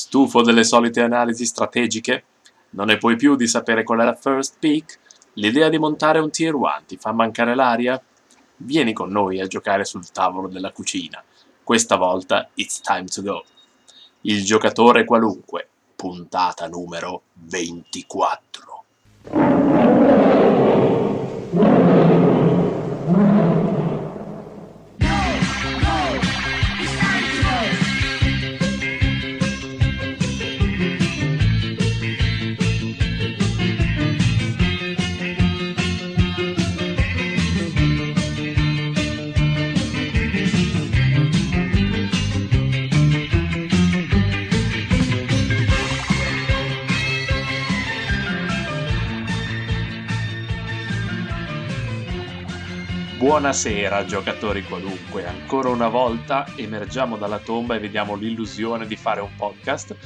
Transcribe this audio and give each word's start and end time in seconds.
Stufo 0.00 0.40
delle 0.40 0.64
solite 0.64 1.02
analisi 1.02 1.44
strategiche? 1.44 2.24
Non 2.70 2.86
ne 2.86 2.96
puoi 2.96 3.16
più 3.16 3.36
di 3.36 3.46
sapere 3.46 3.84
qual 3.84 3.98
è 4.00 4.04
la 4.04 4.14
first 4.14 4.56
pick? 4.58 4.98
L'idea 5.34 5.68
di 5.68 5.78
montare 5.78 6.20
un 6.20 6.30
tier 6.30 6.54
1 6.54 6.84
ti 6.86 6.96
fa 6.96 7.12
mancare 7.12 7.54
l'aria? 7.54 8.02
Vieni 8.56 8.94
con 8.94 9.10
noi 9.10 9.40
a 9.40 9.46
giocare 9.46 9.84
sul 9.84 10.10
tavolo 10.10 10.48
della 10.48 10.72
cucina. 10.72 11.22
Questa 11.62 11.96
volta 11.96 12.48
it's 12.54 12.80
time 12.80 13.04
to 13.04 13.20
go. 13.20 13.44
Il 14.22 14.42
giocatore 14.42 15.04
qualunque, 15.04 15.68
puntata 15.94 16.66
numero 16.66 17.24
24. 17.34 18.79
Buonasera 53.40 54.04
giocatori 54.04 54.62
qualunque, 54.62 55.26
ancora 55.26 55.70
una 55.70 55.88
volta 55.88 56.44
emergiamo 56.56 57.16
dalla 57.16 57.38
tomba 57.38 57.74
e 57.74 57.78
vediamo 57.78 58.14
l'illusione 58.14 58.86
di 58.86 58.96
fare 58.96 59.22
un 59.22 59.34
podcast, 59.34 59.96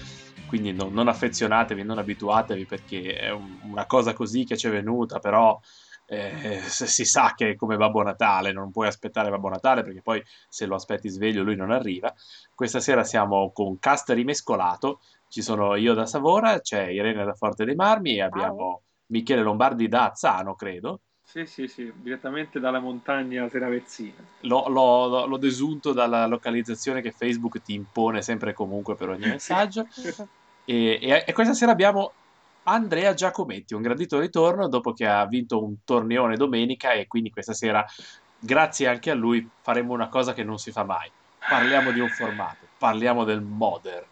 quindi 0.46 0.72
no, 0.72 0.88
non 0.88 1.08
affezionatevi, 1.08 1.82
non 1.82 1.98
abituatevi 1.98 2.64
perché 2.64 3.16
è 3.16 3.30
un, 3.30 3.58
una 3.64 3.86
cosa 3.86 4.12
così 4.12 4.44
che 4.44 4.56
ci 4.56 4.68
è 4.68 4.70
venuta, 4.70 5.18
però 5.18 5.58
eh, 6.06 6.60
si 6.62 7.04
sa 7.04 7.34
che 7.34 7.50
è 7.50 7.56
come 7.56 7.76
Babbo 7.76 8.04
Natale, 8.04 8.52
non 8.52 8.70
puoi 8.70 8.86
aspettare 8.86 9.30
Babbo 9.30 9.48
Natale 9.48 9.82
perché 9.82 10.00
poi 10.00 10.22
se 10.48 10.66
lo 10.66 10.76
aspetti 10.76 11.08
sveglio 11.08 11.42
lui 11.42 11.56
non 11.56 11.72
arriva. 11.72 12.14
Questa 12.54 12.78
sera 12.78 13.02
siamo 13.02 13.50
con 13.50 13.80
cast 13.80 14.10
rimescolato, 14.10 15.00
ci 15.26 15.42
sono 15.42 15.74
io 15.74 15.92
da 15.94 16.06
Savora, 16.06 16.60
c'è 16.60 16.86
Irene 16.86 17.24
da 17.24 17.34
Forte 17.34 17.64
dei 17.64 17.74
Marmi 17.74 18.14
e 18.14 18.22
abbiamo 18.22 18.82
Michele 19.06 19.42
Lombardi 19.42 19.88
da 19.88 20.12
Azzano, 20.12 20.54
credo. 20.54 21.00
Sì, 21.34 21.46
sì, 21.46 21.66
sì, 21.66 21.92
direttamente 21.96 22.60
dalla 22.60 22.78
montagna 22.78 23.48
Seravezzina. 23.48 24.22
L'ho, 24.42 24.68
l'ho, 24.68 25.26
l'ho, 25.26 25.36
desunto 25.36 25.92
dalla 25.92 26.26
localizzazione 26.26 27.00
che 27.00 27.10
Facebook 27.10 27.60
ti 27.60 27.74
impone 27.74 28.22
sempre 28.22 28.50
e 28.50 28.52
comunque 28.52 28.94
per 28.94 29.08
ogni 29.08 29.26
messaggio. 29.26 29.88
e, 30.64 31.00
e, 31.02 31.24
e, 31.26 31.32
questa 31.32 31.52
sera 31.52 31.72
abbiamo 31.72 32.12
Andrea 32.62 33.14
Giacometti, 33.14 33.74
un 33.74 33.82
gradito 33.82 34.20
ritorno 34.20 34.68
dopo 34.68 34.92
che 34.92 35.08
ha 35.08 35.26
vinto 35.26 35.60
un 35.60 35.74
torneone 35.84 36.36
domenica 36.36 36.92
e 36.92 37.08
quindi 37.08 37.30
questa 37.30 37.52
sera, 37.52 37.84
grazie 38.38 38.86
anche 38.86 39.10
a 39.10 39.14
lui, 39.14 39.44
faremo 39.60 39.92
una 39.92 40.06
cosa 40.06 40.34
che 40.34 40.44
non 40.44 40.58
si 40.58 40.70
fa 40.70 40.84
mai. 40.84 41.10
Parliamo 41.48 41.90
di 41.90 41.98
un 41.98 42.10
formato, 42.10 42.64
parliamo 42.78 43.24
del 43.24 43.40
modern. 43.40 44.06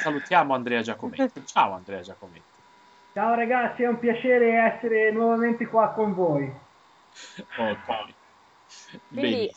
salutiamo 0.00 0.54
Andrea 0.54 0.82
Giacometti. 0.82 1.42
Ciao 1.46 1.72
Andrea 1.72 2.00
Giacometti. 2.00 2.53
Ciao 3.14 3.34
ragazzi, 3.36 3.84
è 3.84 3.86
un 3.86 4.00
piacere 4.00 4.54
essere 4.74 5.12
nuovamente 5.12 5.68
qua 5.68 5.90
con 5.90 6.14
voi. 6.14 6.52
Ok. 7.58 8.12
Quindi 9.06 9.48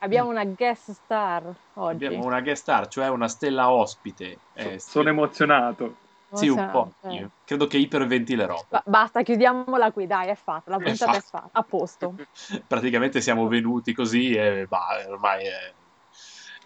abbiamo 0.00 0.30
una 0.30 0.44
guest 0.44 0.90
star 0.90 1.44
oggi. 1.74 2.06
Abbiamo 2.06 2.24
una 2.24 2.40
guest 2.40 2.62
star, 2.62 2.88
cioè 2.88 3.06
una 3.06 3.28
stella 3.28 3.70
ospite. 3.70 4.38
Eh, 4.54 4.80
Sono 4.80 5.10
emozionato. 5.10 5.94
Sì, 6.32 6.48
un 6.48 6.68
po'. 6.72 6.94
Eh. 7.02 7.14
Io 7.14 7.30
credo 7.44 7.68
che 7.68 7.76
iperventilerò. 7.76 8.66
Ba- 8.68 8.82
basta, 8.84 9.22
chiudiamola 9.22 9.92
qui, 9.92 10.08
dai, 10.08 10.26
è 10.30 10.34
fatta. 10.34 10.72
La 10.72 10.78
puntata 10.78 11.16
è 11.16 11.20
fatta. 11.20 11.50
A 11.52 11.62
posto. 11.62 12.16
Praticamente 12.66 13.20
siamo 13.20 13.46
venuti 13.46 13.92
così 13.92 14.34
e 14.34 14.66
bah, 14.66 15.04
ormai 15.06 15.44
è 15.44 15.72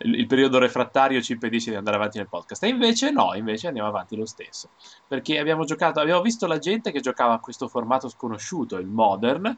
il 0.01 0.27
periodo 0.27 0.59
refrattario 0.59 1.21
ci 1.21 1.33
impedisce 1.33 1.71
di 1.71 1.77
andare 1.77 1.97
avanti 1.97 2.19
nel 2.19 2.29
podcast. 2.29 2.63
E 2.63 2.69
invece 2.69 3.11
no, 3.11 3.35
invece 3.35 3.67
andiamo 3.69 3.89
avanti 3.89 4.17
lo 4.17 4.27
stesso. 4.27 4.71
Perché 5.07 5.39
abbiamo 5.39 5.65
giocato, 5.65 6.01
abbiamo 6.01 6.23
visto 6.23 6.47
la 6.47 6.59
gente 6.59 6.93
che 6.93 7.01
giocava 7.01 7.35
a 7.35 7.41
questo 7.41 7.69
formato 7.69 8.09
sconosciuto, 8.09 8.77
il 8.77 8.87
modern, 8.87 9.57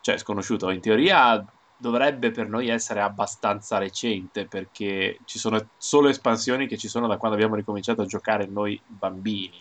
cioè 0.00 0.18
sconosciuto 0.18 0.70
in 0.70 0.80
teoria 0.80 1.44
dovrebbe 1.82 2.30
per 2.30 2.48
noi 2.48 2.68
essere 2.68 3.00
abbastanza 3.00 3.76
recente 3.78 4.46
perché 4.46 5.18
ci 5.24 5.40
sono 5.40 5.70
solo 5.76 6.08
espansioni 6.08 6.68
che 6.68 6.78
ci 6.78 6.86
sono 6.86 7.08
da 7.08 7.16
quando 7.16 7.36
abbiamo 7.36 7.56
ricominciato 7.56 8.02
a 8.02 8.06
giocare 8.06 8.46
noi 8.46 8.80
bambini. 8.86 9.60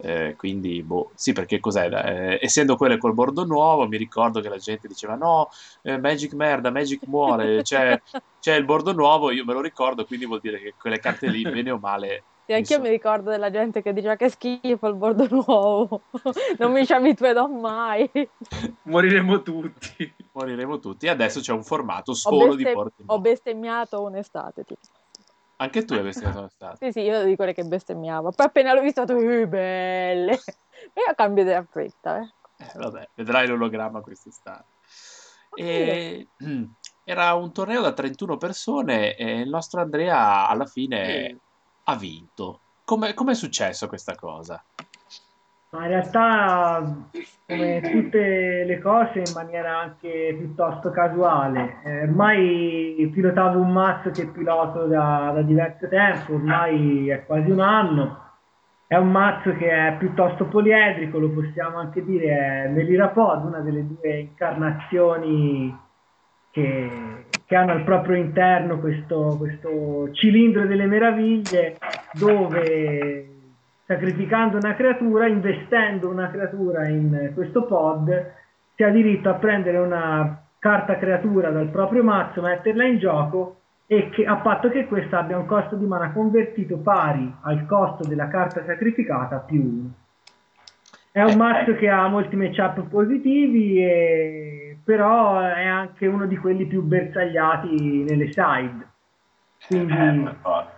Eh, 0.00 0.36
quindi, 0.36 0.80
boh, 0.84 1.10
sì, 1.14 1.32
perché 1.32 1.58
cos'è? 1.58 1.88
Eh, 1.88 2.38
essendo 2.40 2.76
quelle 2.76 2.98
col 2.98 3.14
bordo 3.14 3.44
nuovo, 3.44 3.88
mi 3.88 3.96
ricordo 3.96 4.40
che 4.40 4.48
la 4.48 4.58
gente 4.58 4.86
diceva: 4.86 5.16
No, 5.16 5.48
eh, 5.82 5.98
Magic 5.98 6.34
merda, 6.34 6.70
Magic 6.70 7.04
muore, 7.06 7.62
c'è, 7.62 8.00
c'è, 8.38 8.54
il 8.54 8.64
bordo 8.64 8.92
nuovo. 8.92 9.32
Io 9.32 9.44
me 9.44 9.54
lo 9.54 9.60
ricordo, 9.60 10.04
quindi 10.04 10.24
vuol 10.24 10.40
dire 10.40 10.60
che 10.60 10.74
quelle 10.78 11.00
carte 11.00 11.26
lì, 11.28 11.42
bene 11.50 11.72
o 11.72 11.78
male. 11.78 12.22
Sì, 12.46 12.52
anch'io 12.52 12.76
so... 12.76 12.82
mi 12.82 12.90
ricordo 12.90 13.30
della 13.30 13.50
gente 13.50 13.82
che 13.82 13.92
diceva 13.92 14.14
che 14.14 14.28
schifo 14.28 14.86
il 14.86 14.94
bordo 14.94 15.26
nuovo, 15.34 16.02
non 16.58 16.70
mi 16.70 16.86
ci 16.86 16.92
abituerò 16.92 17.48
mai. 17.48 18.08
Moriremo 18.84 19.42
tutti. 19.42 20.14
Moriremo 20.32 20.78
tutti. 20.78 21.08
Adesso 21.08 21.40
c'è 21.40 21.52
un 21.52 21.64
formato 21.64 22.14
solo 22.14 22.54
bestem- 22.54 22.56
di 22.56 22.72
porti. 22.72 23.02
Ho 23.06 23.18
bestemmiato 23.20 24.00
un'estate. 24.00 24.62
Tipo. 24.62 24.80
Anche 25.60 25.84
tu 25.84 25.94
hai 25.94 26.02
bestemmiato 26.02 26.38
un'estate? 26.40 26.76
sì, 26.86 26.92
sì, 26.92 27.00
io 27.06 27.24
di 27.24 27.36
quelle 27.36 27.52
che 27.52 27.64
bestemmiavo. 27.64 28.32
Poi 28.32 28.46
appena 28.46 28.72
l'ho 28.74 28.80
visto, 28.80 29.02
ho 29.02 29.04
detto, 29.04 29.20
uh, 29.20 29.46
belle. 29.46 30.38
E 30.94 31.02
io 31.04 31.12
cambio 31.16 31.42
idea 31.42 31.66
fretta, 31.68 32.20
eh. 32.20 32.32
eh. 32.58 32.72
Vabbè, 32.76 33.08
vedrai 33.16 33.48
l'ologramma 33.48 34.00
quest'estate. 34.00 34.64
E... 35.54 36.28
Era 37.02 37.34
un 37.34 37.52
torneo 37.52 37.80
da 37.80 37.92
31 37.92 38.36
persone 38.36 39.16
e 39.16 39.40
il 39.40 39.48
nostro 39.48 39.80
Andrea 39.80 40.46
alla 40.46 40.66
fine 40.66 41.26
sì. 41.26 41.38
ha 41.84 41.96
vinto. 41.96 42.60
Come 42.84 43.12
è 43.12 43.34
successo 43.34 43.88
questa 43.88 44.14
cosa? 44.14 44.64
Ma 45.70 45.82
in 45.82 45.88
realtà, 45.88 46.82
come 47.46 47.80
tutte 47.82 48.64
le 48.64 48.78
cose, 48.78 49.18
in 49.18 49.32
maniera 49.34 49.80
anche 49.80 50.34
piuttosto 50.38 50.90
casuale. 50.90 51.82
Eh, 51.84 52.02
ormai 52.04 53.10
pilotavo 53.12 53.60
un 53.60 53.72
mazzo 53.72 54.10
che 54.10 54.28
piloto 54.28 54.86
da, 54.86 55.30
da 55.34 55.42
diverso 55.42 55.86
tempo, 55.88 56.34
ormai 56.34 57.10
è 57.10 57.26
quasi 57.26 57.50
un 57.50 57.60
anno. 57.60 58.26
È 58.86 58.96
un 58.96 59.10
mazzo 59.10 59.52
che 59.56 59.68
è 59.68 59.96
piuttosto 59.98 60.46
poliedrico, 60.46 61.18
lo 61.18 61.28
possiamo 61.28 61.76
anche 61.76 62.02
dire, 62.02 62.64
è 62.64 62.68
Melirapod, 62.68 63.44
una 63.44 63.58
delle 63.58 63.86
due 63.86 64.20
incarnazioni 64.20 65.76
che, 66.50 66.90
che 67.44 67.54
hanno 67.54 67.72
al 67.72 67.84
proprio 67.84 68.16
interno 68.16 68.78
questo, 68.78 69.36
questo 69.36 70.10
cilindro 70.12 70.66
delle 70.66 70.86
meraviglie 70.86 71.76
dove 72.14 73.37
sacrificando 73.88 74.58
una 74.58 74.74
creatura, 74.74 75.26
investendo 75.26 76.10
una 76.10 76.28
creatura 76.28 76.86
in 76.88 77.30
questo 77.32 77.64
pod, 77.64 78.32
si 78.74 78.82
ha 78.82 78.90
diritto 78.90 79.30
a 79.30 79.34
prendere 79.34 79.78
una 79.78 80.42
carta 80.58 80.98
creatura 80.98 81.48
dal 81.48 81.68
proprio 81.68 82.02
mazzo, 82.04 82.42
metterla 82.42 82.84
in 82.84 82.98
gioco 82.98 83.60
e 83.86 84.10
che, 84.10 84.26
a 84.26 84.36
patto 84.36 84.68
che 84.68 84.84
questa 84.84 85.20
abbia 85.20 85.38
un 85.38 85.46
costo 85.46 85.74
di 85.76 85.86
mana 85.86 86.12
convertito 86.12 86.76
pari 86.76 87.34
al 87.44 87.64
costo 87.64 88.06
della 88.06 88.28
carta 88.28 88.62
sacrificata 88.66 89.38
più 89.38 89.62
1. 89.62 89.90
È 91.10 91.22
un 91.22 91.30
eh, 91.30 91.36
mazzo 91.36 91.70
eh. 91.70 91.76
che 91.76 91.88
ha 91.88 92.06
molti 92.08 92.36
matchup 92.36 92.88
positivi, 92.88 93.82
e, 93.82 94.78
però 94.84 95.40
è 95.40 95.64
anche 95.64 96.06
uno 96.06 96.26
di 96.26 96.36
quelli 96.36 96.66
più 96.66 96.82
bersagliati 96.82 98.04
nelle 98.06 98.30
side. 98.32 98.86
Quindi, 99.66 99.92
eh, 99.94 100.76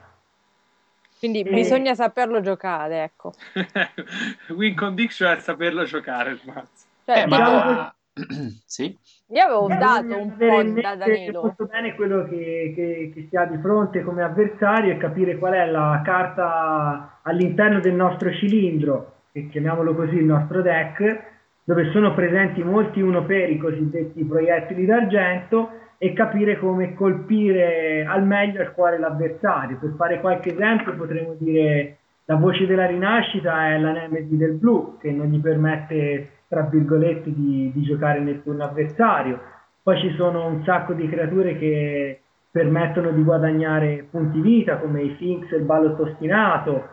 quindi 1.21 1.43
e... 1.43 1.51
bisogna 1.53 1.95
saperlo 1.95 2.41
giocare, 2.41 3.03
ecco. 3.03 3.33
Win 4.57 4.75
condition 4.75 5.37
è 5.37 5.41
saperlo 5.41 5.85
giocare 5.85 6.31
il 6.31 6.41
mazzo. 6.47 6.87
Cioè, 7.05 7.23
eh, 7.23 7.27
ma... 7.27 7.95
sì? 8.65 8.97
Io 9.27 9.43
avevo 9.45 9.69
eh, 9.69 9.77
dato 9.77 10.19
un 10.19 10.35
po' 10.35 10.81
da 10.81 10.97
Danilo. 10.97 11.43
Molto 11.43 11.67
bene 11.67 11.95
quello 11.95 12.25
che, 12.25 12.73
che, 12.75 13.13
che, 13.15 13.27
si 13.29 13.37
ha 13.37 13.45
di 13.45 13.59
fronte 13.59 14.03
come 14.03 14.23
avversario 14.23 14.93
e 14.93 14.97
capire 14.97 15.37
qual 15.37 15.53
è 15.53 15.67
la 15.67 16.01
carta 16.03 17.21
all'interno 17.23 17.81
del 17.81 17.95
nostro 17.95 18.33
cilindro, 18.33 19.17
che 19.33 19.47
chiamiamolo 19.51 19.95
così 19.95 20.17
il 20.17 20.25
nostro 20.25 20.63
deck, 20.63 21.23
dove 21.65 21.91
sono 21.93 22.15
presenti 22.15 22.65
molti 22.65 23.03
uno 23.03 23.27
per 23.27 23.51
i 23.51 23.59
cosiddetti 23.59 24.25
proiettili 24.25 24.87
d'argento 24.87 25.80
e 26.03 26.15
capire 26.15 26.59
come 26.59 26.95
colpire 26.95 28.07
al 28.09 28.25
meglio 28.25 28.63
al 28.63 28.73
cuore 28.73 28.99
l'avversario. 28.99 29.77
Per 29.79 29.93
fare 29.99 30.21
qualche 30.21 30.55
esempio 30.55 30.97
potremmo 30.97 31.35
dire 31.39 31.99
la 32.25 32.37
voce 32.37 32.67
della 32.67 32.87
rinascita 32.87 33.69
è 33.69 33.79
la 33.79 33.93
nemesi 33.93 34.35
del 34.35 34.55
blu 34.55 34.97
che 34.99 35.11
non 35.11 35.27
gli 35.27 35.39
permette 35.39 36.31
tra 36.49 36.63
virgolette 36.63 37.31
di, 37.35 37.71
di 37.75 37.83
giocare 37.83 38.21
nel 38.21 38.43
turno 38.43 38.65
avversario. 38.65 39.43
Poi 39.83 39.99
ci 39.99 40.15
sono 40.17 40.47
un 40.47 40.65
sacco 40.65 40.95
di 40.95 41.07
creature 41.07 41.59
che 41.59 42.21
permettono 42.51 43.11
di 43.11 43.23
guadagnare 43.23 44.07
punti 44.11 44.41
vita 44.41 44.79
come 44.79 45.03
i 45.03 45.15
Finks 45.17 45.53
e 45.53 45.57
il 45.57 45.65
ballo 45.65 45.95
ostinato 46.01 46.89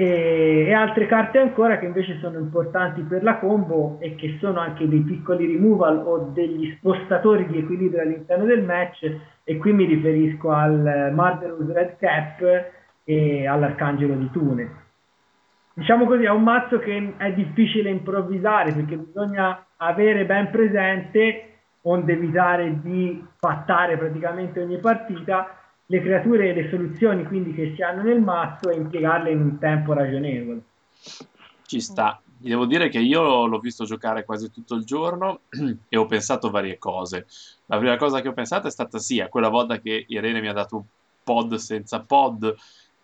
e, 0.00 0.66
e, 0.68 0.72
altre 0.72 1.06
carte 1.06 1.38
ancora 1.38 1.76
che 1.80 1.86
invece 1.86 2.18
sono 2.20 2.38
importanti 2.38 3.00
per 3.00 3.24
la 3.24 3.38
combo 3.38 3.96
e 3.98 4.14
che 4.14 4.36
sono 4.38 4.60
anche 4.60 4.88
dei 4.88 5.00
piccoli 5.00 5.44
removal 5.44 6.04
o 6.06 6.30
degli 6.32 6.72
spostatori 6.76 7.44
di 7.48 7.58
equilibrio 7.58 8.02
all'interno 8.02 8.44
del 8.44 8.62
match 8.62 9.12
e 9.42 9.56
qui 9.56 9.72
mi 9.72 9.86
riferisco 9.86 10.52
al 10.52 11.10
Murderous 11.12 11.72
Red 11.72 11.96
Cap 11.98 12.70
e 13.02 13.46
all'Arcangelo 13.48 14.14
di 14.14 14.30
Tune. 14.30 14.70
Diciamo 15.74 16.04
così, 16.06 16.22
è 16.22 16.30
un 16.30 16.44
mazzo 16.44 16.78
che 16.78 17.14
è 17.16 17.32
difficile 17.32 17.90
improvvisare 17.90 18.72
perché 18.72 18.96
bisogna 18.96 19.66
avere 19.78 20.24
ben 20.26 20.48
presente 20.50 21.54
onde 21.82 22.12
evitare 22.12 22.80
di 22.82 23.20
fattare 23.36 23.96
praticamente 23.96 24.60
ogni 24.60 24.78
partita, 24.78 25.57
le 25.90 26.02
creature 26.02 26.50
e 26.50 26.54
le 26.54 26.68
soluzioni 26.68 27.24
quindi 27.24 27.54
che 27.54 27.72
si 27.74 27.82
hanno 27.82 28.02
nel 28.02 28.20
mazzo 28.20 28.68
e 28.70 28.76
impiegarle 28.76 29.30
in 29.30 29.40
un 29.40 29.58
tempo 29.58 29.94
ragionevole. 29.94 30.62
Ci 31.64 31.80
sta. 31.80 32.20
Devo 32.40 32.66
dire 32.66 32.88
che 32.88 32.98
io 32.98 33.46
l'ho 33.46 33.58
visto 33.58 33.84
giocare 33.84 34.24
quasi 34.24 34.50
tutto 34.50 34.74
il 34.74 34.84
giorno 34.84 35.40
e 35.88 35.96
ho 35.96 36.06
pensato 36.06 36.50
varie 36.50 36.78
cose. 36.78 37.26
La 37.66 37.78
prima 37.78 37.96
cosa 37.96 38.20
che 38.20 38.28
ho 38.28 38.34
pensato 38.34 38.66
è 38.66 38.70
stata 38.70 38.98
sì, 38.98 39.20
a 39.20 39.28
quella 39.28 39.48
volta 39.48 39.80
che 39.80 40.04
Irene 40.08 40.40
mi 40.40 40.48
ha 40.48 40.52
dato 40.52 40.76
un 40.76 40.84
pod 41.24 41.54
senza 41.54 42.00
pod, 42.00 42.54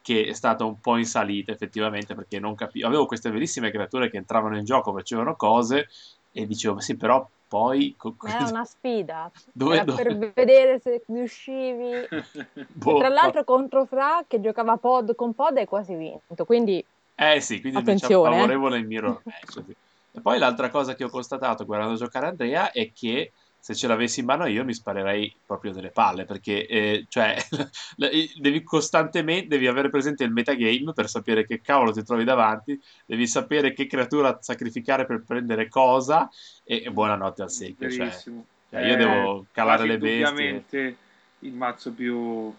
che 0.03 0.27
è 0.27 0.33
stata 0.35 0.65
un 0.65 0.79
po' 0.79 0.99
in 0.99 1.07
salita 1.07 1.53
effettivamente 1.53 2.15
perché 2.15 2.39
non 2.39 2.55
capivo. 2.55 2.87
Avevo 2.87 3.07
queste 3.07 3.31
bellissime 3.31 3.71
creature 3.71 4.11
che 4.11 4.19
entravano 4.19 4.59
in 4.59 4.65
gioco, 4.65 4.93
facevano 4.93 5.37
cose 5.37 5.89
e 6.37 6.47
dicevo, 6.47 6.81
sì, 6.81 6.97
però 6.97 7.27
poi... 7.47 7.95
Co- 7.97 8.17
Era 8.27 8.49
una 8.49 8.65
sfida, 8.65 9.31
dove, 9.53 9.77
Era 9.77 9.85
dove... 9.85 10.03
per 10.03 10.19
vedere 10.35 10.81
se 10.81 11.05
riuscivi. 11.07 12.09
boh, 12.75 12.99
tra 12.99 13.09
l'altro 13.09 13.45
contro 13.45 13.85
Fra 13.85 14.25
che 14.27 14.41
giocava 14.41 14.77
pod 14.77 15.15
con 15.15 15.33
pod 15.35 15.57
hai 15.59 15.67
quasi 15.67 15.95
vinto, 15.95 16.45
quindi... 16.45 16.85
Eh 17.15 17.41
sì, 17.41 17.61
quindi 17.61 17.79
Attenzione, 17.79 18.15
invece 18.15 18.41
favorevole 18.41 18.79
il 18.79 18.87
mirror 18.87 19.21
match. 19.23 19.53
Sì. 19.53 19.77
E 20.17 20.21
poi 20.21 20.39
l'altra 20.39 20.69
cosa 20.69 20.95
che 20.95 21.05
ho 21.05 21.09
constatato 21.09 21.65
guardando 21.65 21.95
giocare 21.95 22.27
Andrea 22.27 22.73
è 22.73 22.91
che 22.93 23.33
se 23.65 23.75
ce 23.75 23.87
l'avessi 23.87 24.21
in 24.21 24.27
mano 24.27 24.45
io 24.45 24.63
mi 24.63 24.75
sparerei 24.75 25.35
proprio 25.47 25.73
delle 25.73 25.89
palle 25.89 26.27
perché 26.27 26.67
eh, 26.67 27.07
cioè, 27.09 27.35
devi 28.39 28.63
costantemente 28.63 29.47
devi 29.47 29.67
avere 29.67 29.89
presente 29.89 30.23
il 30.23 30.33
metagame 30.33 30.93
per 30.93 31.09
sapere 31.09 31.47
che 31.47 31.63
cavolo 31.63 31.91
ti 31.91 32.03
trovi 32.03 32.25
davanti 32.25 32.79
devi 33.07 33.27
sapere 33.27 33.73
che 33.73 33.87
creatura 33.87 34.37
sacrificare 34.43 35.07
per 35.07 35.23
prendere 35.23 35.69
cosa 35.69 36.29
e, 36.63 36.83
e 36.85 36.91
buonanotte 36.91 37.41
al 37.41 37.51
secchio 37.51 37.91
cioè, 37.91 38.11
cioè, 38.11 38.83
io 38.83 38.93
eh, 38.93 38.97
devo 38.97 39.47
calare 39.51 39.87
le 39.87 39.97
bestie. 39.97 40.27
ovviamente 40.27 40.97
il 41.39 41.53
mazzo 41.53 41.91
più 41.91 42.55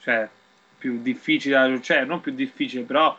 cioè 0.00 0.28
più 0.76 1.02
difficile 1.02 1.80
cioè 1.80 2.04
non 2.04 2.20
più 2.20 2.32
difficile 2.32 2.82
però 2.82 3.16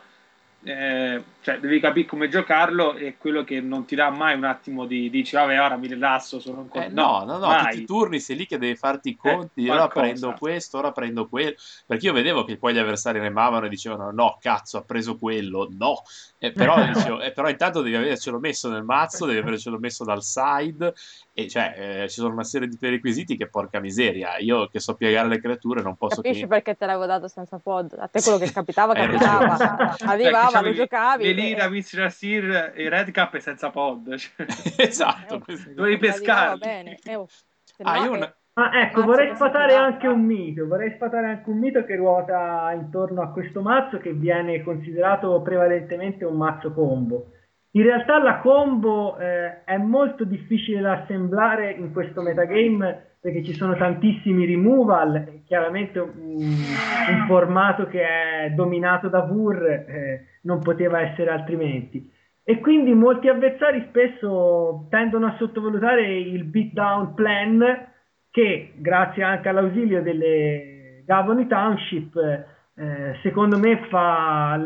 eh, 0.62 1.22
cioè, 1.40 1.60
devi 1.60 1.78
capire 1.78 2.06
come 2.06 2.28
giocarlo 2.28 2.96
e 2.96 3.16
quello 3.16 3.44
che 3.44 3.60
non 3.60 3.84
ti 3.84 3.94
dà 3.94 4.10
mai 4.10 4.34
un 4.34 4.44
attimo 4.44 4.86
di 4.86 5.08
dici 5.08 5.36
vabbè 5.36 5.60
ora 5.60 5.76
mi 5.76 5.86
rilasso 5.86 6.40
sono 6.40 6.68
un 6.70 6.80
eh, 6.80 6.88
no 6.88 7.24
no 7.24 7.38
no, 7.38 7.52
no 7.52 7.58
tutti 7.62 7.80
i 7.80 7.84
turni 7.84 8.18
sei 8.18 8.36
lì 8.36 8.46
che 8.46 8.58
devi 8.58 8.74
farti 8.74 9.10
i 9.10 9.12
eh, 9.12 9.16
conti 9.16 9.66
eh, 9.66 9.70
ora 9.70 9.86
prendo 9.86 10.34
questo 10.36 10.78
ora 10.78 10.90
prendo 10.90 11.28
quello 11.28 11.54
perché 11.86 12.06
io 12.06 12.12
vedevo 12.12 12.44
che 12.44 12.56
poi 12.58 12.74
gli 12.74 12.78
avversari 12.78 13.20
remavano 13.20 13.66
e 13.66 13.68
dicevano 13.68 14.10
no 14.10 14.36
cazzo 14.40 14.78
ha 14.78 14.82
preso 14.82 15.16
quello 15.16 15.68
no. 15.70 16.02
Eh, 16.40 16.52
però, 16.52 16.76
dicevo, 16.92 17.20
eh, 17.20 17.32
però 17.32 17.48
intanto 17.48 17.82
devi 17.82 17.96
avercelo 17.96 18.38
messo 18.38 18.68
nel 18.68 18.84
mazzo 18.84 19.24
devi 19.24 19.38
avercelo 19.38 19.78
messo 19.78 20.04
dal 20.04 20.22
side 20.22 20.92
e 21.32 21.48
cioè 21.48 22.02
eh, 22.02 22.08
ci 22.08 22.16
sono 22.16 22.32
una 22.32 22.44
serie 22.44 22.66
di 22.66 22.76
prerequisiti 22.76 23.36
che 23.36 23.48
porca 23.48 23.78
miseria 23.80 24.38
io 24.38 24.68
che 24.68 24.80
so 24.80 24.94
piegare 24.94 25.28
le 25.28 25.40
creature 25.40 25.82
non 25.82 25.96
posso 25.96 26.20
capisci 26.20 26.42
che... 26.42 26.48
perché 26.48 26.76
te 26.76 26.86
l'avevo 26.86 27.06
dato 27.06 27.28
senza 27.28 27.58
pod? 27.58 27.94
A 27.96 28.08
te 28.08 28.20
quello 28.20 28.38
che 28.38 28.50
capitava 28.50 28.92
capitava. 28.94 29.96
arrivava 30.04 30.48
cioè, 30.50 30.62
lo 30.62 30.72
giocavi 30.72 31.28
E... 31.38 31.68
Mr. 31.68 32.10
Seer 32.10 32.72
e 32.74 32.88
Red 32.88 33.10
Cap 33.10 33.36
senza 33.38 33.70
pod 33.70 34.14
cioè. 34.16 34.46
esatto 34.76 35.42
eh, 35.46 35.74
dovevi 35.74 35.98
pescare 35.98 36.56
bene 36.58 36.98
eh, 37.04 37.14
oh. 37.16 37.26
ah, 37.82 38.10
una... 38.10 38.32
Ah, 38.54 38.80
ecco, 38.80 39.04
vorrei 39.04 39.32
sfatare 39.36 39.76
anche 39.76 40.08
un 40.08 40.20
mito, 40.20 40.66
vorrei 40.66 40.92
sfatare 40.96 41.28
anche 41.28 41.48
un 41.48 41.58
mito 41.58 41.84
che 41.84 41.94
ruota 41.94 42.72
intorno 42.72 43.22
a 43.22 43.30
questo 43.30 43.62
mazzo 43.62 43.98
che 43.98 44.12
viene 44.12 44.64
considerato 44.64 45.40
prevalentemente 45.42 46.24
un 46.24 46.36
mazzo 46.36 46.72
combo. 46.72 47.34
In 47.78 47.84
realtà 47.84 48.20
la 48.20 48.38
combo 48.38 49.16
eh, 49.18 49.62
è 49.62 49.76
molto 49.76 50.24
difficile 50.24 50.80
da 50.80 51.02
assemblare 51.02 51.70
in 51.70 51.92
questo 51.92 52.22
metagame 52.22 53.10
perché 53.20 53.44
ci 53.44 53.52
sono 53.52 53.76
tantissimi 53.76 54.46
removal, 54.46 55.42
chiaramente 55.46 56.00
un, 56.00 56.10
un 56.10 57.24
formato 57.28 57.86
che 57.86 58.02
è 58.02 58.50
dominato 58.50 59.06
da 59.06 59.20
VUR 59.20 59.62
eh, 59.62 60.26
non 60.42 60.58
poteva 60.58 61.02
essere 61.02 61.30
altrimenti. 61.30 62.10
E 62.42 62.58
quindi 62.58 62.92
molti 62.94 63.28
avversari 63.28 63.86
spesso 63.90 64.88
tendono 64.90 65.26
a 65.26 65.36
sottovalutare 65.38 66.18
il 66.18 66.42
beatdown 66.42 67.14
plan 67.14 67.86
che 68.32 68.72
grazie 68.74 69.22
anche 69.22 69.48
all'ausilio 69.48 70.02
delle 70.02 71.04
Gavoni 71.06 71.46
Township 71.46 72.16
eh, 72.74 73.18
secondo 73.22 73.56
me 73.56 73.86
fa 73.88 74.60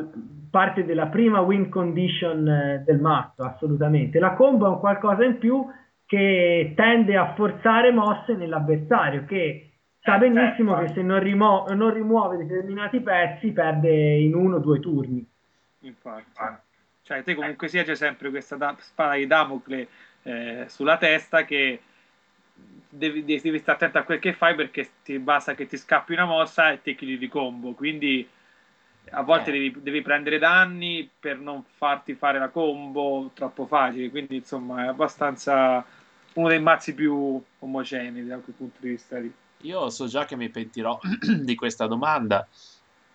parte 0.53 0.85
della 0.85 1.07
prima 1.07 1.41
win 1.41 1.71
condition 1.71 2.47
eh, 2.47 2.83
del 2.85 3.01
mazzo, 3.01 3.43
assolutamente. 3.43 4.19
La 4.19 4.35
combo 4.35 4.67
è 4.67 4.69
un 4.69 4.81
qualcosa 4.81 5.25
in 5.25 5.39
più 5.39 5.67
che 6.05 6.75
tende 6.77 7.17
a 7.17 7.33
forzare 7.33 7.91
mosse 7.91 8.35
nell'avversario, 8.35 9.25
che 9.25 9.71
sa 10.03 10.17
eh, 10.17 10.19
benissimo 10.19 10.79
che 10.79 10.89
se 10.89 11.01
non, 11.01 11.21
rimo- 11.21 11.65
non 11.71 11.95
rimuove 11.95 12.37
determinati 12.37 13.01
pezzi 13.01 13.51
perde 13.53 14.19
in 14.19 14.35
uno 14.35 14.57
o 14.57 14.59
due 14.59 14.79
turni. 14.79 15.27
Infatti. 15.81 16.41
Cioè, 17.01 17.23
te 17.23 17.35
comunque 17.35 17.69
sia 17.69 17.83
c'è 17.83 17.95
sempre 17.95 18.29
questa 18.29 18.57
da- 18.57 18.77
spada 18.79 19.15
di 19.15 19.27
Damocle 19.27 19.89
eh, 20.25 20.65
sulla 20.69 20.99
testa 20.99 21.47
che 21.47 21.81
devi, 22.91 23.25
devi, 23.25 23.59
stare 23.59 23.79
attento 23.79 23.97
a 23.97 24.03
quel 24.03 24.19
che 24.19 24.35
fai 24.35 24.55
perché 24.55 24.91
ti 25.03 25.19
basta 25.19 25.55
che 25.55 25.67
ti 25.67 25.79
scappi 25.79 26.13
una 26.13 26.27
mossa 26.27 26.73
e 26.73 26.83
ti 26.83 26.95
killi 26.95 27.17
di 27.17 27.29
combo. 27.29 27.73
Quindi 27.73 28.29
a 29.11 29.23
volte 29.23 29.51
eh. 29.51 29.53
devi, 29.53 29.83
devi, 29.83 30.03
prendere 30.03 30.39
danni 30.39 31.09
per 31.19 31.39
non 31.39 31.63
farti 31.77 32.15
fare 32.15 32.39
la 32.39 32.49
combo 32.49 33.31
troppo 33.35 33.67
facile, 33.67 34.11
quindi 34.11 34.37
insomma 34.37 34.85
è 34.85 34.89
abbastanza 34.89 35.85
uno 36.35 36.49
dei 36.49 36.61
mazzi 36.61 36.95
più 36.95 37.43
omogenei 37.59 38.27
da 38.27 38.39
quel 38.39 38.55
punto 38.57 38.79
di 38.81 38.89
vista 38.91 39.19
lì. 39.19 39.33
Io 39.63 39.91
so 39.91 40.07
già 40.07 40.25
che 40.25 40.37
mi 40.37 40.49
pentirò 40.49 40.99
di 41.43 41.55
questa 41.55 41.87
domanda, 41.87 42.47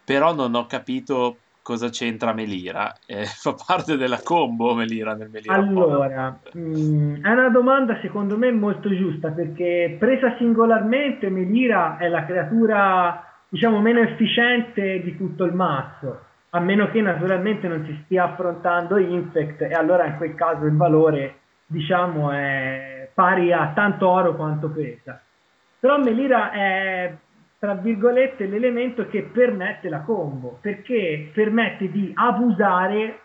però 0.03 0.33
non 0.33 0.53
ho 0.55 0.65
capito 0.65 1.37
cosa 1.67 1.89
c'entra 1.89 2.31
Melira. 2.31 2.95
Eh, 3.05 3.25
fa 3.27 3.53
parte 3.53 3.97
della 3.97 4.21
combo 4.23 4.73
Melira 4.73 5.15
nel 5.15 5.29
Melira? 5.29 5.55
Allora, 5.55 6.39
mh, 6.53 6.59
mm, 6.59 7.23
è 7.25 7.31
una 7.31 7.49
domanda 7.49 7.99
secondo 8.01 8.37
me 8.37 8.51
molto 8.51 8.95
giusta 8.95 9.31
perché 9.31 9.97
presa 9.99 10.35
singolarmente 10.37 11.29
Melira 11.29 11.97
è 11.97 12.07
la 12.07 12.25
creatura 12.25 13.26
diciamo 13.49 13.79
meno 13.79 13.99
efficiente 14.01 15.01
di 15.01 15.15
tutto 15.15 15.43
il 15.43 15.53
mazzo 15.53 16.25
a 16.51 16.59
meno 16.59 16.89
che 16.89 17.01
naturalmente 17.01 17.67
non 17.67 17.85
si 17.85 17.99
stia 18.05 18.25
affrontando 18.25 18.97
Infect 18.97 19.61
e 19.61 19.73
allora 19.73 20.05
in 20.05 20.17
quel 20.17 20.33
caso 20.35 20.65
il 20.65 20.75
valore 20.75 21.39
diciamo 21.65 22.31
è 22.31 23.09
pari 23.13 23.51
a 23.51 23.71
tanto 23.73 24.07
oro 24.07 24.35
quanto 24.35 24.69
pesa. 24.69 25.21
Però 25.79 25.97
Melira 25.97 26.51
è 26.51 27.15
tra 27.59 27.73
virgolette 27.73 28.45
l'elemento 28.45 29.07
che 29.07 29.23
permette 29.23 29.89
la 29.89 30.01
combo 30.01 30.59
perché 30.61 31.31
permette 31.33 31.91
di 31.91 32.11
abusare 32.13 33.19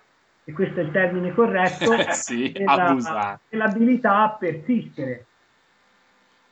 e 0.45 0.53
questo 0.53 0.81
è 0.81 0.83
il 0.83 0.91
termine 0.91 1.33
corretto 1.33 1.93
sì, 2.11 2.51
della, 2.51 3.39
dell'abilità 3.49 4.23
a 4.23 4.37
persistere 4.39 5.27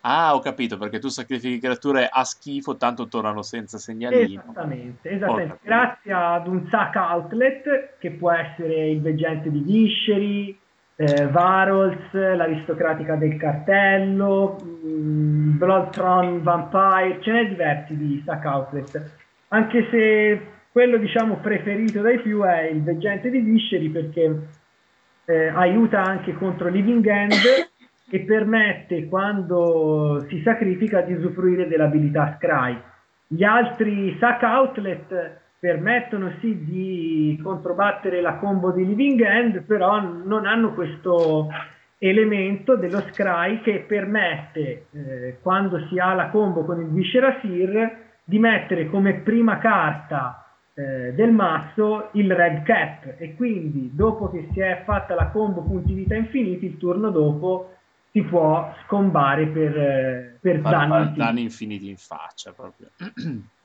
Ah, 0.03 0.35
ho 0.35 0.39
capito, 0.39 0.79
perché 0.79 0.99
tu 0.99 1.09
sacrifichi 1.09 1.61
creature 1.61 2.09
a 2.11 2.25
schifo, 2.25 2.77
tanto 2.77 3.07
tornano 3.07 3.43
senza 3.43 3.77
segnalino. 3.77 4.43
Esattamente, 4.43 5.11
esattamente. 5.11 5.59
Grazie 5.63 6.13
ad 6.13 6.47
un 6.47 6.67
sack 6.71 6.97
outlet, 6.97 7.97
che 7.99 8.11
può 8.13 8.31
essere 8.31 8.89
il 8.89 9.01
veggente 9.03 9.51
di 9.51 9.59
Visceri, 9.59 10.59
eh, 10.97 11.27
Varols, 11.27 12.13
l'aristocratica 12.13 13.17
del 13.17 13.37
cartello, 13.37 14.57
mh, 14.63 14.89
mm, 14.89 15.59
Bloodtron 15.59 16.43
Vampire, 16.43 17.19
ce 17.21 17.33
n'è 17.33 17.49
diversi 17.49 17.97
di 17.97 18.23
sack 18.25 18.45
outlet. 18.47 19.13
Anche 19.49 19.87
se 19.91 20.47
quello, 20.73 20.97
diciamo, 20.97 21.37
preferito 21.37 22.01
dai 22.01 22.21
più 22.21 22.43
è 22.43 22.63
il 22.63 22.83
veggente 22.83 23.29
di 23.29 23.41
Visceri, 23.41 23.91
perché 23.91 24.49
eh, 25.27 25.49
aiuta 25.49 26.03
anche 26.03 26.33
contro 26.33 26.69
Living 26.69 27.07
End 27.07 27.70
e 28.11 28.21
permette 28.21 29.07
quando 29.07 30.27
si 30.29 30.41
sacrifica 30.43 31.01
di 31.01 31.15
usufruire 31.15 31.69
dell'abilità 31.69 32.37
Scry. 32.37 32.77
Gli 33.29 33.45
altri 33.45 34.17
sack 34.19 34.43
outlet 34.43 35.39
permettono 35.61 36.33
sì 36.41 36.65
di 36.65 37.39
controbattere 37.43 38.21
la 38.21 38.35
combo 38.35 38.73
di 38.73 38.85
Living 38.85 39.21
End, 39.21 39.63
però 39.63 40.01
non 40.01 40.47
hanno 40.47 40.73
questo 40.73 41.49
elemento 41.99 42.77
dello 42.77 43.03
scry 43.13 43.61
che 43.61 43.85
permette, 43.87 44.87
eh, 44.91 45.39
quando 45.43 45.87
si 45.89 45.99
ha 45.99 46.15
la 46.15 46.31
combo 46.31 46.65
con 46.65 46.81
il 46.81 46.89
Viscera 46.89 47.39
Seer, 47.43 48.09
di 48.25 48.39
mettere 48.39 48.89
come 48.89 49.15
prima 49.21 49.59
carta 49.59 50.45
eh, 50.75 51.13
del 51.13 51.31
mazzo 51.31 52.09
il 52.13 52.33
red 52.33 52.63
cap 52.63 53.17
e 53.19 53.35
quindi 53.35 53.91
dopo 53.93 54.31
che 54.31 54.49
si 54.53 54.61
è 54.61 54.83
fatta 54.85 55.15
la 55.15 55.27
combo 55.29 55.63
punti 55.63 55.93
vita 55.93 56.15
infiniti, 56.15 56.65
il 56.65 56.79
turno 56.79 57.11
dopo 57.11 57.75
si 58.11 58.23
può 58.23 58.75
scombare 58.85 59.47
per, 59.47 59.77
eh, 59.77 60.39
per 60.41 60.61
danni, 60.61 60.97
infiniti. 60.97 61.19
danni 61.19 61.43
infiniti 61.43 61.89
in 61.89 61.97
faccia 61.97 62.53
proprio. 62.53 62.91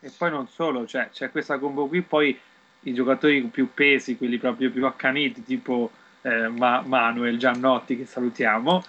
E 0.00 0.12
poi 0.16 0.30
non 0.30 0.46
solo, 0.46 0.86
cioè, 0.86 1.08
c'è 1.10 1.28
questa 1.32 1.58
combo 1.58 1.88
qui, 1.88 2.02
poi 2.02 2.38
i 2.82 2.94
giocatori 2.94 3.42
più 3.42 3.74
pesi, 3.74 4.16
quelli 4.16 4.38
proprio 4.38 4.70
più 4.70 4.86
accaniti, 4.86 5.42
tipo 5.42 5.90
eh, 6.22 6.46
Ma- 6.46 6.82
Manuel 6.82 7.36
Giannotti, 7.36 7.96
che 7.96 8.06
salutiamo, 8.06 8.84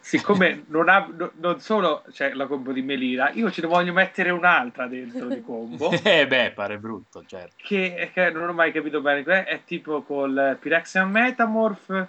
siccome 0.00 0.64
non, 0.68 0.88
ha, 0.88 1.06
no, 1.14 1.32
non 1.34 1.60
solo 1.60 2.04
c'è 2.10 2.32
la 2.32 2.46
combo 2.46 2.72
di 2.72 2.80
Melira, 2.80 3.30
io 3.32 3.50
ce 3.50 3.60
ne 3.60 3.66
voglio 3.66 3.92
mettere 3.92 4.30
un'altra 4.30 4.86
dentro 4.86 5.28
di 5.28 5.42
combo. 5.42 5.90
eh 6.02 6.26
beh, 6.26 6.52
pare 6.52 6.78
brutto, 6.78 7.22
certo. 7.26 7.56
Che, 7.56 8.10
che 8.14 8.30
non 8.30 8.48
ho 8.48 8.52
mai 8.54 8.72
capito 8.72 9.02
bene, 9.02 9.44
è 9.44 9.60
tipo 9.64 10.00
col 10.02 10.56
Pyrexian 10.58 11.10
Metamorph 11.10 12.06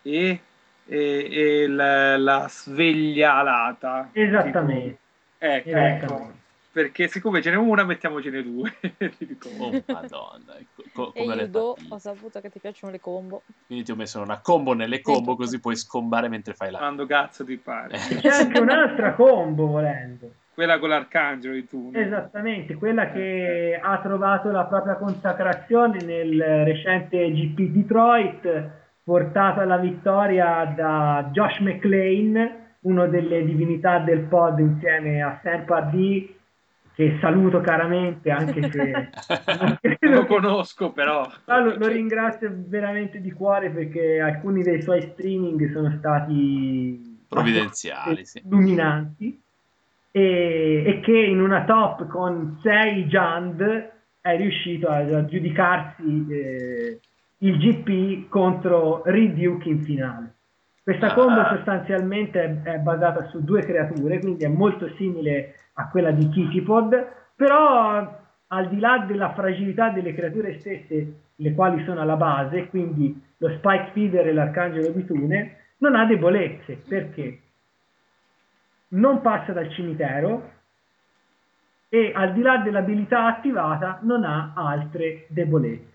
e, 0.00 0.40
e, 0.86 1.28
e 1.30 1.66
la, 1.68 2.16
la 2.16 2.46
sveglia 2.48 3.34
alata. 3.36 4.10
Esattamente. 4.12 4.98
Tipo, 5.38 5.52
ecco, 5.52 5.76
ecco 5.76 6.32
perché 6.74 7.06
siccome 7.06 7.40
ce 7.40 7.50
n'è 7.50 7.56
una 7.56 7.84
mettiamocene 7.84 8.42
due. 8.42 8.74
Oh 9.58 9.70
madonna 9.86 10.56
co- 10.92 11.12
e 11.14 11.22
Ido 11.22 11.76
ho 11.88 11.98
saputo 11.98 12.40
che 12.40 12.50
ti 12.50 12.58
piacciono 12.58 12.90
le 12.90 12.98
combo. 12.98 13.42
Quindi 13.66 13.84
ti 13.84 13.92
ho 13.92 13.94
messo 13.94 14.20
una 14.20 14.40
combo 14.40 14.72
nelle 14.72 15.00
combo 15.00 15.36
così 15.36 15.60
puoi 15.60 15.76
scombare 15.76 16.28
mentre 16.28 16.54
fai 16.54 16.70
la 16.72 16.78
quando 16.78 17.06
cazzo 17.06 17.44
ti 17.44 17.56
pare. 17.56 17.96
C'è 17.96 18.28
anche 18.28 18.58
un'altra 18.58 19.12
combo 19.14 19.66
volendo. 19.66 20.32
Quella 20.52 20.78
con 20.78 20.88
l'arcangelo 20.88 21.54
di 21.54 21.66
tu 21.66 21.90
esattamente 21.92 22.74
quella 22.74 23.10
che 23.10 23.78
ha 23.80 24.00
trovato 24.00 24.50
la 24.50 24.64
propria 24.64 24.94
consacrazione 24.94 26.02
nel 26.02 26.64
recente 26.64 27.30
GP 27.30 27.60
Detroit 27.70 28.70
portato 29.04 29.60
alla 29.60 29.76
vittoria 29.76 30.64
da 30.74 31.28
Josh 31.30 31.58
McLean 31.60 32.62
uno 32.80 33.06
delle 33.06 33.44
divinità 33.44 33.98
del 33.98 34.20
pod 34.20 34.58
insieme 34.58 35.22
a 35.22 35.38
Sam 35.42 35.64
Pardee 35.64 36.34
che 36.94 37.18
saluto 37.20 37.60
caramente 37.60 38.30
anche 38.30 38.70
se 38.70 39.10
non 40.00 40.12
lo 40.14 40.26
conosco 40.26 40.92
però 40.92 41.28
lo, 41.44 41.76
lo, 41.76 41.86
ringrazio 41.88 42.50
veramente 42.66 43.20
di 43.20 43.32
cuore 43.32 43.70
perché 43.70 44.20
alcuni 44.20 44.62
dei 44.62 44.80
suoi 44.80 45.02
streaming 45.12 45.72
sono 45.72 45.94
stati 45.98 47.26
provvidenziali 47.28 48.24
sì. 48.24 48.42
illuminanti 48.44 49.42
e, 50.10 50.84
e, 50.86 51.00
che 51.00 51.18
in 51.18 51.40
una 51.40 51.64
top 51.64 52.06
con 52.06 52.60
6 52.62 53.04
Jand 53.06 53.92
è 54.20 54.36
riuscito 54.36 54.88
a, 54.88 54.98
a 54.98 55.24
giudicarsi 55.24 56.26
eh, 56.30 57.00
il 57.44 57.58
GP 57.58 58.28
contro 58.28 59.02
Reed 59.04 59.34
Duke 59.34 59.68
in 59.68 59.82
finale 59.82 60.34
questa 60.82 61.14
combo 61.14 61.40
ah. 61.40 61.54
sostanzialmente 61.56 62.62
è, 62.62 62.78
basata 62.78 63.28
su 63.28 63.42
due 63.42 63.62
creature 63.62 64.18
quindi 64.18 64.44
è 64.44 64.48
molto 64.48 64.88
simile 64.96 65.54
a 65.74 65.88
quella 65.88 66.10
di 66.10 66.28
Kittypod, 66.28 67.06
però 67.34 68.22
al 68.46 68.68
di 68.68 68.78
là 68.78 69.04
della 69.06 69.32
fragilità 69.32 69.90
delle 69.90 70.14
creature 70.14 70.58
stesse, 70.60 71.20
le 71.34 71.54
quali 71.54 71.82
sono 71.84 72.00
alla 72.00 72.16
base, 72.16 72.68
quindi 72.68 73.20
lo 73.38 73.48
Spike 73.56 73.90
Feeder 73.92 74.26
e 74.28 74.32
l'Arcangelo 74.32 74.90
di 74.90 75.04
Tune, 75.04 75.56
non 75.78 75.96
ha 75.96 76.04
debolezze, 76.04 76.80
perché 76.86 77.40
non 78.88 79.20
passa 79.20 79.52
dal 79.52 79.70
cimitero 79.70 80.52
e 81.88 82.12
al 82.14 82.32
di 82.32 82.42
là 82.42 82.58
dell'abilità 82.58 83.26
attivata 83.26 83.98
non 84.02 84.24
ha 84.24 84.52
altre 84.54 85.26
debolezze. 85.28 85.93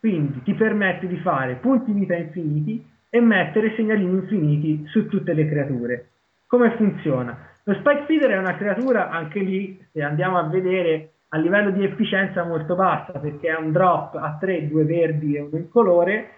Quindi 0.00 0.42
ti 0.42 0.54
permette 0.54 1.06
di 1.06 1.18
fare 1.18 1.56
punti 1.56 1.92
vita 1.92 2.14
infiniti 2.14 2.82
e 3.10 3.20
mettere 3.20 3.74
segnalini 3.76 4.10
infiniti 4.10 4.84
su 4.86 5.06
tutte 5.08 5.34
le 5.34 5.46
creature. 5.46 6.08
Come 6.46 6.70
funziona? 6.76 7.36
Lo 7.64 7.74
Spike 7.74 8.04
Feeder 8.06 8.30
è 8.30 8.38
una 8.38 8.56
creatura, 8.56 9.10
anche 9.10 9.40
lì, 9.40 9.78
se 9.92 10.02
andiamo 10.02 10.38
a 10.38 10.48
vedere, 10.48 11.10
a 11.28 11.36
livello 11.36 11.70
di 11.70 11.84
efficienza 11.84 12.44
molto 12.44 12.74
bassa, 12.74 13.12
perché 13.18 13.48
è 13.48 13.56
un 13.56 13.72
drop 13.72 14.14
a 14.14 14.38
3, 14.40 14.68
due 14.68 14.84
verdi 14.84 15.36
e 15.36 15.40
uno 15.40 15.58
incolore, 15.58 16.30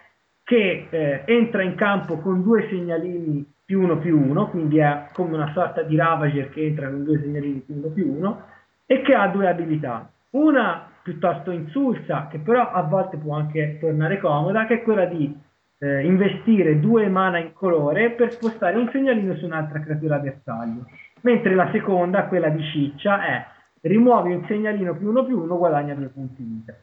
che 0.43 0.89
eh, 0.91 1.23
entra 1.25 1.63
in 1.63 1.77
campo 1.77 2.19
con 2.19 2.43
due 2.43 2.67
segnalini 2.69 3.49
più 3.65 3.81
uno 3.81 3.99
più 3.99 4.19
uno, 4.19 4.51
quindi 4.51 4.79
è 4.79 5.09
come 5.13 5.35
una 5.35 5.53
sorta 5.55 5.83
di 5.83 5.95
Ravager 5.95 6.51
che 6.51 6.67
entra 6.67 6.91
con 6.91 7.05
due 7.05 7.21
segnalini 7.21 7.61
più 7.61 7.77
uno 7.77 7.89
più 7.89 8.13
uno, 8.13 8.43
e 8.87 9.03
che 9.03 9.15
ha 9.15 9.29
due 9.29 9.49
abilità. 9.49 10.11
Una 10.31 10.91
piuttosto 11.03 11.51
insulsa, 11.51 12.29
che 12.31 12.39
però 12.39 12.71
a 12.71 12.83
volte 12.83 13.17
può 13.17 13.35
anche 13.35 13.79
tornare 13.81 14.19
comoda, 14.19 14.67
che 14.67 14.75
è 14.75 14.83
quella 14.83 15.07
di 15.07 15.35
eh, 15.79 16.05
investire 16.05 16.81
due 16.81 17.09
mana 17.09 17.39
in 17.39 17.53
colore 17.53 18.11
per 18.11 18.33
spostare 18.33 18.77
un 18.77 18.89
segnalino 18.91 19.35
su 19.35 19.45
un'altra 19.45 19.81
creatura 19.81 20.19
bersaglio 20.19 20.87
mentre 21.23 21.55
la 21.55 21.69
seconda, 21.73 22.27
quella 22.27 22.49
di 22.49 22.63
ciccia, 22.65 23.25
è 23.25 23.47
rimuovi 23.83 24.33
un 24.33 24.45
segnalino 24.47 24.97
più 24.97 25.09
uno 25.09 25.25
più 25.25 25.41
uno, 25.41 25.57
guadagna 25.57 25.95
due 25.95 26.07
punti 26.07 26.43
vita. 26.43 26.75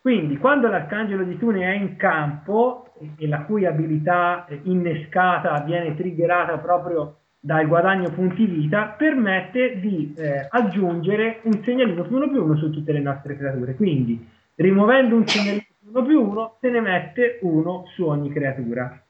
Quindi 0.00 0.36
quando 0.36 0.68
l'arcangelo 0.68 1.24
di 1.24 1.36
Tune 1.38 1.64
è 1.64 1.74
in 1.74 1.96
campo 1.96 2.92
e 3.16 3.26
la 3.26 3.42
cui 3.42 3.66
abilità 3.66 4.46
innescata 4.62 5.60
viene 5.60 5.96
triggerata 5.96 6.58
proprio 6.58 7.16
dal 7.48 7.66
guadagno 7.66 8.10
punti 8.10 8.44
vita, 8.44 8.88
permette 8.88 9.80
di 9.80 10.12
eh, 10.18 10.48
aggiungere 10.50 11.40
un 11.44 11.62
segnalino 11.64 12.02
più 12.02 12.16
uno 12.16 12.28
più 12.28 12.44
uno 12.44 12.58
su 12.58 12.68
tutte 12.68 12.92
le 12.92 13.00
nostre 13.00 13.38
creature. 13.38 13.74
Quindi 13.74 14.22
rimuovendo 14.56 15.16
un 15.16 15.26
segnalino 15.26 15.64
più 15.80 15.88
uno 15.88 16.02
più 16.04 16.22
uno, 16.28 16.56
se 16.60 16.68
ne 16.68 16.80
mette 16.82 17.38
uno 17.40 17.84
su 17.94 18.04
ogni 18.04 18.30
creatura. 18.30 19.02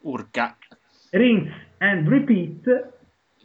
Urca. 0.00 0.56
Rinse 1.10 1.52
and 1.78 2.08
repeat 2.08 2.94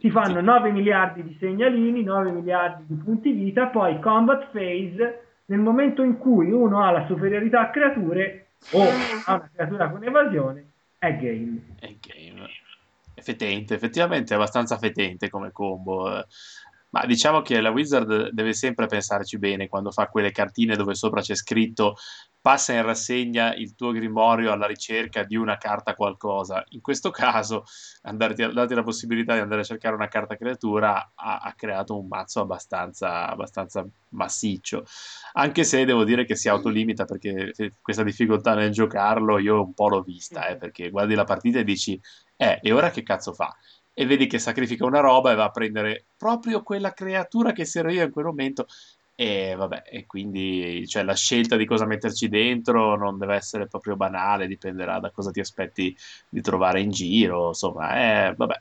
si 0.00 0.10
fanno 0.10 0.40
9 0.40 0.72
miliardi 0.72 1.22
di 1.22 1.36
segnalini, 1.38 2.02
9 2.02 2.32
miliardi 2.32 2.82
di 2.88 3.00
punti 3.00 3.30
vita, 3.30 3.68
poi 3.68 4.00
combat 4.00 4.50
phase, 4.50 5.20
nel 5.44 5.60
momento 5.60 6.02
in 6.02 6.18
cui 6.18 6.50
uno 6.50 6.82
ha 6.82 6.90
la 6.90 7.06
superiorità 7.06 7.60
a 7.60 7.70
creature 7.70 8.46
o 8.72 8.82
ha 9.26 9.34
una 9.34 9.50
creatura 9.54 9.88
con 9.88 10.02
evasione, 10.02 10.64
è 10.98 11.16
game. 11.16 11.60
È 11.78 11.94
game. 12.00 12.21
Fetente, 13.22 13.74
effettivamente 13.74 14.34
è 14.34 14.36
abbastanza 14.36 14.76
fetente 14.78 15.28
come 15.30 15.52
combo. 15.52 16.24
Ma 16.90 17.06
diciamo 17.06 17.40
che 17.40 17.60
la 17.60 17.70
Wizard 17.70 18.30
deve 18.32 18.52
sempre 18.52 18.86
pensarci 18.86 19.38
bene 19.38 19.66
quando 19.66 19.90
fa 19.90 20.08
quelle 20.08 20.30
cartine 20.30 20.76
dove 20.76 20.94
sopra 20.94 21.22
c'è 21.22 21.34
scritto 21.34 21.96
passa 22.42 22.72
in 22.72 22.82
rassegna 22.82 23.54
il 23.54 23.76
tuo 23.76 23.92
grimorio 23.92 24.50
alla 24.50 24.66
ricerca 24.66 25.22
di 25.22 25.36
una 25.36 25.56
carta 25.56 25.94
qualcosa. 25.94 26.64
In 26.70 26.80
questo 26.80 27.10
caso, 27.10 27.62
andarti, 28.02 28.52
darti 28.52 28.74
la 28.74 28.82
possibilità 28.82 29.34
di 29.34 29.40
andare 29.40 29.60
a 29.60 29.64
cercare 29.64 29.94
una 29.94 30.08
carta 30.08 30.36
creatura 30.36 31.12
ha, 31.14 31.38
ha 31.38 31.54
creato 31.54 31.96
un 31.96 32.08
mazzo 32.08 32.40
abbastanza, 32.40 33.28
abbastanza, 33.28 33.86
massiccio. 34.08 34.84
Anche 35.34 35.64
se 35.64 35.84
devo 35.84 36.04
dire 36.04 36.26
che 36.26 36.34
si 36.34 36.48
autolimita 36.48 37.04
perché 37.04 37.52
questa 37.80 38.02
difficoltà 38.02 38.54
nel 38.54 38.72
giocarlo 38.72 39.38
io 39.38 39.62
un 39.62 39.72
po' 39.72 39.88
l'ho 39.88 40.02
vista, 40.02 40.48
eh, 40.48 40.56
perché 40.56 40.90
guardi 40.90 41.14
la 41.14 41.24
partita 41.24 41.60
e 41.60 41.64
dici, 41.64 41.98
eh, 42.42 42.58
e 42.60 42.72
ora 42.72 42.90
che 42.90 43.04
cazzo 43.04 43.32
fa? 43.32 43.56
E 43.94 44.04
vedi 44.04 44.26
che 44.26 44.38
sacrifica 44.40 44.84
una 44.84 45.00
roba 45.00 45.30
e 45.30 45.36
va 45.36 45.44
a 45.44 45.50
prendere 45.50 46.06
proprio 46.16 46.62
quella 46.62 46.92
creatura 46.92 47.52
che 47.52 47.68
io 47.74 48.02
in 48.02 48.10
quel 48.10 48.24
momento 48.24 48.66
e 49.14 49.54
vabbè, 49.54 49.82
e 49.86 50.06
quindi 50.06 50.84
cioè, 50.88 51.04
la 51.04 51.14
scelta 51.14 51.54
di 51.56 51.66
cosa 51.66 51.84
metterci 51.84 52.28
dentro 52.28 52.96
non 52.96 53.18
deve 53.18 53.36
essere 53.36 53.68
proprio 53.68 53.94
banale, 53.94 54.48
dipenderà 54.48 54.98
da 54.98 55.10
cosa 55.10 55.30
ti 55.30 55.38
aspetti 55.38 55.96
di 56.28 56.40
trovare 56.40 56.80
in 56.80 56.90
giro. 56.90 57.48
Insomma, 57.48 57.94
è 57.94 58.34
vabbè, 58.36 58.60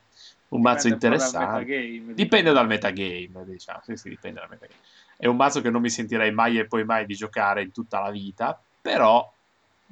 un 0.50 0.62
mazzo 0.62 0.88
interessante. 0.88 1.66
Dal 1.66 2.14
dipende 2.14 2.52
dal 2.52 2.68
metagame, 2.68 3.46
diciamo. 3.46 3.80
Sì, 3.84 3.96
sì, 3.96 4.10
dipende 4.10 4.42
dal 4.42 4.50
metagame. 4.50 4.80
È 5.18 5.26
un 5.26 5.38
mazzo 5.38 5.62
che 5.62 5.72
non 5.72 5.82
mi 5.82 5.90
sentirei 5.90 6.32
mai 6.32 6.60
e 6.60 6.68
poi 6.68 6.84
mai 6.84 7.08
di 7.08 7.16
giocare 7.16 7.64
in 7.64 7.72
tutta 7.72 8.00
la 8.00 8.12
vita, 8.12 8.62
però 8.80 9.28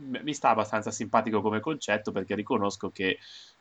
mi 0.01 0.34
sta 0.34 0.50
abbastanza 0.50 0.91
simpatico 0.91 1.41
come 1.41 1.60
concetto 1.60 2.12
perché 2.12 2.36
riconosco 2.36 2.89
che 2.89 3.17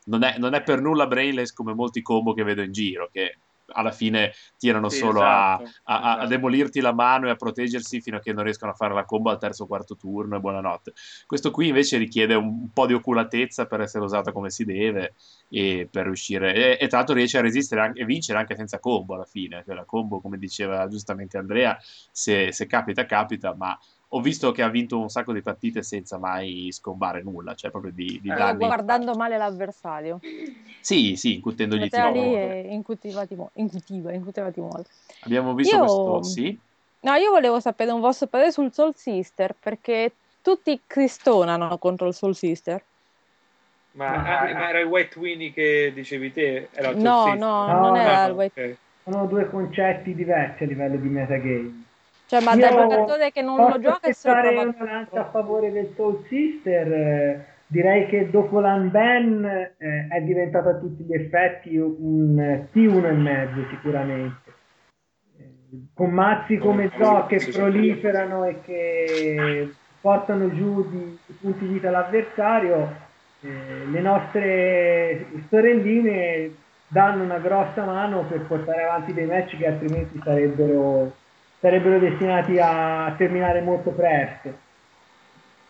non 0.08 0.22
è, 0.24 0.36
non 0.38 0.54
è 0.54 0.62
per 0.62 0.80
nulla 0.80 1.06
brainless 1.06 1.52
come 1.52 1.74
molti 1.74 2.02
combo 2.02 2.34
che 2.34 2.42
vedo 2.42 2.62
in 2.62 2.72
giro, 2.72 3.08
che 3.12 3.38
alla 3.70 3.92
fine 3.92 4.32
tirano 4.56 4.88
sì, 4.88 4.98
solo 4.98 5.20
esatto, 5.20 5.62
a, 5.84 5.94
a, 5.94 5.98
esatto. 5.98 6.22
a, 6.22 6.26
demolirti 6.26 6.80
la 6.80 6.92
mano 6.92 7.26
e 7.26 7.30
a 7.30 7.36
proteggersi 7.36 8.00
fino 8.00 8.16
a 8.16 8.20
che 8.20 8.32
non 8.32 8.44
riescono 8.44 8.72
a 8.72 8.74
fare 8.74 8.94
la 8.94 9.04
combo 9.04 9.30
al 9.30 9.38
terzo 9.38 9.64
o 9.64 9.66
quarto 9.66 9.96
turno 9.96 10.36
e 10.36 10.40
buonanotte. 10.40 10.92
Questo 11.26 11.50
qui 11.50 11.68
invece 11.68 11.98
richiede 11.98 12.34
un 12.34 12.72
po' 12.72 12.86
di 12.86 12.94
oculatezza 12.94 13.66
per 13.66 13.80
essere 13.80 14.04
usato 14.04 14.32
come 14.32 14.50
si 14.50 14.64
deve 14.64 15.14
e 15.48 15.88
per 15.90 16.04
riuscire 16.04 16.54
e, 16.54 16.78
e 16.80 16.86
tra 16.88 16.98
l'altro 16.98 17.14
riesce 17.14 17.38
a 17.38 17.42
resistere 17.42 17.80
anche, 17.80 18.00
e 18.00 18.04
vincere 18.04 18.38
anche 18.38 18.56
senza 18.56 18.78
combo 18.78 19.14
alla 19.14 19.24
fine, 19.24 19.62
cioè 19.64 19.74
la 19.74 19.84
combo 19.84 20.20
come 20.20 20.38
diceva 20.38 20.86
giustamente 20.88 21.38
Andrea 21.38 21.76
se, 22.10 22.52
se 22.52 22.66
capita 22.66 23.04
capita 23.06 23.54
ma 23.54 23.78
ho 24.10 24.20
visto 24.20 24.52
che 24.52 24.62
ha 24.62 24.68
vinto 24.68 24.98
un 24.98 25.10
sacco 25.10 25.32
di 25.32 25.42
partite 25.42 25.82
senza 25.82 26.18
mai 26.18 26.68
scombare 26.72 27.22
nulla, 27.22 27.54
cioè 27.54 27.70
proprio 27.70 27.92
di, 27.92 28.18
di 28.22 28.30
eh, 28.30 28.34
danni. 28.34 28.64
Guardando 28.64 29.14
male 29.14 29.36
l'avversario. 29.36 30.20
Sì, 30.80 31.16
sì, 31.16 31.34
incutendogli 31.34 31.88
timore. 31.88 32.60
Incutiva, 32.70 33.26
incutiva, 33.54 34.12
incutiva 34.12 34.50
timore. 34.50 34.84
Abbiamo 35.20 35.54
visto 35.54 35.76
Io... 35.76 35.80
questo, 35.80 36.22
sì? 36.22 36.58
No, 37.00 37.14
io 37.14 37.30
volevo 37.30 37.60
sapere 37.60 37.90
un 37.90 38.00
vostro 38.00 38.26
parere 38.26 38.50
sul 38.50 38.72
Soul 38.72 38.94
Sister, 38.96 39.54
perché 39.58 40.12
tutti 40.42 40.80
cristonano 40.86 41.76
contro 41.78 42.08
il 42.08 42.14
Soul 42.14 42.34
Sister. 42.34 42.82
Ma, 43.92 44.14
ah, 44.14 44.52
ma 44.52 44.68
era 44.68 44.80
il 44.80 44.86
White 44.86 45.18
Winnie 45.18 45.52
che 45.52 45.92
dicevi 45.94 46.32
te? 46.32 46.68
Era 46.72 46.92
no, 46.92 47.34
no, 47.34 47.66
no, 47.66 47.80
non 47.80 47.96
era 47.96 48.22
no, 48.22 48.28
il 48.28 48.34
White 48.36 48.60
okay. 48.60 48.76
Sono 49.04 49.26
due 49.26 49.48
concetti 49.48 50.14
diversi 50.14 50.64
a 50.64 50.66
livello 50.66 50.96
di 50.96 51.08
metagame. 51.08 51.84
Cioè, 52.28 52.42
ma 52.42 52.54
da 52.56 52.68
giocatore 52.68 53.32
che 53.32 53.40
non 53.40 53.56
lo 53.56 53.80
gioca 53.80 54.06
e 54.06 54.12
se 54.12 54.28
fare 54.28 54.50
una 54.50 54.74
lancia 54.84 55.20
a 55.20 55.30
favore 55.30 55.72
del 55.72 55.94
Soul 55.96 56.26
Sister, 56.28 56.92
eh, 56.92 57.46
direi 57.66 58.06
che 58.08 58.28
dopo 58.28 58.60
l'unban 58.60 59.46
eh, 59.46 60.08
è 60.10 60.20
diventato 60.20 60.68
a 60.68 60.74
tutti 60.74 61.04
gli 61.04 61.14
effetti 61.14 61.78
un 61.78 62.66
T1 62.70 63.04
e 63.06 63.12
mezzo 63.12 63.66
sicuramente. 63.70 64.52
Eh, 65.38 65.52
con 65.94 66.10
mazzi 66.10 66.58
come 66.58 66.90
Zo 66.98 67.24
che 67.28 67.48
proliferano 67.50 68.44
e 68.44 68.60
che 68.60 69.72
portano 69.98 70.54
giù 70.54 70.86
di, 70.86 71.18
di 71.24 71.32
punti 71.40 71.64
vita 71.64 71.88
l'avversario, 71.88 72.94
eh, 73.40 73.86
le 73.90 74.00
nostre 74.00 75.26
sorelline 75.48 76.54
danno 76.88 77.22
una 77.22 77.38
grossa 77.38 77.86
mano 77.86 78.26
per 78.28 78.42
portare 78.42 78.82
avanti 78.82 79.14
dei 79.14 79.24
match 79.24 79.56
che 79.56 79.66
altrimenti 79.66 80.20
sarebbero 80.22 81.17
sarebbero 81.60 81.98
destinati 81.98 82.58
a 82.60 83.14
terminare 83.16 83.60
molto 83.60 83.90
presto. 83.90 84.66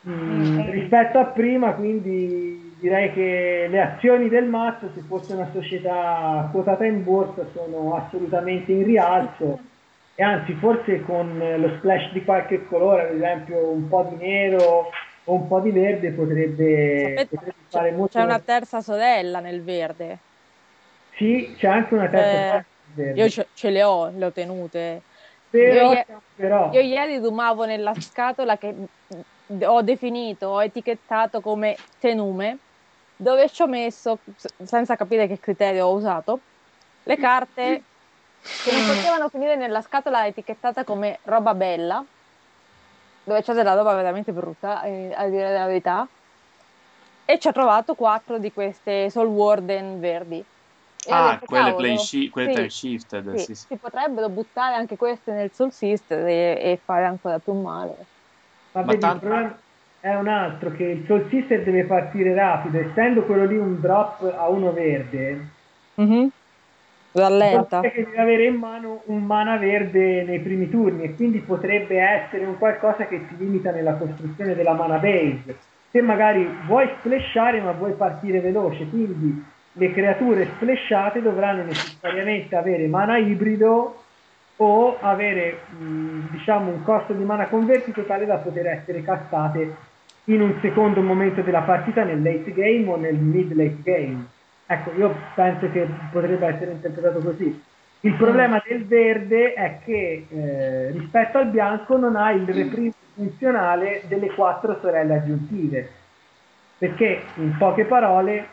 Mm, 0.08 0.58
mm, 0.58 0.70
rispetto 0.70 1.18
a 1.18 1.26
prima, 1.26 1.72
quindi 1.72 2.76
direi 2.80 3.12
che 3.12 3.66
le 3.68 3.80
azioni 3.80 4.28
del 4.28 4.44
mazzo, 4.44 4.90
se 4.94 5.02
fosse 5.08 5.32
una 5.32 5.50
società 5.52 6.48
quotata 6.52 6.84
in 6.84 7.02
borsa, 7.02 7.46
sono 7.52 7.96
assolutamente 7.96 8.72
in 8.72 8.84
rialzo 8.84 9.58
e 10.14 10.22
anzi 10.22 10.52
forse 10.54 11.02
con 11.02 11.38
lo 11.38 11.76
splash 11.78 12.12
di 12.12 12.24
qualche 12.24 12.66
colore, 12.66 13.08
ad 13.08 13.14
esempio 13.14 13.68
un 13.68 13.88
po' 13.88 14.08
di 14.10 14.24
nero 14.24 14.90
o 15.24 15.32
un 15.32 15.46
po' 15.46 15.60
di 15.60 15.70
verde, 15.70 16.10
potrebbe, 16.10 16.98
Sapete, 17.00 17.36
potrebbe 17.36 17.54
fare 17.68 17.90
molto. 17.92 18.18
C'è 18.18 18.24
una 18.24 18.40
terza 18.40 18.80
sorella 18.80 19.40
nel 19.40 19.62
verde. 19.62 20.18
Sì, 21.16 21.54
c'è 21.58 21.66
anche 21.66 21.94
una 21.94 22.08
terza 22.08 22.58
eh, 22.58 22.64
sorella. 22.94 23.22
Io 23.22 23.28
ce, 23.28 23.46
ce 23.52 23.70
le 23.70 23.82
ho, 23.82 24.10
le 24.10 24.24
ho 24.24 24.32
tenute. 24.32 25.02
Però, 25.50 25.92
io, 25.92 26.04
però. 26.34 26.72
io 26.72 26.80
ieri 26.80 27.18
rumavo 27.18 27.64
nella 27.64 27.94
scatola 27.94 28.56
che 28.56 28.74
ho 29.64 29.82
definito, 29.82 30.48
ho 30.48 30.62
etichettato 30.62 31.40
come 31.40 31.76
tenume, 31.98 32.58
dove 33.16 33.48
ci 33.48 33.62
ho 33.62 33.66
messo, 33.66 34.18
senza 34.64 34.94
capire 34.96 35.26
che 35.26 35.38
criterio 35.38 35.86
ho 35.86 35.94
usato, 35.94 36.40
le 37.04 37.16
carte 37.16 37.82
che 38.62 38.72
non 38.72 38.86
potevano 38.86 39.28
finire 39.28 39.56
nella 39.56 39.80
scatola 39.80 40.26
etichettata 40.26 40.84
come 40.84 41.18
roba 41.22 41.54
bella, 41.54 42.04
dove 43.24 43.42
c'è 43.42 43.54
della 43.54 43.74
roba 43.74 43.94
veramente 43.94 44.32
brutta, 44.32 44.82
eh, 44.82 45.12
a 45.14 45.26
dire 45.28 45.52
la 45.52 45.66
verità, 45.66 46.06
e 47.24 47.38
ci 47.38 47.48
ho 47.48 47.52
trovato 47.52 47.94
quattro 47.94 48.38
di 48.38 48.52
queste 48.52 49.10
Soul 49.10 49.28
Warden 49.28 50.00
verdi. 50.00 50.44
Ah, 51.10 51.40
detto, 51.40 51.46
quelle, 51.46 51.74
play 51.74 51.98
shi- 51.98 52.28
quelle 52.30 52.48
sì, 52.48 52.50
time 52.50 52.70
shifted. 52.70 53.34
Sì, 53.34 53.54
sì, 53.54 53.66
Si 53.68 53.78
potrebbero 53.78 54.30
buttare 54.30 54.74
anche 54.76 54.96
queste 54.96 55.32
nel 55.32 55.52
Soul 55.52 55.72
Sister 55.72 56.26
e, 56.26 56.52
e 56.72 56.82
fare 56.84 57.04
ancora 57.06 57.38
più 57.40 57.54
male. 57.54 58.06
Ma, 58.72 58.84
Ma 58.84 58.96
tanto... 58.96 59.06
il 59.06 59.18
problema 59.18 59.62
è 60.00 60.14
un 60.14 60.28
altro, 60.28 60.70
che 60.72 60.84
il 60.84 61.04
Soul 61.06 61.28
Sister 61.28 61.62
deve 61.64 61.84
partire 61.84 62.32
rapido, 62.34 62.78
essendo 62.78 63.24
quello 63.26 63.44
lì 63.44 63.58
un 63.58 63.78
drop 63.80 64.22
a 64.22 64.48
uno 64.48 64.72
verde. 64.72 65.50
Mm-hmm. 65.98 66.30
Rallenta. 67.14 67.80
Che 67.80 67.92
deve 67.94 68.18
avere 68.18 68.46
in 68.46 68.56
mano 68.56 69.02
un 69.06 69.24
mana 69.24 69.56
verde 69.56 70.22
nei 70.24 70.40
primi 70.42 70.68
turni 70.68 71.04
e 71.04 71.14
quindi 71.14 71.40
potrebbe 71.40 71.98
essere 72.00 72.44
un 72.44 72.58
qualcosa 72.58 73.06
che 73.06 73.26
ti 73.26 73.36
limita 73.36 73.70
nella 73.70 73.96
costruzione 73.96 74.54
della 74.54 74.74
mana 74.74 74.98
base. 74.98 75.58
Se 75.90 76.00
magari 76.02 76.44
vuoi 76.66 76.88
splashare 76.98 77.60
ma 77.60 77.72
vuoi 77.72 77.94
partire 77.94 78.40
veloce, 78.40 78.88
quindi 78.88 79.42
le 79.78 79.92
creature 79.92 80.44
splashate 80.56 81.22
dovranno 81.22 81.62
necessariamente 81.62 82.56
avere 82.56 82.86
mana 82.88 83.16
ibrido 83.18 84.02
o 84.56 84.96
avere 85.00 85.60
mh, 85.78 86.30
diciamo 86.32 86.70
un 86.70 86.82
costo 86.82 87.12
di 87.12 87.22
mana 87.22 87.46
convertito 87.46 88.02
tale 88.04 88.26
da 88.26 88.38
poter 88.38 88.66
essere 88.66 89.04
castate 89.04 89.74
in 90.24 90.42
un 90.42 90.58
secondo 90.60 91.00
momento 91.00 91.42
della 91.42 91.62
partita 91.62 92.02
nel 92.02 92.20
late 92.20 92.52
game 92.52 92.86
o 92.88 92.96
nel 92.96 93.14
mid 93.14 93.52
late 93.52 93.78
game. 93.82 94.26
Ecco, 94.66 94.92
io 94.98 95.14
penso 95.34 95.70
che 95.70 95.88
potrebbe 96.10 96.46
essere 96.46 96.72
interpretato 96.72 97.20
così. 97.20 97.62
Il 98.00 98.14
problema 98.14 98.62
del 98.66 98.84
verde 98.84 99.54
è 99.54 99.78
che 99.84 100.26
eh, 100.28 100.90
rispetto 100.90 101.38
al 101.38 101.46
bianco 101.46 101.96
non 101.96 102.16
ha 102.16 102.32
il 102.32 102.46
reprimo 102.46 102.92
funzionale 103.14 104.02
delle 104.08 104.30
quattro 104.32 104.78
sorelle 104.80 105.14
aggiuntive. 105.14 105.90
Perché, 106.76 107.22
in 107.36 107.56
poche 107.56 107.86
parole, 107.86 108.46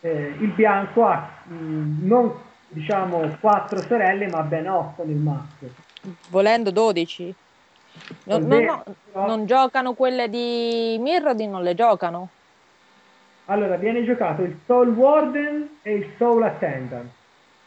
eh, 0.00 0.34
il 0.38 0.48
bianco 0.48 1.06
ha 1.06 1.28
mh, 1.44 1.54
mm, 1.54 2.06
non 2.06 2.32
diciamo 2.68 3.36
quattro 3.40 3.80
sorelle 3.80 4.28
ma 4.28 4.42
ben 4.42 4.68
otto 4.68 5.04
nel 5.04 5.16
mazzo 5.16 5.70
volendo 6.28 6.70
12 6.70 7.34
no, 8.24 8.38
no, 8.38 8.60
no, 8.60 9.26
non 9.26 9.46
giocano 9.46 9.94
quelle 9.94 10.28
di 10.28 10.96
Mirrodin 11.00 11.50
non 11.50 11.62
le 11.62 11.74
giocano? 11.74 12.28
Allora 13.46 13.76
viene 13.76 14.04
giocato 14.04 14.42
il 14.42 14.58
Soul 14.66 14.88
Warden 14.88 15.78
e 15.82 15.94
il 15.94 16.10
Soul 16.18 16.42
Attendant. 16.42 17.08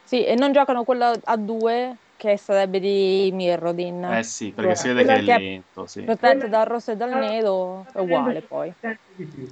Sì 0.04 0.24
e 0.26 0.36
non 0.36 0.52
giocano 0.52 0.84
quella 0.84 1.14
a 1.24 1.38
due 1.38 1.96
che 2.18 2.38
sarebbe 2.38 2.80
di 2.80 3.32
Mirrodin. 3.34 4.04
Eh 4.04 4.24
sì 4.24 4.52
perché 4.52 4.62
allora, 4.62 4.76
si 4.76 4.88
vede 4.88 5.04
che 5.04 5.34
è 5.34 5.40
lento 5.40 5.86
sì. 5.88 6.02
protetto 6.04 6.48
dal 6.48 6.66
rosso 6.66 6.92
e 6.92 6.96
dal 6.96 7.18
nero 7.18 7.86
è 7.92 8.00
uguale 8.00 8.42
poi. 8.42 8.72
di 9.16 9.26
più 9.26 9.48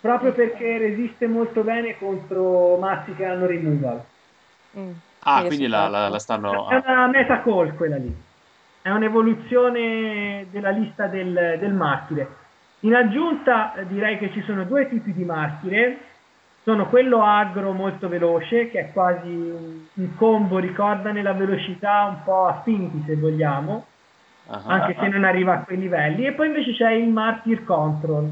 proprio 0.00 0.32
perché 0.32 0.78
resiste 0.78 1.26
molto 1.26 1.62
bene 1.62 1.98
contro 1.98 2.76
mazzi 2.76 3.14
che 3.14 3.24
hanno 3.24 3.46
removal. 3.46 4.02
Mm. 4.78 4.90
Ah, 5.20 5.42
quindi 5.44 5.66
la, 5.66 5.88
la, 5.88 6.08
la, 6.08 6.18
stanno... 6.18 6.68
È 6.68 6.82
una 6.86 7.08
meta 7.08 7.42
call 7.42 7.74
quella 7.74 7.96
lì. 7.96 8.14
È 8.80 8.90
un'evoluzione 8.90 10.46
della 10.50 10.70
lista 10.70 11.06
del, 11.06 11.56
del 11.58 11.72
martire. 11.72 12.28
In 12.80 12.94
aggiunta 12.94 13.74
direi 13.88 14.18
che 14.18 14.30
ci 14.32 14.42
sono 14.42 14.64
due 14.64 14.88
tipi 14.88 15.12
di 15.12 15.24
martire. 15.24 15.98
Sono 16.62 16.86
quello 16.88 17.24
agro 17.24 17.72
molto 17.72 18.08
veloce, 18.08 18.68
che 18.70 18.80
è 18.80 18.92
quasi 18.92 19.26
un, 19.26 19.86
un 19.92 20.16
combo, 20.16 20.58
ricorda 20.58 21.12
nella 21.12 21.32
velocità 21.32 22.04
un 22.04 22.22
po' 22.24 22.46
affinity 22.46 23.04
se 23.06 23.16
vogliamo, 23.16 23.86
uh-huh. 24.44 24.60
anche 24.66 24.94
se 25.00 25.08
non 25.08 25.24
arriva 25.24 25.54
a 25.54 25.60
quei 25.62 25.78
livelli. 25.78 26.26
E 26.26 26.32
poi 26.32 26.48
invece 26.48 26.74
c'è 26.74 26.90
il 26.92 27.08
martyr 27.08 27.64
control, 27.64 28.30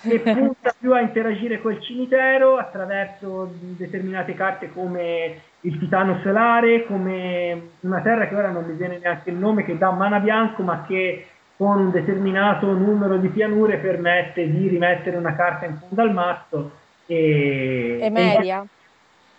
che 0.00 0.18
punta 0.20 0.74
più 0.78 0.94
a 0.94 1.00
interagire 1.00 1.60
col 1.60 1.80
cimitero 1.82 2.56
attraverso 2.56 3.52
determinate 3.60 4.34
carte 4.34 4.72
come 4.72 5.40
il 5.60 5.78
titano 5.78 6.20
solare, 6.22 6.86
come 6.86 7.70
una 7.80 8.00
terra 8.00 8.26
che 8.28 8.34
ora 8.34 8.50
non 8.50 8.64
mi 8.64 8.74
viene 8.74 8.98
neanche 8.98 9.30
il 9.30 9.36
nome, 9.36 9.64
che 9.64 9.76
dà 9.76 9.90
mana 9.90 10.18
bianco 10.18 10.62
ma 10.62 10.84
che 10.86 11.26
con 11.56 11.78
un 11.78 11.90
determinato 11.90 12.72
numero 12.72 13.18
di 13.18 13.28
pianure 13.28 13.76
permette 13.76 14.50
di 14.50 14.68
rimettere 14.68 15.18
una 15.18 15.36
carta 15.36 15.66
in 15.66 15.76
fondo 15.76 16.00
al 16.00 16.12
mazzo. 16.12 16.70
E, 17.04 17.98
Emeria. 18.00 18.62
E, 18.62 18.66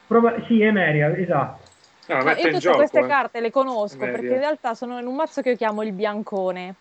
proba- 0.06 0.36
sì, 0.46 0.62
Emeria, 0.62 1.16
esatto. 1.18 1.70
No, 2.08 2.18
io 2.18 2.36
tutte 2.36 2.58
gioco, 2.58 2.78
queste 2.78 3.00
eh. 3.00 3.08
carte 3.08 3.40
le 3.40 3.50
conosco 3.50 3.96
Emeria. 3.96 4.20
perché 4.20 4.34
in 4.34 4.40
realtà 4.40 4.76
sono 4.76 5.00
in 5.00 5.08
un 5.08 5.16
mazzo 5.16 5.42
che 5.42 5.52
io 5.52 5.56
chiamo 5.56 5.82
il 5.82 5.94
biancone 5.94 6.76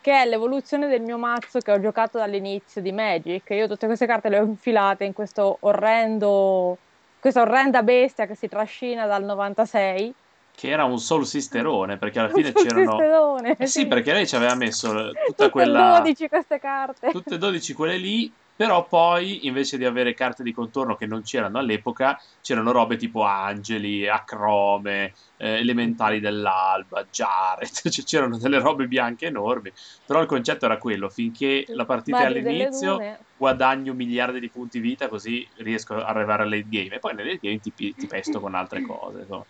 che 0.00 0.22
è 0.22 0.26
l'evoluzione 0.26 0.88
del 0.88 1.02
mio 1.02 1.18
mazzo 1.18 1.58
che 1.60 1.72
ho 1.72 1.80
giocato 1.80 2.18
dall'inizio 2.18 2.80
di 2.80 2.92
Magic. 2.92 3.50
Io 3.50 3.68
tutte 3.68 3.86
queste 3.86 4.06
carte 4.06 4.28
le 4.28 4.38
ho 4.38 4.44
infilate 4.44 5.04
in 5.04 5.12
questo 5.12 5.58
orrendo, 5.60 6.78
questa 7.18 7.42
orrenda 7.42 7.82
bestia 7.82 8.26
che 8.26 8.34
si 8.34 8.48
trascina 8.48 9.06
dal 9.06 9.24
96. 9.24 10.14
Che 10.54 10.68
era 10.68 10.84
un 10.84 10.98
Soul 10.98 11.26
Sisterone, 11.26 11.96
perché 11.96 12.18
alla 12.18 12.30
fine 12.30 12.52
c'erano... 12.54 12.90
Sisterone, 12.92 13.56
eh 13.58 13.66
sì, 13.66 13.80
sì, 13.80 13.86
perché 13.86 14.12
lei 14.12 14.26
ci 14.26 14.36
aveva 14.36 14.54
messo 14.54 14.88
tutta 14.88 15.20
tutte 15.26 15.50
quella... 15.50 16.00
12 16.00 16.28
queste 16.28 16.58
carte. 16.58 17.10
Tutte 17.10 17.34
e 17.34 17.38
12 17.38 17.72
quelle 17.74 17.96
lì, 17.96 18.32
però 18.60 18.86
poi 18.86 19.46
invece 19.46 19.78
di 19.78 19.86
avere 19.86 20.12
carte 20.12 20.42
di 20.42 20.52
contorno 20.52 20.94
che 20.94 21.06
non 21.06 21.22
c'erano 21.22 21.58
all'epoca, 21.58 22.18
c'erano 22.42 22.72
robe 22.72 22.96
tipo 22.96 23.22
angeli, 23.22 24.06
acrome, 24.06 25.14
eh, 25.38 25.60
elementali 25.60 26.20
dell'alba, 26.20 27.08
Jared, 27.10 27.70
cioè, 27.88 28.04
c'erano 28.04 28.36
delle 28.36 28.58
robe 28.58 28.86
bianche 28.86 29.28
enormi, 29.28 29.72
però 30.04 30.20
il 30.20 30.26
concetto 30.26 30.66
era 30.66 30.76
quello, 30.76 31.08
finché 31.08 31.64
la 31.68 31.86
partita 31.86 32.20
è 32.20 32.26
all'inizio 32.26 32.98
guadagno 33.34 33.94
miliardi 33.94 34.40
di 34.40 34.50
punti 34.50 34.78
vita 34.78 35.08
così 35.08 35.48
riesco 35.60 35.94
ad 35.94 36.02
arrivare 36.02 36.42
alle 36.42 36.62
game 36.68 36.96
e 36.96 36.98
poi 36.98 37.14
nelle 37.14 37.38
game 37.40 37.60
ti, 37.60 37.72
ti 37.72 38.06
pesto 38.06 38.40
con 38.40 38.54
altre 38.54 38.82
cose. 38.82 39.20
Insomma. 39.20 39.46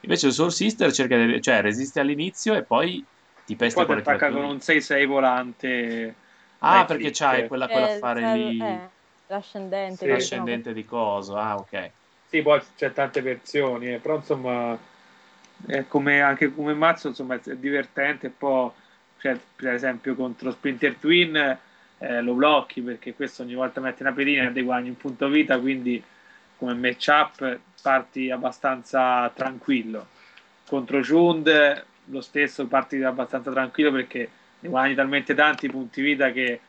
Invece 0.00 0.28
il 0.28 0.32
Soul 0.32 0.50
Sister 0.50 0.90
cerca 0.92 1.22
di, 1.22 1.42
cioè, 1.42 1.60
resiste 1.60 2.00
all'inizio 2.00 2.54
e 2.54 2.64
poi 2.64 3.04
Ti 3.44 3.54
pesta 3.54 3.84
Poi 3.84 3.96
ti 3.96 4.02
con 4.02 4.12
le 4.14 4.16
attacca 4.18 4.32
con 4.32 4.44
un 4.44 4.58
6-6 4.60 5.06
volante. 5.06 6.16
Ah, 6.60 6.84
perché 6.86 7.04
flick. 7.04 7.16
c'hai 7.18 7.46
quella, 7.48 7.68
quella 7.68 7.86
Eh, 7.86 7.94
affare 7.94 8.20
sai- 8.20 8.32
lì, 8.32 8.58
eh, 8.60 8.88
l'ascendente. 9.28 9.96
Sì. 9.96 10.08
l'ascendente 10.08 10.72
di 10.72 10.84
coso. 10.84 11.36
Ah, 11.36 11.56
ok. 11.56 11.92
Sì, 12.28 12.42
poi 12.42 12.60
c'è 12.76 12.92
tante 12.92 13.20
versioni, 13.22 13.94
eh, 13.94 13.98
però 13.98 14.16
insomma, 14.16 14.76
è 15.66 15.86
come, 15.86 16.20
anche 16.20 16.52
come 16.54 16.74
mazzo, 16.74 17.08
insomma, 17.08 17.36
è 17.36 17.56
divertente. 17.56 18.28
Poi, 18.30 18.70
cioè, 19.18 19.38
per 19.56 19.72
esempio, 19.72 20.14
contro 20.14 20.50
Splinter 20.50 20.94
Twin 20.96 21.58
eh, 21.98 22.20
lo 22.22 22.34
blocchi 22.34 22.82
perché 22.82 23.14
questo 23.14 23.42
ogni 23.42 23.54
volta 23.54 23.80
metti 23.80 24.02
una 24.02 24.12
pedina 24.12 24.48
e 24.48 24.52
ti 24.52 24.62
guadagni 24.62 24.88
un 24.90 24.96
punto 24.96 25.28
vita, 25.28 25.58
quindi 25.58 26.02
come 26.58 26.74
matchup 26.74 27.58
parti 27.82 28.30
abbastanza 28.30 29.30
tranquillo. 29.34 30.08
Contro 30.66 31.00
Jund 31.00 31.84
lo 32.06 32.20
stesso 32.20 32.66
parti 32.66 33.02
abbastanza 33.02 33.50
tranquillo 33.50 33.92
perché 33.92 34.28
ne 34.66 34.68
guadagni 34.68 34.94
talmente 34.94 35.34
tanti 35.34 35.68
punti 35.68 36.02
vita 36.02 36.30
che 36.30 36.60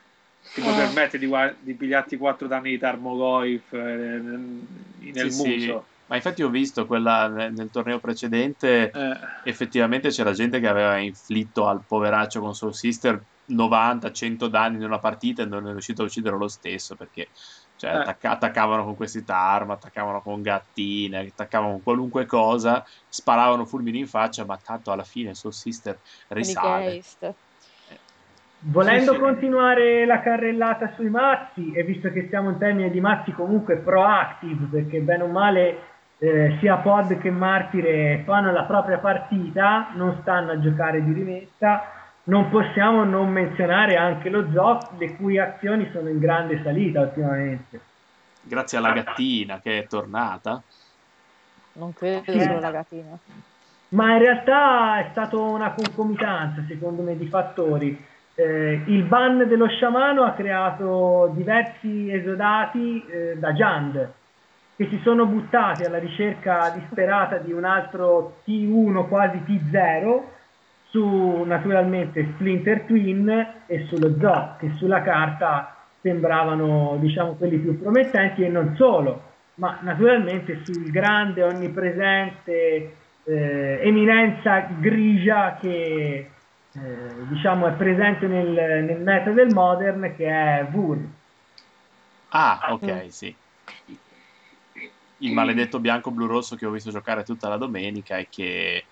ti 0.54 0.62
Eh. 0.62 0.64
permettere 0.64 1.20
di, 1.20 1.30
di 1.60 1.74
pigliarti 1.74 2.18
4 2.18 2.48
danni 2.48 2.72
di 2.72 2.78
Tarmogoyf 2.78 3.74
eh, 3.74 3.78
nel 3.78 5.14
Sì, 5.14 5.32
sì. 5.32 5.54
muso. 5.56 5.86
Ma 6.08 6.16
infatti 6.16 6.42
ho 6.42 6.50
visto 6.50 6.86
quella 6.88 7.28
nel, 7.28 7.52
nel 7.54 7.70
torneo 7.70 8.00
precedente, 8.00 8.92
Eh, 8.92 9.18
effettivamente 9.44 10.10
c'era 10.10 10.32
gente 10.32 10.60
che 10.62 10.68
aveva 10.68 10.98
inflitto 10.98 11.68
al 11.68 11.84
poveraccio 11.86 12.40
con 12.40 12.54
Soul 12.54 12.74
Sister 12.74 13.22
90-100 13.48 14.48
danni 14.48 14.78
in 14.78 14.84
una 14.84 15.00
partita 15.00 15.42
e 15.44 15.46
non 15.46 15.68
è 15.68 15.72
riuscito 15.72 16.02
a 16.02 16.06
uccidere 16.06 16.38
lo 16.38 16.48
stesso 16.48 16.96
perché 16.96 17.30
cioè, 17.76 17.92
Eh. 17.92 17.94
attacca- 17.96 18.32
attaccavano 18.32 18.84
con 18.86 18.96
questi 18.96 19.24
tarma, 19.24 19.74
attaccavano 19.74 20.22
con 20.22 20.42
gattine, 20.42 21.20
attaccavano 21.20 21.74
con 21.74 21.84
qualunque 21.84 22.26
cosa, 22.26 22.82
sparavano 23.08 23.66
fulmini 23.66 24.00
in 24.00 24.08
faccia, 24.08 24.46
ma 24.46 24.58
tanto 24.58 24.92
alla 24.92 25.04
fine 25.04 25.34
Soul 25.34 25.54
Sister 25.54 26.00
risale. 26.30 27.02
Volendo 28.60 29.12
Sì, 29.12 29.18
sì. 29.18 29.24
continuare 29.24 30.06
la 30.06 30.20
carrellata 30.22 30.92
sui 30.96 31.10
mazzi, 31.10 31.72
e 31.74 31.84
visto 31.84 32.12
che 32.12 32.28
siamo 32.30 32.50
in 32.50 32.58
termini 32.58 32.90
di 32.90 33.00
mazzi 33.00 33.32
comunque 33.32 33.78
proactive, 33.78 34.66
perché 34.66 35.00
bene 35.00 35.24
o 35.24 35.28
male 35.28 35.80
eh, 36.18 36.58
sia 36.60 36.78
Pod 36.78 37.18
che 37.20 37.30
Martire 37.30 38.24
fanno 38.26 38.52
la 38.52 38.64
propria 38.64 38.98
partita, 38.98 39.90
non 39.94 40.18
stanno 40.22 40.52
a 40.52 40.60
giocare 40.60 41.04
di 41.04 41.14
rimessa, 41.14 41.84
non 42.24 42.50
possiamo 42.50 43.04
non 43.04 43.30
menzionare 43.30 43.96
anche 43.96 44.30
lo 44.30 44.50
Zoc, 44.52 44.90
le 44.98 45.16
cui 45.16 45.38
azioni 45.38 45.88
sono 45.94 46.10
in 46.10 46.20
grande 46.20 46.60
salita 46.64 47.02
ultimamente. 47.02 47.80
Grazie 48.42 48.80
alla 48.80 48.92
gattina 48.92 49.60
che 49.62 49.80
è 49.80 49.88
tornata. 49.88 50.62
Non 51.74 51.94
credo 51.94 52.24
Sì. 52.26 52.42
solo 52.42 52.60
la 52.60 52.72
gatina. 52.72 53.18
Ma 53.90 54.14
in 54.14 54.20
realtà 54.20 55.00
è 55.00 55.08
stata 55.12 55.38
una 55.38 55.72
concomitanza, 55.72 56.64
secondo 56.68 57.04
me, 57.04 57.16
di 57.16 57.28
fattori. 57.28 58.16
Eh, 58.40 58.84
il 58.86 59.02
ban 59.06 59.48
dello 59.48 59.68
sciamano 59.68 60.22
ha 60.22 60.34
creato 60.34 61.32
diversi 61.34 62.12
esodati 62.14 63.04
eh, 63.10 63.36
da 63.40 63.52
Jand 63.52 64.12
che 64.76 64.88
si 64.90 65.00
sono 65.02 65.26
buttati 65.26 65.84
alla 65.84 65.98
ricerca 65.98 66.70
disperata 66.70 67.38
di 67.38 67.52
un 67.52 67.64
altro 67.64 68.42
T1 68.46 69.08
quasi 69.08 69.40
T0 69.40 70.22
su 70.90 71.42
naturalmente 71.48 72.28
Splinter 72.36 72.82
Twin 72.82 73.48
e 73.66 73.86
sullo 73.88 74.16
Zoo 74.20 74.56
che 74.60 74.72
sulla 74.76 75.02
carta 75.02 75.76
sembravano 76.02 76.98
diciamo 77.00 77.34
quelli 77.38 77.58
più 77.58 77.82
promettenti 77.82 78.44
e 78.44 78.50
non 78.50 78.76
solo 78.76 79.24
ma 79.56 79.80
naturalmente 79.82 80.60
sul 80.64 80.92
grande 80.92 81.42
onnipresente 81.42 82.94
eh, 83.24 83.80
eminenza 83.82 84.68
grigia 84.80 85.58
che 85.60 86.30
eh, 86.84 87.26
diciamo 87.30 87.68
è 87.68 87.72
presente 87.74 88.28
nel, 88.28 88.84
nel 88.84 89.02
meta 89.02 89.32
del 89.32 89.54
modern 89.54 90.16
che 90.16 90.28
è 90.28 90.68
Vur 90.72 90.98
Ah, 92.30 92.68
Mm. 92.70 92.74
ok, 92.74 93.06
sì. 93.10 93.36
Il 95.20 95.34
maledetto 95.34 95.80
bianco 95.80 96.12
blu 96.12 96.28
rosso 96.28 96.56
che 96.56 96.66
ho 96.66 96.72
visto 96.72 96.92
giocare 96.92 97.24
tutta 97.24 97.48
la 97.48 97.58
domenica 97.58 98.18
e 98.18 98.28
che 98.30 98.86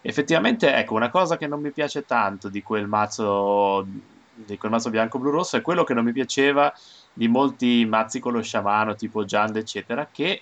effettivamente, 0.00 0.74
ecco, 0.74 0.94
una 0.94 1.10
cosa 1.10 1.36
che 1.36 1.46
non 1.46 1.60
mi 1.60 1.70
piace 1.70 2.04
tanto 2.04 2.48
di 2.48 2.62
quel 2.62 2.86
mazzo 2.86 3.86
di 4.40 4.56
quel 4.56 4.70
mazzo 4.70 4.90
bianco 4.90 5.18
blu 5.18 5.30
rosso 5.30 5.56
è 5.56 5.62
quello 5.62 5.82
che 5.82 5.94
non 5.94 6.04
mi 6.04 6.12
piaceva 6.12 6.72
di 7.12 7.26
molti 7.28 7.84
mazzi 7.84 8.20
con 8.20 8.32
lo 8.32 8.42
sciamano, 8.42 8.94
tipo 8.94 9.24
Jand, 9.24 9.56
eccetera, 9.56 10.08
che 10.10 10.40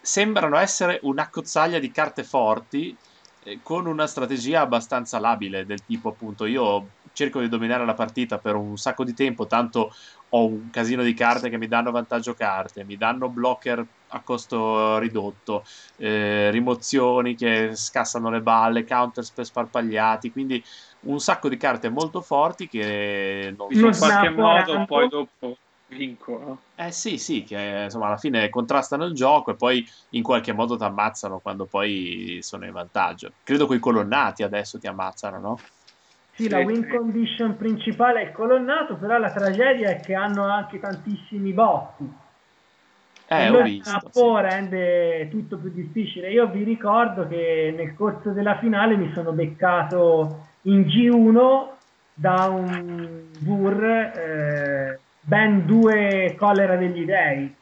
sembrano 0.00 0.56
essere 0.56 1.00
una 1.02 1.28
cozzaglia 1.28 1.78
di 1.78 1.90
carte 1.90 2.22
forti 2.24 2.96
eh, 3.44 3.60
con 3.62 3.86
una 3.86 4.06
strategia 4.06 4.62
abbastanza 4.62 5.18
labile, 5.18 5.66
del 5.66 5.84
tipo 5.84 6.08
appunto 6.08 6.46
io 6.46 6.88
cerco 7.12 7.40
di 7.40 7.48
dominare 7.48 7.84
la 7.84 7.94
partita 7.94 8.38
per 8.38 8.56
un 8.56 8.76
sacco 8.76 9.04
di 9.04 9.14
tempo, 9.14 9.46
tanto 9.46 9.94
ho 10.30 10.46
un 10.46 10.70
casino 10.70 11.02
di 11.02 11.14
carte 11.14 11.48
che 11.48 11.58
mi 11.58 11.68
danno 11.68 11.92
vantaggio 11.92 12.34
carte, 12.34 12.84
mi 12.84 12.96
danno 12.96 13.28
blocker 13.28 13.86
a 14.08 14.20
costo 14.20 14.98
ridotto, 14.98 15.64
eh, 15.96 16.50
rimozioni 16.50 17.36
che 17.36 17.76
scassano 17.76 18.30
le 18.30 18.40
balle, 18.40 18.84
counter 18.84 19.24
per 19.32 19.44
sparpagliati, 19.44 20.32
quindi 20.32 20.62
un 21.00 21.20
sacco 21.20 21.48
di 21.48 21.56
carte 21.56 21.88
molto 21.88 22.20
forti 22.20 22.68
che 22.68 23.54
non 23.56 23.68
in 23.70 23.96
qualche 23.96 24.30
modo 24.30 24.84
poi 24.86 25.08
dopo 25.08 25.56
vinco. 25.96 26.38
no? 26.38 26.58
Eh 26.76 26.90
sì, 26.90 27.18
sì, 27.18 27.42
che 27.44 27.82
insomma 27.84 28.06
alla 28.06 28.16
fine 28.16 28.48
contrastano 28.48 29.04
il 29.04 29.14
gioco 29.14 29.52
e 29.52 29.56
poi 29.56 29.84
in 30.10 30.22
qualche 30.22 30.52
modo 30.52 30.76
ti 30.76 30.84
ammazzano 30.84 31.38
quando 31.40 31.66
poi 31.66 32.38
sono 32.42 32.64
in 32.66 32.72
vantaggio. 32.72 33.32
Credo 33.42 33.66
che 33.66 33.76
i 33.76 33.80
colonnati 33.80 34.42
adesso 34.42 34.78
ti 34.78 34.86
ammazzano, 34.86 35.38
no? 35.38 35.58
Sì, 36.36 36.48
la 36.48 36.58
win 36.58 36.88
condition 36.88 37.56
principale 37.56 38.20
è 38.22 38.24
il 38.24 38.32
colonnato, 38.32 38.96
però 38.96 39.18
la 39.18 39.30
tragedia 39.30 39.90
è 39.90 40.00
che 40.00 40.14
hanno 40.14 40.44
anche 40.48 40.80
tantissimi 40.80 41.52
botti. 41.52 42.22
Eh, 43.28 43.44
E 43.44 43.48
ho 43.48 43.52
lo 43.52 43.62
visto. 43.62 43.88
snappo 43.88 44.36
sì. 44.36 44.42
rende 44.42 45.28
tutto 45.30 45.56
più 45.56 45.70
difficile. 45.70 46.32
Io 46.32 46.48
vi 46.48 46.64
ricordo 46.64 47.28
che 47.28 47.72
nel 47.76 47.94
corso 47.94 48.30
della 48.30 48.58
finale 48.58 48.96
mi 48.96 49.12
sono 49.14 49.30
beccato 49.30 50.46
in 50.62 50.82
G1 50.82 51.72
da 52.14 52.46
un 52.46 53.28
Bur 53.38 53.84
eh, 53.84 54.98
ben 55.24 55.64
due 55.66 56.34
collera 56.38 56.76
degli 56.76 57.04
dei. 57.04 57.54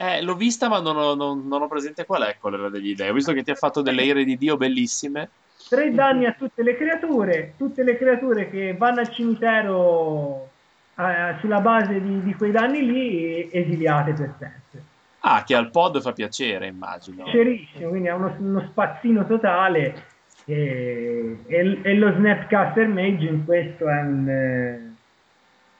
Eh, 0.00 0.22
l'ho 0.22 0.34
vista, 0.34 0.68
ma 0.68 0.80
non 0.80 0.96
ho, 0.96 1.14
non- 1.14 1.46
non 1.48 1.62
ho 1.62 1.68
presente 1.68 2.04
qual 2.04 2.22
è 2.22 2.36
quella 2.38 2.68
degli 2.68 2.94
dei. 2.94 3.08
Ho 3.08 3.14
visto 3.14 3.32
che 3.32 3.42
ti 3.42 3.50
ha 3.50 3.56
fatto 3.56 3.82
delle 3.82 4.04
ire 4.04 4.24
di 4.24 4.36
Dio 4.36 4.56
bellissime. 4.56 5.28
Tre 5.68 5.92
danni 5.92 6.24
a 6.24 6.32
tutte 6.32 6.62
le 6.62 6.76
creature, 6.76 7.54
tutte 7.56 7.82
le 7.82 7.98
creature 7.98 8.48
che 8.48 8.74
vanno 8.76 9.00
al 9.00 9.10
cimitero 9.10 10.48
eh, 10.96 11.34
sulla 11.40 11.60
base 11.60 12.00
di, 12.00 12.22
di 12.22 12.34
quei 12.34 12.52
danni 12.52 12.86
lì 12.86 13.48
esiliate 13.52 14.12
per 14.12 14.34
sempre. 14.38 14.82
Ah, 15.20 15.42
che 15.42 15.56
al 15.56 15.70
pod 15.70 16.00
fa 16.00 16.12
piacere, 16.12 16.68
immagino. 16.68 17.24
Piacerissimo, 17.24 17.88
quindi 17.90 18.08
è 18.08 18.12
uno, 18.12 18.34
uno 18.38 18.60
spazzino 18.70 19.26
totale 19.26 20.04
e, 20.44 21.38
e- 21.46 21.80
e 21.82 21.94
lo 21.94 22.12
Snapcaster 22.12 22.86
Mage 22.86 23.26
in 23.26 23.44
questo 23.44 23.88
è 23.88 24.00
un, 24.00 24.28
eh, 24.28 24.87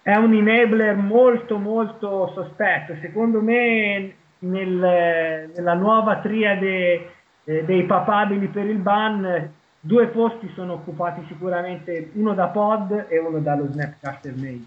è 0.08 0.14
un 0.16 0.32
enabler 0.32 0.96
molto 0.96 1.58
molto 1.58 2.32
sospetto. 2.34 2.96
Secondo 3.02 3.42
me 3.42 4.14
nel- 4.38 5.50
nella 5.54 5.74
nuova 5.74 6.16
triade 6.20 7.12
eh, 7.44 7.64
dei 7.64 7.84
papabili 7.84 8.46
per 8.46 8.64
il 8.64 8.78
ban 8.78 9.52
due 9.80 10.06
posti 10.06 10.50
sono 10.54 10.74
occupati 10.74 11.22
sicuramente 11.28 12.10
uno 12.14 12.32
da 12.32 12.46
pod 12.46 13.04
e 13.08 13.18
uno 13.18 13.38
dallo 13.40 13.70
Snapcaster 13.70 14.34
Mage. 14.34 14.64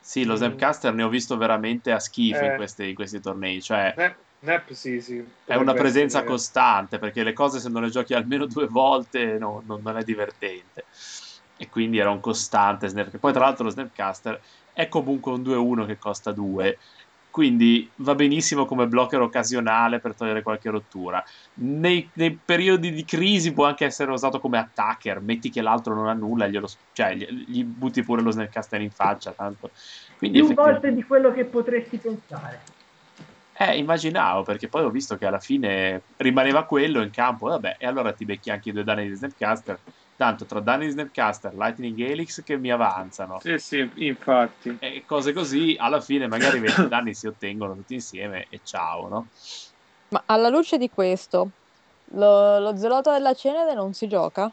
Sì, 0.00 0.24
lo 0.26 0.34
Snapcaster 0.34 0.92
ne 0.92 1.02
ho 1.04 1.08
visto 1.08 1.38
veramente 1.38 1.90
a 1.90 1.98
schifo 1.98 2.44
in, 2.44 2.50
Eh. 2.50 2.56
questi, 2.56 2.88
in 2.90 2.94
questi 2.94 3.20
tornei. 3.20 3.62
Cioè, 3.62 3.94
Nap, 3.96 4.14
Nap 4.40 4.70
sì, 4.72 5.00
sì. 5.00 5.24
è 5.46 5.54
una 5.54 5.72
presenza 5.72 6.18
essere- 6.18 6.30
costante 6.30 6.98
perché 6.98 7.22
le 7.22 7.32
cose 7.32 7.58
se 7.60 7.70
non 7.70 7.80
le 7.82 7.88
giochi 7.88 8.12
almeno 8.12 8.44
due 8.44 8.66
volte 8.66 9.38
no- 9.38 9.62
non, 9.66 9.80
non 9.82 9.96
è 9.96 10.02
divertente 10.04 10.84
e 11.64 11.68
quindi 11.68 11.98
era 11.98 12.10
un 12.10 12.20
costante 12.20 12.88
snap 12.88 13.16
poi 13.18 13.32
tra 13.32 13.44
l'altro 13.44 13.64
lo 13.64 13.70
Snapcaster 13.70 14.40
è 14.72 14.88
comunque 14.88 15.32
un 15.32 15.42
2-1 15.42 15.86
che 15.86 15.98
costa 15.98 16.32
2 16.32 16.78
quindi 17.34 17.90
va 17.96 18.14
benissimo 18.14 18.64
come 18.64 18.86
blocker 18.86 19.20
occasionale 19.20 19.98
per 19.98 20.14
togliere 20.14 20.40
qualche 20.42 20.70
rottura. 20.70 21.20
Nei, 21.54 22.08
nei 22.12 22.30
periodi 22.30 22.92
di 22.92 23.04
crisi 23.04 23.52
può 23.52 23.66
anche 23.66 23.84
essere 23.84 24.12
usato 24.12 24.38
come 24.38 24.56
attacker 24.56 25.20
metti 25.20 25.50
che 25.50 25.60
l'altro 25.60 25.96
non 25.96 26.06
ha 26.06 26.12
nulla 26.12 26.46
glielo, 26.46 26.68
cioè, 26.92 27.12
gli, 27.16 27.26
gli 27.48 27.64
butti 27.64 28.04
pure 28.04 28.22
lo 28.22 28.30
Snapcaster 28.30 28.80
in 28.80 28.92
faccia 28.92 29.32
tanto. 29.32 29.72
Quindi 30.16 30.36
Più 30.38 30.44
effettivamente- 30.46 30.80
volte 30.80 30.94
di 30.94 31.02
quello 31.02 31.32
che 31.32 31.44
potresti 31.44 31.96
pensare. 31.98 32.60
eh, 33.56 33.78
immaginavo, 33.78 34.44
perché 34.44 34.68
poi 34.68 34.84
ho 34.84 34.90
visto 34.90 35.16
che 35.16 35.26
alla 35.26 35.40
fine 35.40 36.02
rimaneva 36.18 36.62
quello 36.62 37.02
in 37.02 37.10
campo, 37.10 37.48
vabbè, 37.48 37.76
e 37.80 37.86
allora 37.86 38.12
ti 38.12 38.24
becchi 38.24 38.50
anche 38.50 38.68
i 38.68 38.72
due 38.72 38.84
danni 38.84 39.08
di 39.08 39.14
Snapcaster, 39.16 39.76
tanto 40.16 40.44
tra 40.44 40.60
danni 40.60 40.86
di 40.86 40.92
Snapcaster, 40.92 41.54
Lightning 41.54 41.98
Helix 41.98 42.42
che 42.42 42.56
mi 42.56 42.70
avanzano, 42.70 43.40
Sì, 43.40 43.58
sì, 43.58 43.90
infatti. 43.96 44.76
e 44.80 45.04
cose 45.06 45.32
così, 45.32 45.76
alla 45.78 46.00
fine 46.00 46.28
magari 46.28 46.60
20 46.60 46.88
danni 46.88 47.14
si 47.14 47.26
ottengono 47.26 47.74
tutti 47.74 47.94
insieme 47.94 48.46
e 48.50 48.60
ciao, 48.62 49.08
no? 49.08 49.26
Ma 50.10 50.22
alla 50.26 50.48
luce 50.48 50.78
di 50.78 50.88
questo, 50.88 51.48
lo, 52.12 52.58
lo 52.58 52.76
zelota 52.76 53.12
della 53.12 53.34
cenere 53.34 53.74
non 53.74 53.92
si 53.92 54.06
gioca? 54.06 54.50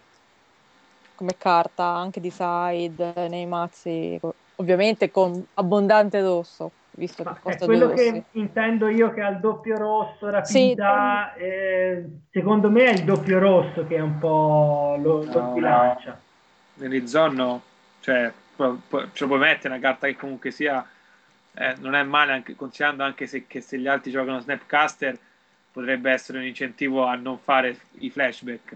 come 1.21 1.37
carta, 1.37 1.83
anche 1.85 2.19
di 2.19 2.31
side, 2.31 3.27
nei 3.29 3.45
mazzi, 3.45 4.19
ovviamente 4.55 5.11
con 5.11 5.45
abbondante 5.53 6.19
rosso, 6.19 6.71
visto 6.93 7.23
Ma 7.23 7.33
che 7.33 7.37
è 7.37 7.41
costa 7.41 7.65
quello 7.65 7.87
due 7.87 7.95
che 7.95 8.23
intendo 8.33 8.87
io 8.87 9.13
che 9.13 9.21
ha 9.21 9.29
il 9.29 9.39
doppio 9.39 9.77
rosso, 9.77 10.25
Sì, 10.25 10.31
rapidità, 10.31 11.33
eh, 11.35 12.05
secondo 12.31 12.69
me 12.69 12.83
è 12.85 12.93
il 12.93 13.03
doppio 13.03 13.39
rosso 13.39 13.87
che 13.87 13.95
è 13.95 14.01
un 14.01 14.17
po' 14.19 14.97
lo, 15.01 15.23
lo 15.23 15.39
No, 15.39 15.51
sbilancia. 15.51 16.19
Nell'Izon 16.75 17.35
no, 17.35 17.61
cioè 18.01 18.31
pu- 18.55 18.81
pu- 18.87 19.11
ce 19.13 19.23
lo 19.23 19.27
puoi 19.27 19.39
mettere 19.39 19.73
una 19.73 19.81
carta 19.81 20.07
che 20.07 20.15
comunque 20.15 20.51
sia 20.51 20.85
eh, 21.53 21.75
non 21.79 21.95
è 21.95 22.03
male 22.03 22.31
anche, 22.31 22.55
considerando 22.55 23.03
anche 23.03 23.27
se, 23.27 23.45
che 23.47 23.61
se 23.61 23.77
gli 23.77 23.87
altri 23.87 24.11
giocano 24.11 24.39
Snapcaster 24.39 25.17
potrebbe 25.71 26.11
essere 26.11 26.39
un 26.39 26.45
incentivo 26.45 27.05
a 27.05 27.15
non 27.15 27.37
fare 27.39 27.77
i 27.99 28.09
flashback. 28.09 28.75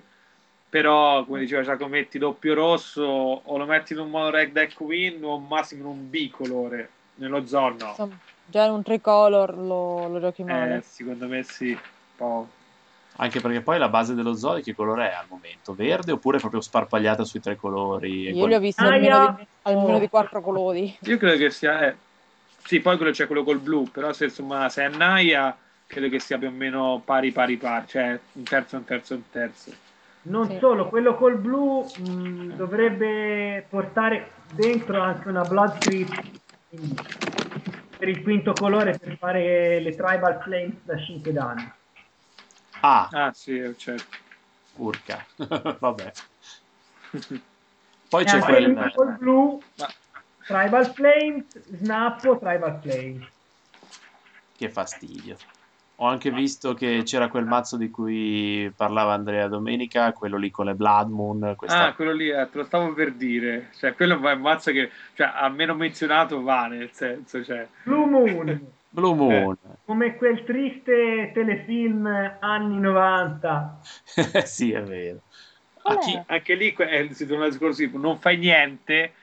Però 0.69 1.23
come 1.25 1.39
diceva 1.39 1.61
Giacomo 1.63 1.89
metti 1.89 2.17
doppio 2.17 2.53
rosso 2.53 3.03
o 3.03 3.57
lo 3.57 3.65
metti 3.65 3.93
in 3.93 3.99
un 3.99 4.09
mono 4.09 4.29
reg 4.29 4.51
deck 4.51 4.79
win 4.81 5.23
o 5.23 5.39
massimo 5.39 5.81
in 5.81 5.87
un 5.87 6.09
bicolore 6.09 6.89
nello 7.15 7.45
zone 7.45 7.75
no 7.77 7.87
Insomma, 7.89 8.15
già 8.45 8.65
in 8.65 8.71
un 8.71 8.83
tricolor 8.83 9.57
lo, 9.57 10.07
lo 10.07 10.19
giochi 10.19 10.43
male. 10.43 10.77
eh, 10.77 10.81
secondo 10.81 11.27
me 11.27 11.43
sì 11.43 11.77
po'. 12.15 12.47
Anche 13.17 13.39
perché 13.39 13.61
poi 13.61 13.77
la 13.79 13.87
base 13.87 14.13
dello 14.13 14.33
Zodi 14.33 14.61
che 14.61 14.75
colore 14.75 15.09
è 15.09 15.13
al 15.13 15.25
momento? 15.29 15.73
Verde 15.73 16.11
oppure 16.11 16.37
proprio 16.39 16.59
sparpagliata 16.59 17.23
sui 17.23 17.39
tre 17.39 17.55
colori? 17.55 18.27
Io 18.27 18.35
qual- 18.35 18.49
li 18.49 18.55
ho 18.55 18.59
visti 18.59 18.83
almeno 18.83 19.19
di, 19.19 19.47
almeno 19.63 19.99
di 19.99 20.09
quattro 20.09 20.41
colori. 20.41 20.97
io 21.01 21.17
credo 21.17 21.37
che 21.37 21.49
sia 21.49 21.87
eh, 21.87 21.95
sì 22.65 22.81
poi 22.81 22.97
quello 22.97 23.11
c'è 23.13 23.25
quello 23.25 23.43
col 23.43 23.59
blu 23.59 23.89
però 23.89 24.11
se 24.11 24.25
insomma 24.25 24.67
se 24.67 24.83
è 24.83 24.89
Naya 24.89 25.55
credo 25.87 26.09
che 26.09 26.19
sia 26.19 26.37
più 26.37 26.47
o 26.47 26.51
meno 26.51 27.01
pari 27.05 27.31
pari 27.31 27.55
pari 27.55 27.87
cioè 27.87 28.19
un 28.33 28.43
terzo 28.43 28.75
un 28.75 28.83
terzo 28.83 29.13
un 29.13 29.23
terzo 29.31 29.71
Non 30.23 30.49
Sì. 30.49 30.57
solo, 30.59 30.89
quello 30.89 31.15
col 31.15 31.37
blu 31.37 31.83
mh, 31.83 32.55
dovrebbe 32.55 33.65
portare 33.69 34.31
dentro 34.49 34.99
anche 34.99 35.29
una 35.29 35.45
Blood 35.45 35.79
Creep 35.79 36.09
quindi, 36.75 36.95
per 37.97 38.09
il 38.09 38.21
quinto 38.21 38.53
colore 38.53 38.97
per 38.97 39.17
fare 39.17 39.79
le 39.79 39.95
Tribal 39.95 40.41
Flames 40.41 40.83
da 40.83 40.97
5 40.97 41.31
danni. 41.31 41.71
Ah, 42.81 43.07
ah 43.11 43.33
sì 43.33 43.57
eh, 43.57 43.75
certo 43.77 44.23
urca. 44.77 45.25
Vabbè. 45.79 46.11
Poi 48.09 48.23
E 48.23 48.25
c'è 48.25 48.35
anche 48.35 48.45
quel... 48.45 48.73
lì 48.73 48.93
col 48.93 49.17
blu, 49.17 49.61
Ma- 49.75 49.93
Tribal 50.45 50.93
Flames, 50.93 51.75
Snappo, 51.75 52.37
Tribal 52.37 52.79
Flames. 52.81 53.27
Che 54.57 54.69
fastidio. 54.69 55.37
Ho 55.97 56.07
anche 56.07 56.29
visto 56.29 56.73
che 56.73 57.03
c'era 57.05 57.29
quel 57.29 57.45
mazzo 57.45 57.77
di 57.77 57.89
cui 57.89 58.71
parlava 58.75 59.13
Andrea 59.13 59.47
domenica, 59.47 60.11
quello 60.11 60.35
lì 60.35 60.51
con 60.51 60.65
le 60.65 60.75
Blood 60.75 61.09
Moon. 61.09 61.53
Questa... 61.55 61.85
Ah, 61.85 61.93
quello 61.93 62.11
lì, 62.11 62.29
eh, 62.29 62.49
te 62.51 62.57
lo 62.57 62.65
stavo 62.65 62.93
per 62.93 63.13
dire. 63.13 63.69
Cioè, 63.77 63.93
quello 63.95 64.21
è 64.27 64.33
un 64.33 64.41
mazzo 64.41 64.71
che, 64.73 64.91
cioè, 65.13 65.31
almeno 65.33 65.73
menzionato 65.73 66.41
va, 66.41 66.67
nel 66.67 66.89
senso, 66.91 67.41
cioè... 67.45 67.65
Blue 67.83 68.05
Moon, 68.05 68.71
Blue 68.89 69.15
Moon. 69.15 69.57
come 69.85 70.17
quel 70.17 70.43
triste 70.43 71.31
telefilm 71.33 72.05
anni 72.41 72.77
90. 72.77 73.79
sì, 74.43 74.73
è 74.73 74.83
vero. 74.83 75.21
A 75.83 75.93
è? 75.93 75.97
chi- 75.99 76.21
Anche 76.25 76.55
lì 76.55 76.75
eh, 76.77 77.13
si 77.13 77.25
torna 77.25 77.45
al 77.45 77.51
discorso 77.51 77.77
tipo, 77.77 77.97
non 77.97 78.19
fai 78.19 78.35
niente, 78.35 79.13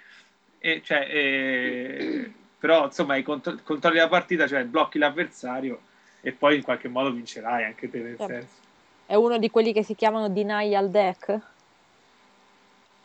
e, 0.58 0.80
cioè, 0.82 1.06
eh, 1.10 2.32
però, 2.58 2.86
insomma, 2.86 3.16
i 3.16 3.22
contro- 3.22 3.58
controlli 3.62 3.98
la 3.98 4.08
partita, 4.08 4.46
cioè, 4.46 4.64
blocchi 4.64 4.96
l'avversario 4.96 5.80
e 6.22 6.32
poi 6.32 6.56
in 6.56 6.62
qualche 6.62 6.88
modo 6.88 7.10
vincerai 7.12 7.64
anche 7.64 7.90
te, 7.90 7.98
nel 7.98 8.16
Certo. 8.16 8.32
senso. 8.32 8.60
È 9.04 9.14
uno 9.16 9.38
di 9.38 9.50
quelli 9.50 9.72
che 9.72 9.82
si 9.82 9.94
chiamano 9.94 10.28
denial 10.28 10.88
deck. 10.88 11.28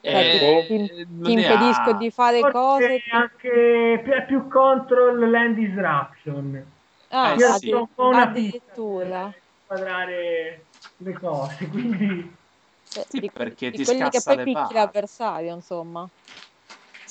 Eh, 0.01 0.12
Cioè, 0.12 0.65
ti, 0.67 0.86
ti 1.23 1.32
impedisco 1.32 1.89
ha. 1.89 1.93
di 1.93 2.12
fare 2.12 2.39
Forse 2.41 2.51
cose. 2.53 3.01
anche 3.12 4.01
più, 4.03 4.25
più 4.27 4.47
control 4.49 5.30
land 5.30 5.56
disruption. 5.56 6.65
Ah, 7.10 7.36
Eh, 7.36 7.58
sì. 7.58 7.71
ho 7.71 7.80
un 7.80 7.88
po' 7.93 8.08
una 8.08 8.21
addirittura. 8.23 9.34
inquadrare 9.62 10.65
le 10.97 11.13
cose, 11.13 11.67
quindi 11.67 12.36
Cioè, 12.84 13.06
Sì, 13.10 13.19
di, 13.19 13.30
perché 13.32 13.71
di 13.71 13.77
ti 13.77 13.84
quelli 13.84 14.10
che 14.10 14.21
poi 14.21 14.43
picchi 14.43 14.73
l'avversario, 14.73 15.53
insomma. 15.56 16.08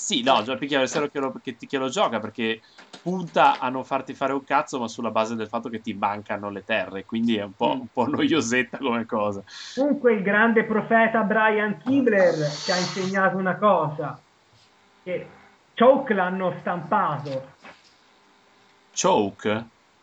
Sì, 0.06 0.22
no, 0.22 0.40
già 0.42 0.56
picchia 0.56 0.76
l'avversario 0.76 1.08
che 1.10 1.18
lo, 1.18 1.32
che, 1.40 1.56
che 1.56 1.78
lo 1.78 1.88
gioca 1.88 2.20
perché 2.20 2.60
punta 3.00 3.58
a 3.58 3.68
non 3.70 3.84
farti 3.84 4.14
fare 4.14 4.32
un 4.32 4.44
cazzo, 4.44 4.78
ma 4.78 4.86
sulla 4.88 5.10
base 5.10 5.34
del 5.34 5.48
fatto 5.48 5.68
che 5.68 5.80
ti 5.80 5.94
mancano 5.94 6.48
le 6.50 6.62
terre, 6.62 7.04
quindi 7.04 7.36
è 7.36 7.42
un 7.42 7.54
po', 7.54 7.74
Mm. 7.74 7.80
un 7.80 7.88
po' 7.88 8.06
noiosetta 8.06 8.78
come 8.78 9.04
cosa. 9.04 9.42
comunque 9.74 10.14
il 10.14 10.22
grande 10.22 10.64
profeta 10.64 11.22
Brian 11.22 11.78
Kibler 11.78 12.50
ci 12.50 12.70
ha 12.72 12.78
insegnato 12.78 13.36
una 13.36 13.56
cosa, 13.58 14.20
che 15.02 15.28
Choke 15.74 16.14
l'hanno 16.14 16.56
stampato. 16.60 17.54
Choke? 18.92 19.46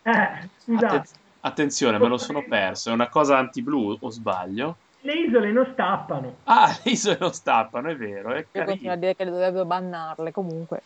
Eh, 0.06 0.50
scusate, 0.58 0.96
Atten- 0.96 1.22
attenzione, 1.42 2.00
me 2.00 2.08
lo 2.10 2.18
sono 2.18 2.46
perso, 2.48 2.90
è 2.90 2.94
una 2.94 3.10
cosa 3.10 3.38
anti-blu 3.38 3.98
o 4.00 4.10
sbaglio? 4.10 4.83
Le 5.04 5.14
isole 5.14 5.52
non 5.52 5.70
stappano. 5.74 6.38
Ah, 6.46 6.78
le 6.84 6.92
isole 6.92 7.18
non 7.20 7.34
stappano, 7.34 7.90
è 7.90 7.96
vero, 7.96 8.34
è 8.34 8.46
Io 8.52 8.64
continuo 8.64 8.94
a 8.94 8.98
dire 8.98 9.16
che 9.16 9.26
dovrebbero 9.26 9.66
bannarle 9.66 10.32
comunque. 10.32 10.84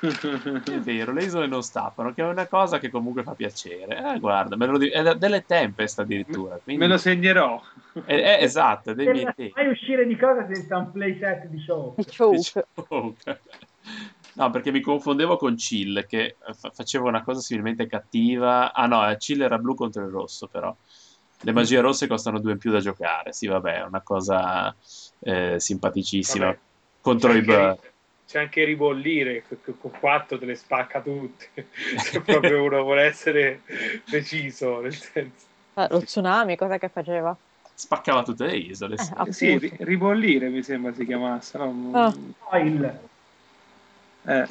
È 0.00 0.78
vero, 0.78 1.12
le 1.12 1.24
isole 1.24 1.46
non 1.46 1.62
stappano, 1.62 2.14
che 2.14 2.22
è 2.22 2.26
una 2.26 2.46
cosa 2.46 2.78
che 2.78 2.88
comunque 2.88 3.22
fa 3.22 3.34
piacere. 3.34 4.14
Eh, 4.14 4.18
guarda, 4.18 4.56
me 4.56 4.66
lo 4.66 4.78
di- 4.78 4.88
è 4.88 5.02
da- 5.02 5.12
delle 5.14 5.44
Tempest 5.44 5.98
addirittura. 5.98 6.58
Quindi... 6.62 6.82
Me 6.82 6.88
lo 6.88 6.96
segnerò. 6.96 7.60
è, 8.06 8.14
è- 8.14 8.42
esatto, 8.42 8.92
è 8.92 8.94
dei 8.94 9.08
miei 9.08 9.24
tempi. 9.24 9.52
mai 9.54 9.68
uscire 9.68 10.06
di 10.06 10.16
cosa 10.16 10.46
senza 10.50 10.78
un 10.78 10.90
playset 10.90 11.44
di 11.46 11.62
Choke. 11.62 12.02
Di 12.02 12.16
choke. 12.16 12.66
Choke. 12.74 13.42
No, 14.32 14.48
perché 14.50 14.70
mi 14.70 14.80
confondevo 14.80 15.36
con 15.36 15.56
Chill, 15.56 16.06
che 16.06 16.36
fa- 16.58 16.70
faceva 16.70 17.08
una 17.08 17.22
cosa 17.22 17.40
similmente 17.40 17.86
cattiva. 17.86 18.72
Ah 18.72 18.86
no, 18.86 19.06
eh, 19.10 19.16
Chill 19.16 19.40
era 19.40 19.58
blu 19.58 19.74
contro 19.74 20.04
il 20.04 20.10
rosso, 20.10 20.46
però. 20.46 20.74
Le 21.42 21.52
magie 21.52 21.80
rosse 21.80 22.06
costano 22.06 22.38
due 22.38 22.52
in 22.52 22.58
più 22.58 22.70
da 22.70 22.80
giocare. 22.80 23.32
Sì, 23.32 23.46
vabbè, 23.46 23.76
è 23.76 23.84
una 23.84 24.02
cosa 24.02 24.74
eh, 25.20 25.58
simpaticissima. 25.58 26.46
Vabbè. 26.46 26.58
Contro 27.00 27.30
C'è 27.30 27.34
i... 27.36 27.38
anche, 27.38 27.80
b- 27.80 27.86
c'è 28.26 28.38
anche 28.40 28.64
ribollire, 28.64 29.42
con 29.80 29.90
4 29.98 30.38
te 30.38 30.44
le 30.44 30.54
spacca 30.54 31.00
tutte. 31.00 31.68
Se 31.98 32.20
proprio 32.20 32.62
uno 32.62 32.82
vuole 32.82 33.02
essere 33.04 33.62
preciso, 34.04 34.80
nel 34.80 34.94
senso. 34.94 35.46
Ah, 35.74 35.88
lo 35.90 36.02
tsunami, 36.02 36.56
cosa 36.56 36.76
che 36.76 36.88
faceva? 36.88 37.34
Spaccava 37.72 38.22
tutte 38.22 38.44
le 38.44 38.56
isole. 38.56 38.98
sì. 38.98 39.12
Eh. 39.26 39.32
Sì, 39.32 39.58
ri- 39.58 39.76
ribollire 39.78 40.50
mi 40.50 40.62
sembra 40.62 40.92
si 40.92 41.06
chiamasse. 41.06 41.56
no? 41.56 41.90
Ah. 41.94 42.14
Foil. 42.38 42.98
Eh. 44.26 44.46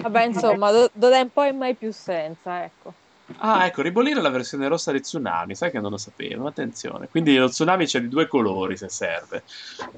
Vabbè, 0.00 0.24
insomma, 0.24 0.72
do- 0.72 0.90
d'ora 0.92 1.18
in 1.18 1.30
poi 1.30 1.52
mai 1.52 1.74
più 1.74 1.92
senza, 1.92 2.64
ecco. 2.64 2.92
Ah, 3.38 3.66
ecco, 3.66 3.82
ribollire 3.82 4.20
la 4.20 4.30
versione 4.30 4.68
rossa 4.68 4.92
di 4.92 5.00
Tsunami, 5.00 5.54
sai 5.54 5.70
che 5.70 5.80
non 5.80 5.90
lo 5.90 5.96
sapevo, 5.96 6.46
attenzione. 6.46 7.08
Quindi 7.08 7.36
lo 7.36 7.48
Tsunami 7.48 7.86
c'è 7.86 8.00
di 8.00 8.08
due 8.08 8.26
colori 8.26 8.76
se 8.76 8.88
serve. 8.88 9.44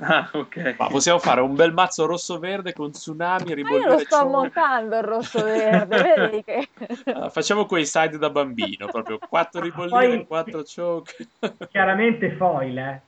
Ah, 0.00 0.30
ok. 0.32 0.76
Ma 0.78 0.86
possiamo 0.88 1.18
fare 1.18 1.40
un 1.40 1.54
bel 1.54 1.72
mazzo 1.72 2.06
rosso-verde 2.06 2.72
con 2.72 2.90
Tsunami, 2.90 3.44
Ma 3.44 3.50
io 3.50 3.54
ribollire 3.54 3.90
lo 3.90 3.98
sto 3.98 4.26
montando 4.26 4.96
il 4.96 5.02
rosso-verde, 5.04 6.02
vedi 6.16 6.42
che... 6.44 6.68
Ah, 7.14 7.28
facciamo 7.28 7.66
quei 7.66 7.86
side 7.86 8.18
da 8.18 8.30
bambino, 8.30 8.88
proprio 8.88 9.18
quattro 9.28 9.60
ribollire, 9.60 10.08
Poi- 10.08 10.26
quattro 10.26 10.62
choke. 10.62 11.14
Chiaramente 11.70 12.32
foil, 12.36 12.78
eh. 12.78 13.02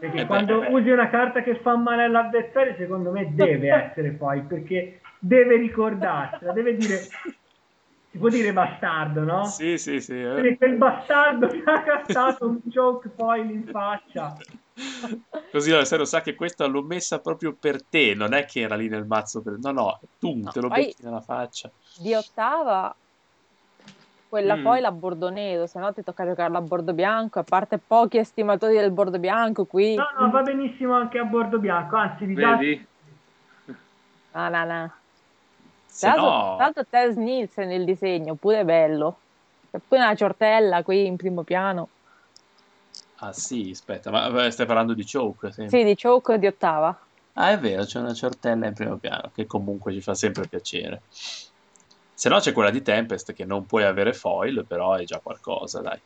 Perché 0.00 0.18
Eh 0.18 0.20
beh, 0.22 0.26
quando 0.26 0.62
eh 0.62 0.66
beh. 0.66 0.72
usi 0.72 0.90
una 0.90 1.08
carta 1.08 1.42
che 1.42 1.60
fa 1.60 1.76
male 1.76 2.04
all'avversario, 2.04 2.74
secondo 2.76 3.12
me 3.12 3.32
deve 3.34 3.68
essere 3.90 4.16
foil, 4.16 4.42
perché 4.42 5.00
deve 5.20 5.56
ricordarsela, 5.58 6.52
deve 6.52 6.74
dire, 6.74 7.06
si 8.12 8.18
può 8.18 8.28
dire 8.28 8.52
bastardo, 8.52 9.22
no? 9.24 9.44
Sì, 9.44 9.78
sì, 9.78 9.98
sì. 10.00 10.12
eh. 10.20 10.56
Quel 10.58 10.76
bastardo 10.76 11.46
mi 11.50 11.62
ha 11.64 11.82
castato 11.82 12.46
un 12.46 12.60
choke 12.70 13.08
foil 13.16 13.50
in 13.50 13.64
faccia. 13.64 14.36
Così 15.50 15.70
l'avversario 15.70 16.04
sa 16.04 16.20
che 16.20 16.34
questa 16.34 16.66
l'ho 16.66 16.82
messa 16.82 17.20
proprio 17.20 17.56
per 17.58 17.86
te, 17.86 18.14
non 18.14 18.34
è 18.34 18.44
che 18.44 18.60
era 18.60 18.76
lì 18.76 18.88
nel 18.88 19.06
mazzo 19.06 19.40
per... 19.40 19.58
No, 19.60 19.70
no, 19.72 20.00
tu 20.18 20.40
No, 20.42 20.50
te 20.50 20.60
lo 20.60 20.68
poi- 20.68 20.84
becchi 20.84 21.02
nella 21.04 21.22
faccia. 21.22 21.70
Di 22.02 22.14
ottava, 22.14 22.94
quella 24.28 24.56
Mm. 24.56 24.62
poi 24.62 24.80
la 24.80 24.92
bordo 24.92 25.30
nero, 25.30 25.66
se 25.66 25.78
no 25.78 25.90
ti 25.94 26.02
tocca 26.02 26.26
giocarla 26.26 26.58
a 26.58 26.62
bordo 26.62 26.92
bianco, 26.92 27.38
a 27.38 27.44
parte 27.44 27.78
pochi 27.78 28.18
estimatori 28.18 28.74
del 28.76 28.92
bordo 28.92 29.18
bianco 29.18 29.64
qui. 29.64 29.94
No, 29.94 30.04
no, 30.18 30.30
va 30.30 30.42
benissimo 30.42 30.94
anche 30.94 31.18
a 31.18 31.24
bordo 31.24 31.58
bianco, 31.58 31.96
anzi, 31.96 32.26
vi 32.26 32.34
dà- 32.34 32.56
Vedi? 32.56 32.86
No, 34.34 34.48
no, 34.48 34.64
no. 34.64 35.01
Se 35.92 36.06
Tra 36.06 36.14
l'altro, 36.14 36.30
no... 36.30 36.54
tra 36.56 36.64
l'altro 36.64 36.86
Tess 36.88 37.16
Nielsen 37.16 37.68
nel 37.68 37.84
disegno, 37.84 38.34
pure 38.34 38.64
bello. 38.64 39.18
C'è 39.70 39.78
pure 39.86 40.00
una 40.00 40.14
ciortella 40.14 40.82
qui 40.82 41.04
in 41.04 41.16
primo 41.16 41.42
piano. 41.42 41.88
Ah 43.16 43.32
sì, 43.34 43.68
aspetta, 43.70 44.10
ma 44.10 44.50
stai 44.50 44.66
parlando 44.66 44.94
di 44.94 45.04
choke? 45.04 45.52
Sì. 45.52 45.68
Sì, 45.68 45.84
di 45.84 45.94
choke 45.94 46.38
di 46.38 46.46
ottava. 46.46 46.98
Ah, 47.34 47.50
è 47.50 47.58
vero, 47.58 47.84
c'è 47.84 47.98
una 47.98 48.14
ciortella 48.14 48.66
in 48.66 48.74
primo 48.74 48.96
piano, 48.96 49.30
che 49.34 49.46
comunque 49.46 49.92
ci 49.92 50.00
fa 50.00 50.14
sempre 50.14 50.46
piacere. 50.46 51.02
Se 51.10 52.28
no 52.28 52.38
c'è 52.38 52.52
quella 52.52 52.70
di 52.70 52.82
Tempest 52.82 53.34
che 53.34 53.44
non 53.44 53.66
puoi 53.66 53.84
avere 53.84 54.14
foil, 54.14 54.64
però 54.66 54.94
è 54.94 55.04
già 55.04 55.20
qualcosa, 55.22 55.80
dai. 55.80 56.00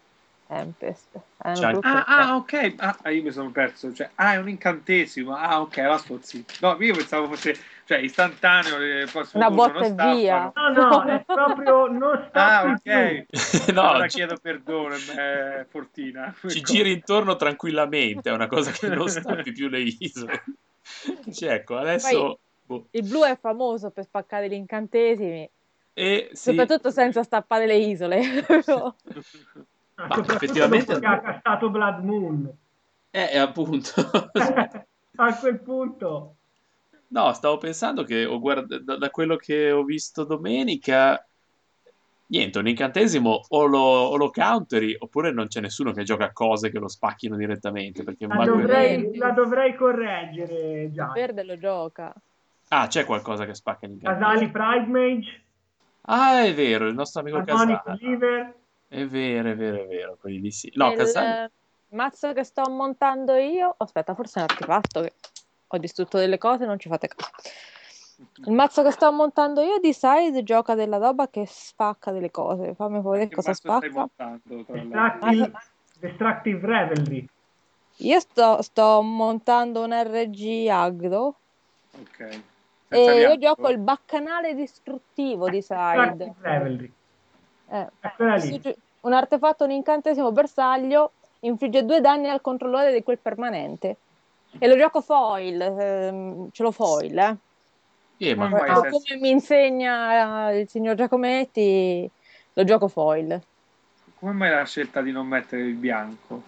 Tempest. 0.47 1.15
Eh, 1.15 1.21
anche-. 1.39 1.79
Ah, 1.83 2.05
ah, 2.05 2.37
ok. 2.37 2.75
Ah, 2.77 2.99
ah, 3.03 3.11
io 3.11 3.23
mi 3.23 3.33
sono 3.33 3.51
perso. 3.51 3.93
Cioè, 3.93 4.11
ah, 4.17 4.35
è 4.35 4.37
un 4.37 4.49
incantesimo. 4.49 5.35
Ah, 5.35 5.61
ok, 5.61 5.77
la 5.77 5.99
sto 5.99 6.19
zitto. 6.23 6.55
No, 6.61 6.77
io 6.83 6.95
pensavo 6.95 7.29
fosse 7.29 7.57
cioè, 7.87 7.99
istantaneo. 7.99 8.79
eh, 8.81 9.07
poi 9.11 9.25
sul 9.25 9.39
Una 9.41 9.51
botta 9.51 9.73
non 9.73 9.83
e 9.85 10.15
via. 10.15 10.53
No, 10.55 10.69
no, 10.73 11.05
è 11.05 11.23
proprio 11.27 11.87
non 11.87 12.29
Ah, 12.33 12.77
stoppi 12.77 12.91
ok. 12.91 13.73
no, 13.73 13.81
allora 13.89 14.09
ci, 14.09 14.17
chiedo 14.17 14.37
perdono, 14.43 14.95
eh, 14.95 15.65
Fortina. 15.69 16.35
ci 16.49 16.61
giri 16.63 16.93
intorno 16.93 17.37
tranquillamente, 17.37 18.29
è 18.29 18.33
una 18.33 18.49
cosa 18.49 18.71
che 18.73 18.89
non 18.89 19.09
stappi 19.09 19.53
più 19.55 19.69
le 19.69 19.81
isole. 19.81 20.45
Dici, 21.25 21.47
ecco, 21.47 21.77
adesso... 21.77 22.39
boh. 22.65 22.89
Il 22.91 23.09
blu 23.09 23.23
è 23.23 23.39
famoso 23.39 23.91
per 23.91 24.05
spaccare 24.05 24.49
gli 24.49 24.55
incantesimi, 24.55 25.49
E 25.95 26.29
sì, 26.33 26.51
soprattutto 26.51 26.91
senza 26.91 27.23
stappare 27.23 27.67
le 27.67 27.77
isole. 27.77 28.21
Ma 29.95 30.09
effettivamente- 30.19 30.93
ha 30.95 31.21
castato 31.21 31.71
Blood 31.71 32.03
Moon. 32.05 32.53
eh, 33.11 33.39
appunto... 33.39 33.91
A 35.19 35.35
quel 35.39 35.61
punto. 35.61 36.35
No, 37.09 37.33
stavo 37.33 37.59
pensando 37.59 38.05
che 38.05 38.25
ho 38.25 38.39
guard- 38.41 38.79
da, 38.81 38.97
da 38.97 39.11
quello 39.11 39.37
che 39.37 39.71
ho 39.71 39.85
visto 39.85 40.25
domenica, 40.25 41.25
niente, 42.27 42.59
un 42.59 42.69
incantesimo 42.69 43.45
o 43.49 43.65
lo, 43.65 43.79
o 43.79 44.17
lo 44.17 44.31
counteri 44.31 44.97
oppure 44.99 45.33
non 45.33 45.47
c'è 45.47 45.61
nessuno 45.61 45.93
che 45.93 46.03
gioca 46.03 46.33
cose 46.33 46.71
che 46.71 46.79
lo 46.79 46.89
spacchino 46.89 47.37
direttamente. 47.37 48.03
Perché 48.03 48.27
La 48.27 48.45
dovrei, 48.45 49.17
la 49.17 49.31
dovrei 49.31 49.75
correggere 49.77 50.91
già. 50.93 51.13
Verde 51.13 51.45
lo 51.45 51.59
gioca. 51.59 52.13
Ah, 52.69 52.89
c'è 52.89 53.05
qualcosa 53.05 53.47
che 53.47 53.55
spacca 53.55 53.87
gli 53.87 54.01
Casali. 54.01 54.51
Pride 54.51 54.87
Mage, 54.87 55.41
Ah, 56.09 56.45
è 56.45 56.55
vero, 56.55 56.87
il 56.87 56.95
nostro 56.95 57.21
amico. 57.21 57.43
Liver. 57.99 58.55
È 58.89 59.05
vero, 59.07 59.51
è 59.51 59.57
vero, 59.57 59.83
è 59.83 59.87
vero, 59.87 60.17
quelli 60.21 60.41
lì 60.41 60.51
sì. 60.53 60.71
No, 60.75 60.91
Il 60.91 60.97
Casale... 60.99 61.51
mazzo 61.91 62.33
che 62.33 62.45
sto 62.45 62.69
montando 62.71 63.35
io, 63.35 63.75
aspetta, 63.77 64.15
forse 64.15 64.41
è 64.41 64.43
un 64.43 64.49
artefatto 64.51 65.01
che 65.03 65.13
ho 65.69 65.79
distrutto 65.79 66.19
delle 66.19 66.39
cose, 66.39 66.65
non 66.65 66.79
ci 66.79 66.89
fate 66.89 67.09
caso. 67.09 67.31
Il 68.47 68.53
mazzo 68.53 68.83
che 68.83 68.91
sto 68.93 69.13
montando 69.13 69.61
io 69.61 69.79
di 69.79 69.93
side 69.93 70.43
gioca 70.43 70.75
della 70.75 70.97
roba 70.97 71.29
che 71.29 71.45
spacca 71.47 72.13
delle 72.13 72.31
cose. 72.31 72.75
Fammi 72.75 73.01
vedere 73.03 73.29
Che 73.29 73.35
cosa 73.35 73.53
spacca. 73.53 73.91
montando? 73.91 74.65
Destructive, 74.67 75.53
Destructive 75.99 76.67
Revelry. 76.67 77.27
Io 78.01 78.21
sto, 78.21 78.63
sto 78.63 79.03
montando 79.03 79.83
un 79.83 79.93
RG 79.93 80.69
agro 80.69 81.37
Ok. 81.99 82.41
e 82.89 83.21
io 83.21 83.39
gioco 83.39 83.69
il 83.69 83.79
baccanale 83.79 84.55
distruttivo 84.55 85.49
di 85.51 85.61
side. 85.63 86.35
Revelry. 86.41 86.93
Eh, 87.69 87.87
Un 89.01 89.13
artefatto, 89.13 89.65
un 89.65 89.71
incantesimo 89.71 90.33
bersaglio, 90.33 91.13
infligge 91.41 91.85
due 91.85 92.01
danni 92.01 92.29
al 92.29 92.41
controllore 92.41 92.93
di 92.93 93.03
quel 93.03 93.19
permanente. 93.19 93.97
E 94.59 94.67
lo 94.67 94.77
gioco 94.77 95.01
foil, 95.01 95.61
ehm, 95.61 96.51
ce 96.51 96.63
l'ho 96.63 96.71
foil, 96.73 97.19
eh. 97.19 97.37
Eh, 98.19 98.35
ma 98.35 98.49
Come 98.49 98.65
fai 98.65 98.91
come 98.91 99.21
mi 99.21 99.31
insegna 99.31 100.51
il 100.53 100.69
signor 100.69 100.95
Giacometti, 100.95 102.11
lo 102.55 102.65
gioco 102.65 102.89
foil. 102.89 103.39
Come 104.19 104.33
mai 104.33 104.51
la 104.51 104.65
scelta 104.65 105.03
di 105.03 105.13
non 105.13 105.27
mettere 105.27 105.63
il 105.63 105.75
bianco? 105.75 106.43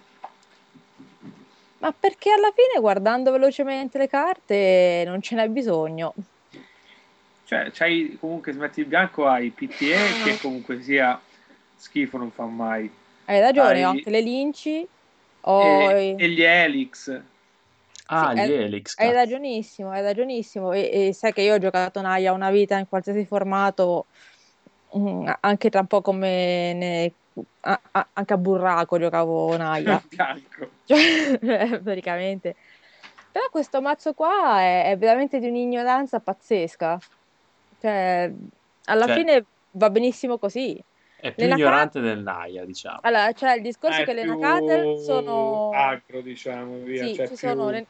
Ma 1.79 1.91
perché 1.91 2.31
alla 2.31 2.51
fine, 2.53 2.81
guardando 2.81 3.31
velocemente 3.31 3.97
le 3.97 4.07
carte, 4.07 5.03
non 5.05 5.21
ce 5.21 5.35
n'è 5.35 5.47
bisogno. 5.47 6.13
Cioè, 7.45 7.71
c'hai, 7.71 8.17
comunque 8.19 8.51
se 8.51 8.59
metti 8.59 8.81
il 8.81 8.85
bianco 8.85 9.27
hai 9.27 9.49
PTE 9.49 10.19
che 10.23 10.39
comunque 10.39 10.81
sia 10.81 11.19
schifo 11.75 12.17
non 12.17 12.31
fa 12.31 12.45
mai. 12.45 12.91
Hai 13.25 13.39
ragione, 13.39 13.69
Hai- 13.69 13.83
ho 13.83 13.89
anche 13.89 14.09
le 14.09 14.21
linci. 14.21 14.87
Ho 15.41 15.89
E, 15.91 16.15
e 16.17 16.27
gli 16.29 16.41
Helix. 16.41 17.21
Ah, 18.11 18.29
Sì, 18.29 18.35
gli 18.35 18.39
hai- 18.39 18.53
Helix. 18.53 18.97
Hai 18.97 19.11
ragionissimo, 19.11 19.91
hai 19.91 20.01
ragionissimo. 20.01 20.71
E, 20.73 21.07
e 21.09 21.13
sai 21.13 21.31
che 21.31 21.41
io 21.43 21.53
ho 21.53 21.57
giocato 21.59 22.01
Naya 22.01 22.33
una 22.33 22.49
vita 22.49 22.77
in 22.77 22.87
qualsiasi 22.87 23.23
formato, 23.25 24.07
mm, 24.97 25.29
anche 25.41 25.69
tra 25.69 25.81
un 25.81 25.87
po' 25.87 26.01
come 26.01 26.73
ne- 26.73 27.13
a- 27.61 27.79
a- 27.91 28.09
anche 28.13 28.33
a 28.33 28.37
Burraco 28.37 28.97
giocavo 28.97 29.55
Naya, 29.57 30.01
cioè, 30.85 30.99
praticamente. 31.83 32.55
Però 33.31 33.45
questo 33.51 33.79
mazzo 33.79 34.13
qua 34.13 34.59
è, 34.59 34.89
è 34.91 34.97
veramente 34.97 35.39
di 35.39 35.47
un'ignoranza 35.47 36.19
pazzesca. 36.19 36.97
Cioè, 37.79 38.33
alla 38.85 39.05
Cioè- 39.05 39.15
fine 39.15 39.45
va 39.73 39.89
benissimo 39.91 40.39
così. 40.39 40.83
È 41.21 41.33
più 41.33 41.43
Le 41.43 41.49
Naka- 41.49 41.61
ignorante 41.61 41.99
del 41.99 42.19
Naya, 42.23 42.65
diciamo. 42.65 42.99
Allora, 43.01 43.31
c'è 43.33 43.53
il 43.55 43.61
discorso 43.61 44.01
è 44.01 44.05
che 44.05 44.13
le 44.13 44.21
più 44.23 44.39
Nakater 44.39 44.97
sono... 44.97 45.69
agro, 45.71 46.21
diciamo, 46.21 46.77
via. 46.79 47.05
Sì, 47.05 47.13
cioè 47.13 47.27
ci 47.27 47.35
più- 47.35 47.49
sono 47.49 47.69
le, 47.69 47.85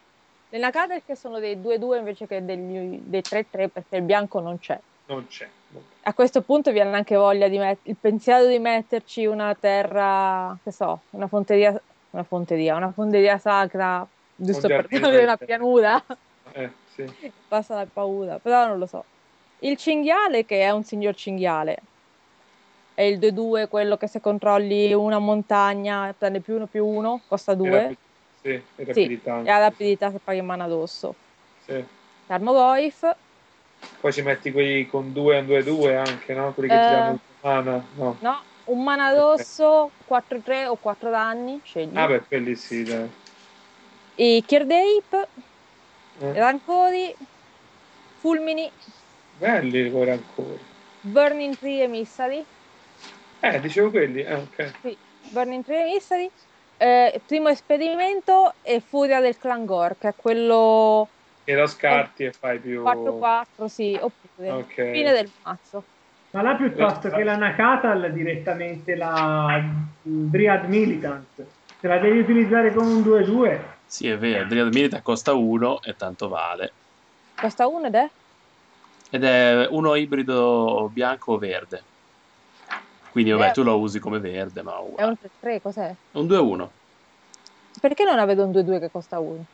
le 0.51 0.57
Nakater 0.57 1.03
che 1.05 1.15
sono 1.15 1.39
dei 1.39 1.61
2-2 1.61 1.97
invece 1.97 2.27
che 2.27 2.43
degli- 2.43 2.99
dei 3.01 3.21
3-3 3.21 3.69
perché 3.69 3.97
il 3.97 4.01
bianco 4.01 4.39
non 4.39 4.57
c'è. 4.59 4.79
Non 5.07 5.27
c'è. 5.27 5.47
A 6.03 6.13
questo 6.13 6.41
punto 6.41 6.71
viene 6.71 6.95
anche 6.95 7.15
voglia 7.15 7.47
di 7.47 7.57
met- 7.57 7.87
il 7.87 7.97
pensiero 7.99 8.47
di 8.47 8.57
metterci 8.57 9.25
una 9.25 9.53
terra, 9.53 10.57
che 10.63 10.71
so, 10.71 11.01
una 11.11 11.27
fonteria, 11.27 11.79
una 12.11 12.23
fonteria, 12.23 12.75
una 12.75 12.91
fonderia 12.91 13.37
sacra, 13.37 14.07
giusto 14.35 14.67
per 14.67 14.87
avere 15.03 15.23
una 15.23 15.37
pianura, 15.37 16.03
Eh, 16.53 16.71
sì. 16.95 17.05
passa 17.47 17.75
la 17.75 17.87
paura, 17.91 18.39
però 18.39 18.65
non 18.67 18.79
lo 18.79 18.87
so. 18.87 19.03
Il 19.59 19.77
cinghiale 19.77 20.45
che 20.45 20.61
è 20.61 20.71
un 20.71 20.83
signor 20.83 21.13
cinghiale, 21.15 21.77
è 22.95 23.03
il 23.03 23.19
2-2, 23.19 23.67
quello 23.67 23.97
che 23.97 24.07
se 24.07 24.19
controlli 24.19 24.93
una 24.93 25.19
montagna 25.19 26.13
prende 26.17 26.39
più 26.39 26.55
uno 26.55 26.65
più 26.65 26.85
uno, 26.85 27.21
costa 27.27 27.51
E 27.51 27.55
2, 27.55 27.69
rapi- 27.69 27.97
Sì, 28.41 28.49
e 28.49 28.63
sì, 28.75 28.85
rapidità. 28.85 29.41
e 29.43 29.49
ha 29.49 29.59
rapidità 29.59 30.11
se 30.11 30.19
paghi 30.23 30.39
addosso. 30.39 31.15
Sì. 31.65 31.83
Tarmogoyf, 32.27 33.17
Poi 33.99 34.13
ci 34.13 34.21
metti 34.21 34.51
quelli 34.51 34.87
con 34.87 35.11
2 35.11 35.39
e 35.39 35.43
2 35.45 35.63
2 35.63 35.97
anche, 35.97 36.33
no? 36.33 36.53
Quelli 36.53 36.69
che 36.69 36.75
Eh. 36.75 36.85
ti 36.85 36.89
danno 36.91 37.11
il 37.11 37.19
mana. 37.41 37.85
No. 37.95 38.17
no, 38.21 38.43
un 38.65 38.83
mana 38.83 39.07
addosso, 39.07 39.91
4-3 40.05 40.67
o 40.67 40.77
4 40.77 41.09
danni, 41.09 41.59
scegli. 41.63 41.97
Ah, 41.97 42.07
beh, 42.07 42.25
quelli 42.27 42.55
sì, 42.55 42.85
dai. 42.85 43.09
I 44.15 44.41
Kirdape, 44.45 45.29
Eh. 46.21 46.33
Rancori, 46.33 47.15
Fulmini, 48.19 48.71
Belli 49.37 49.89
ora 49.91 50.13
ancora. 50.13 50.57
Burning 51.01 51.55
Tree 51.57 51.83
Emissary, 51.83 52.45
Eh, 53.41 53.59
dicevo 53.59 53.89
quelli. 53.89 54.21
Eh, 54.21 54.33
ok. 54.33 54.75
sì, 54.81 54.97
Burning 55.31 55.63
Tree 55.63 55.81
Emissary, 55.89 56.29
eh, 56.79 57.21
primo 57.25 57.49
esperimento 57.49 58.53
e 58.63 58.79
Furia 58.79 59.19
del 59.19 59.37
Clangor, 59.37 59.97
che 59.97 60.09
è 60.09 60.15
quello 60.15 61.09
E 61.43 61.53
lo 61.53 61.67
scarti 61.67 62.23
e 62.23 62.31
fai 62.31 62.59
più... 62.59 62.83
4-4, 62.83 63.65
sì, 63.65 63.99
oppure 64.01 64.51
Ok. 64.51 64.73
fine 64.73 65.11
del 65.11 65.29
mazzo. 65.43 65.83
Ma 66.31 66.41
là 66.41 66.55
piuttosto 66.55 67.09
che 67.09 67.23
la 67.23 67.35
Nakatal 67.35 68.13
direttamente 68.13 68.95
la 68.95 69.61
Dryad 70.03 70.65
Militant. 70.67 71.45
Se 71.79 71.87
la 71.87 71.97
devi 71.97 72.19
utilizzare 72.19 72.73
come 72.73 72.91
un 72.91 73.01
2-2. 73.01 73.59
Sì, 73.85 74.07
è 74.07 74.17
vero, 74.17 74.45
Dryad 74.47 74.71
Milita 74.71 75.01
costa 75.01 75.33
1 75.33 75.81
e 75.81 75.95
tanto 75.95 76.29
vale. 76.29 76.73
Costa 77.35 77.67
uno 77.67 77.87
ed 77.87 77.95
è? 77.95 78.09
Ed 79.11 79.23
è 79.23 79.67
uno 79.71 79.95
ibrido 79.95 80.89
bianco 80.93 81.33
o 81.33 81.37
verde. 81.37 81.83
Quindi 83.11 83.31
vabbè, 83.31 83.49
Eh. 83.49 83.51
tu 83.51 83.63
lo 83.63 83.79
usi 83.79 83.99
come 83.99 84.19
verde, 84.19 84.61
ma 84.61 84.75
È 84.77 84.81
uguale. 84.81 85.09
un 85.09 85.17
3-3, 85.17 85.61
cos'è? 85.61 85.95
Un 86.11 86.27
2-1. 86.27 86.71
Perché 87.79 88.03
non 88.03 88.19
avete 88.19 88.41
un 88.41 88.51
2-2 88.51 88.79
che 88.79 88.89
costa 88.91 89.19
1? 89.19 89.45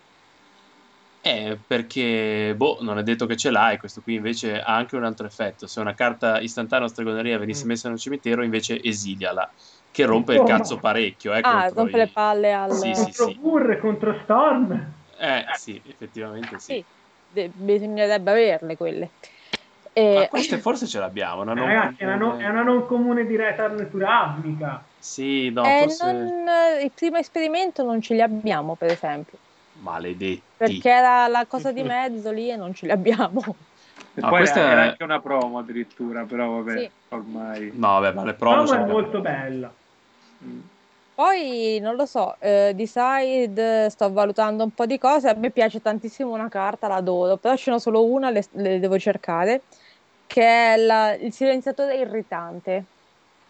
Eh, 1.22 1.60
perché, 1.66 2.54
boh, 2.56 2.78
non 2.82 3.00
è 3.00 3.04
detto 3.04 3.26
che 3.26 3.36
ce 3.36 3.50
l'hai, 3.50 3.78
questo 3.80 4.02
qui 4.04 4.14
invece 4.14 4.62
ha 4.62 4.76
anche 4.76 4.96
un 4.96 5.04
altro 5.04 5.26
effetto. 5.26 5.66
Se 5.66 5.80
una 5.80 5.96
carta 5.96 6.40
istantanea 6.40 6.86
o 6.86 6.90
stregoneria 6.90 7.40
venisse 7.40 7.66
Mm. 7.66 7.68
messa 7.68 7.90
nel 7.90 7.98
cimitero, 7.98 8.44
invece 8.44 8.80
esiliala, 8.82 9.52
che 9.90 10.06
rompe 10.06 10.34
il 10.36 10.42
Oh. 10.42 10.44
cazzo 10.44 10.78
parecchio, 10.78 11.34
eh, 11.34 11.40
Ah, 11.42 11.68
rompe 11.70 11.96
i- 11.98 12.00
le 12.02 12.12
palle 12.12 12.54
al... 12.54 12.72
Sì, 12.74 12.94
sì, 12.94 13.02
contro 13.02 13.26
sì. 13.26 13.40
Pur, 13.40 13.80
contro 13.80 14.20
Storm. 14.24 14.94
Eh, 15.20 15.46
sì, 15.54 15.82
effettivamente 15.84 16.60
sì. 16.60 16.74
Sì, 16.74 16.86
de- 17.26 17.50
bisognerebbe 17.50 18.30
averle 18.32 18.76
quelle. 18.78 19.14
Ma 19.96 20.24
E... 20.24 20.28
queste 20.30 20.58
forse 20.58 20.88
ce 20.88 21.00
l'abbiamo, 21.00 21.42
una 21.42 21.54
non 21.54 21.68
Ragazzi, 21.68 22.02
è 22.02 22.06
una, 22.06 22.16
non, 22.16 22.30
comune. 22.32 22.46
è 22.46 22.50
una 22.50 22.64
non 22.64 22.86
comune 22.86 23.26
di 23.26 23.36
Return 23.38 23.90
to 23.90 23.98
Ravnica. 23.98 24.86
Sì, 25.00 25.50
no, 25.52 25.64
Eh, 25.64 25.80
forse 25.80 26.12
non- 26.12 26.82
il 26.84 26.92
primo 26.92 27.18
esperimento 27.18 27.84
non 27.84 28.02
ce 28.02 28.14
li 28.14 28.22
abbiamo, 28.22 28.76
per 28.76 28.92
esempio, 28.92 29.38
maledetti. 29.82 30.44
perché 30.58 30.90
era 30.90 31.28
la 31.28 31.46
cosa 31.48 31.72
di 31.72 31.84
mezzo 31.84 32.32
lì 32.32 32.50
e 32.50 32.56
non 32.56 32.74
ce 32.74 32.88
li 32.88 32.92
abbiamo. 32.92 33.42
No, 34.16 34.30
poi 34.30 34.30
questa 34.30 34.60
era 34.60 34.84
è- 34.84 34.88
anche 34.90 35.04
una 35.04 35.22
promo 35.22 35.60
addirittura, 35.60 36.24
però 36.26 36.62
vabbè, 36.62 36.80
Sì. 36.80 36.92
ormai... 37.10 37.72
No, 37.74 38.00
vabbè, 38.00 38.14
ma 38.14 38.24
le 38.26 38.34
promo 38.36 38.64
è 38.64 38.68
sono 38.68 38.86
molto 38.86 39.22
bella. 39.22 39.74
Mm. 40.44 40.60
Poi 41.14 41.80
non 41.80 41.96
lo 41.96 42.06
so, 42.06 42.38
eh, 42.42 42.74
Decide, 42.76 43.90
sto 43.90 44.12
valutando 44.12 44.64
un 44.66 44.72
po' 44.72 44.86
di 44.86 44.98
cose. 44.98 45.30
A 45.30 45.34
me 45.36 45.50
piace 45.52 45.80
tantissimo 45.80 46.32
una 46.34 46.50
carta, 46.50 46.88
l'adoro, 46.90 47.38
però 47.38 47.56
ce 47.56 47.72
n'ho 47.72 47.80
solo 47.80 48.06
una, 48.06 48.30
le, 48.30 48.44
le 48.52 48.80
devo 48.80 49.00
cercare, 49.00 49.64
che 50.28 50.74
è 50.74 50.78
la- 50.78 51.14
il 51.16 51.32
silenziatore 51.34 51.96
irritante. 51.98 52.86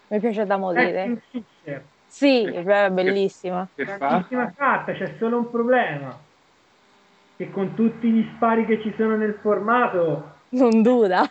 Mi 0.08 0.20
piace 0.20 0.44
da 0.46 0.56
morire. 0.56 1.22
Fixer. 1.30 1.86
Sì, 2.06 2.48
Che- 2.50 2.62
è 2.62 2.90
bellissima. 2.90 3.68
Che 3.74 3.84
fa? 3.84 3.96
Grandissima 3.98 4.52
carta, 4.54 4.92
c'è 4.92 5.16
solo 5.18 5.38
un 5.38 5.50
problema. 5.50 6.18
Che 7.36 7.50
con 7.50 7.74
tutti 7.74 8.10
gli 8.10 8.26
spari 8.36 8.64
che 8.64 8.80
ci 8.80 8.94
sono 8.96 9.16
nel 9.16 9.38
formato 9.42 10.34
Non 10.50 10.80
dura. 10.82 11.22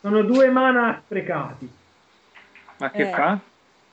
sono 0.00 0.22
due 0.22 0.50
mana 0.50 1.00
sprecati. 1.04 1.68
Ma 2.78 2.90
che 2.90 3.02
Eh. 3.02 3.12
fa? 3.12 3.38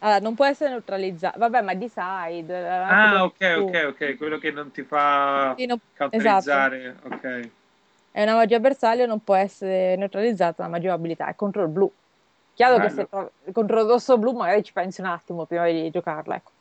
Allora, 0.01 0.19
non 0.19 0.33
può 0.35 0.45
essere 0.45 0.69
neutralizzato. 0.71 1.39
Vabbè, 1.39 1.61
ma 1.61 1.73
di 1.73 1.89
side. 1.89 2.53
eh, 2.53 2.67
anche 2.67 3.15
Ah, 3.15 3.23
ok, 3.23 3.55
ok, 3.57 3.85
ok, 3.89 4.17
quello 4.17 4.37
che 4.37 4.51
non 4.51 4.71
ti 4.71 4.83
fa 4.83 5.53
Sì, 5.57 5.65
non- 5.65 5.79
counterizzare, 5.95 6.95
ok. 7.03 7.49
È 8.11 8.23
una 8.23 8.35
magia 8.35 8.59
bersaglio, 8.59 9.05
non 9.05 9.23
può 9.23 9.35
essere 9.35 9.95
neutralizzata 9.95 10.63
la 10.63 10.69
magia 10.69 10.93
abilità. 10.93 11.27
È 11.27 11.35
contro 11.35 11.63
il 11.63 11.69
blu. 11.69 11.91
Chiaro 12.53 12.75
che 12.75 12.87
Bello. 12.87 12.93
se 12.95 13.07
trovi 13.09 13.29
contro 13.53 13.81
il 13.81 13.87
rosso 13.87 14.13
o 14.13 14.17
blu, 14.17 14.31
magari 14.33 14.63
ci 14.63 14.73
pensi 14.73 14.99
un 15.01 15.07
attimo 15.07 15.45
prima 15.45 15.65
di 15.67 15.89
giocarla. 15.91 16.35
Ecco. 16.35 16.51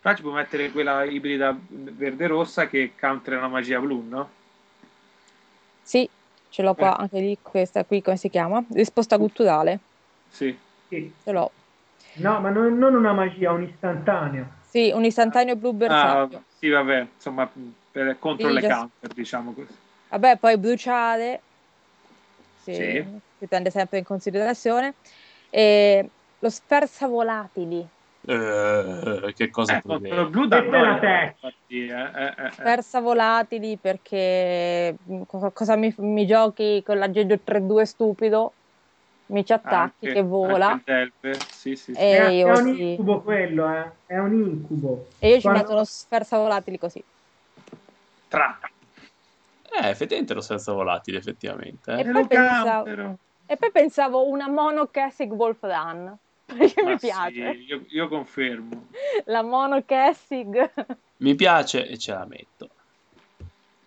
Però 0.00 0.14
ci 0.14 0.22
puoi 0.22 0.34
mettere 0.34 0.70
quella 0.70 1.04
ibrida 1.04 1.56
verde-rossa 1.68 2.66
che 2.68 2.92
countera 2.98 3.40
la 3.40 3.48
magia 3.48 3.78
blu, 3.80 4.04
no? 4.08 4.28
Sì, 5.82 6.08
ce 6.48 6.62
l'ho 6.62 6.74
qua 6.74 6.96
Eh. 6.96 7.00
anche 7.02 7.20
lì. 7.20 7.38
Questa 7.40 7.84
qui, 7.84 8.02
come 8.02 8.16
si 8.16 8.28
chiama? 8.28 8.64
Risposta 8.72 9.18
culturale. 9.18 9.78
Sì. 10.28 10.56
Sì. 10.88 11.12
Ce 11.22 11.30
l'ho. 11.32 11.50
No, 12.14 12.40
ma 12.40 12.48
non, 12.50 12.76
non 12.78 12.94
una 12.94 13.12
magia, 13.12 13.52
un 13.52 13.62
istantaneo. 13.62 14.46
Sì, 14.68 14.90
un 14.92 15.04
istantaneo 15.04 15.54
blu 15.54 15.70
Ah, 15.70 15.74
bersaglio. 15.74 16.42
sì, 16.58 16.68
vabbè, 16.68 17.06
insomma, 17.14 17.48
per- 17.92 18.18
contro 18.18 18.48
Sì, 18.48 18.54
le 18.54 18.60
già- 18.60 18.76
counter, 18.76 19.12
diciamo 19.12 19.52
così. 19.52 19.76
Vabbè, 20.18 20.38
poi 20.38 20.56
bruciare. 20.56 21.40
Sì, 22.62 22.74
Sì. 22.74 23.04
si 23.38 23.46
prende 23.46 23.70
sempre 23.70 23.98
in 23.98 24.04
considerazione. 24.04 24.94
E 25.50 26.08
lo 26.38 26.48
sferza 26.48 27.06
volatili. 27.06 27.86
Eh, 28.28 29.32
che 29.36 29.50
cosa 29.50 29.74
Eh, 29.76 29.82
il 29.84 30.28
blu 30.30 30.46
da 30.46 30.62
testa. 30.62 31.22
infatti, 31.22 31.86
eh, 31.86 31.90
eh, 31.90 32.34
eh, 32.44 32.46
eh. 32.46 32.50
Sferza 32.50 33.00
volatili 33.00 33.76
perché 33.76 34.96
co- 35.26 35.50
cosa 35.52 35.76
mi, 35.76 35.94
mi 35.98 36.26
giochi 36.26 36.82
con 36.82 36.98
l'aggeggio 36.98 37.38
3-2 37.44 37.84
stupido? 37.84 38.52
Mi 39.26 39.44
ci 39.44 39.52
attacchi 39.52 40.06
Anche- 40.06 40.12
che 40.12 40.22
vola 40.22 40.80
sì, 41.50 41.74
sì, 41.76 41.92
sì. 41.94 42.00
E 42.00 42.16
è, 42.18 42.28
io 42.28 42.46
è 42.48 42.50
un 42.58 42.74
sì. 42.74 42.90
incubo 42.90 43.20
quello, 43.20 43.70
eh. 43.70 43.90
È 44.06 44.16
un 44.18 44.32
incubo. 44.32 45.08
e 45.18 45.28
io 45.28 45.34
ci 45.36 45.42
Quando- 45.42 45.60
metto 45.62 45.74
lo 45.74 45.84
sferza 45.84 46.38
volatili 46.38 46.78
così. 46.78 47.02
Tra. 48.28 48.58
Eh, 49.82 49.88
effettivamente 49.88 50.34
lo 50.34 50.40
senza 50.40 50.72
volatile, 50.72 51.18
effettivamente. 51.18 51.92
eh. 51.92 52.00
E 52.00 52.00
E 52.00 52.12
poi 52.12 52.26
pensavo-. 52.26 53.18
E 53.48 53.56
poi 53.56 53.70
pensavo 53.70 54.28
una 54.28 54.48
mono 54.48 54.86
Kessig 54.86 55.30
Wolf 55.32 55.62
Run 55.62 56.16
perché 56.46 56.82
Ma 56.82 56.90
mi 56.90 56.98
sì, 56.98 57.06
piace. 57.06 57.38
io, 57.50 57.84
io 57.88 58.08
confermo. 58.08 58.86
La 59.26 59.42
mono 59.42 59.82
Kessig. 59.84 60.70
Mi 61.18 61.34
piace 61.34 61.86
e 61.86 61.96
ce 61.98 62.12
la 62.12 62.26
metto. 62.26 62.68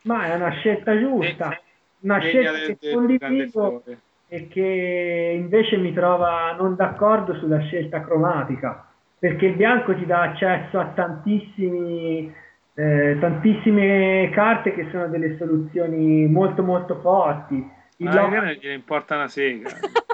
Ma 0.04 0.26
è 0.26 0.36
una 0.36 0.52
scelta 0.52 0.98
giusta. 0.98 1.52
Eh, 1.54 1.62
Una 2.02 2.20
scelta 2.20 2.52
del- 2.52 2.78
che 2.78 2.94
condivido 2.94 3.84
e 4.28 4.48
che 4.48 5.34
invece 5.36 5.76
mi 5.78 5.92
trova 5.94 6.54
non 6.54 6.76
d'accordo 6.76 7.36
sulla 7.36 7.60
scelta 7.62 8.02
cromatica. 8.02 8.86
Perché 9.20 9.48
il 9.48 9.56
bianco 9.56 9.94
ti 9.96 10.06
dà 10.06 10.22
accesso 10.22 10.80
a 10.80 10.86
tantissimi, 10.96 12.34
eh, 12.80 13.18
tantissime 13.20 14.30
carte 14.32 14.74
che 14.74 14.88
sono 14.90 15.10
delle 15.10 15.36
soluzioni 15.38 16.26
molto 16.28 16.64
molto 16.64 16.96
forti. 17.02 17.56
Il 17.98 18.06
Ma 18.06 18.14
lock- 18.14 18.32
non 18.32 18.46
gliene 18.54 18.74
importa 18.76 19.16
una 19.16 19.28
sega. 19.28 19.70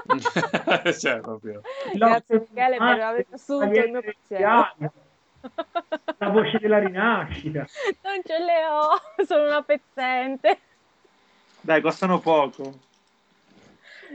cioè, 0.98 1.20
proprio. 1.20 1.60
Grazie 1.94 2.46
Michele 2.48 2.76
per 2.78 3.00
Ah, 3.00 3.08
aver 3.08 3.26
assunto 3.30 3.80
il 3.80 3.90
mio 3.90 4.00
pensiero. 4.00 4.68
La 6.18 6.28
voce 6.30 6.58
della 6.58 6.78
rinascita. 6.78 7.66
Non 8.02 8.20
ce 8.24 8.38
le 8.38 8.66
ho, 8.66 8.88
sono 9.24 9.46
una 9.46 9.62
pezzente. 9.62 10.58
Dai, 11.60 11.80
costano 11.80 12.18
poco. 12.18 12.80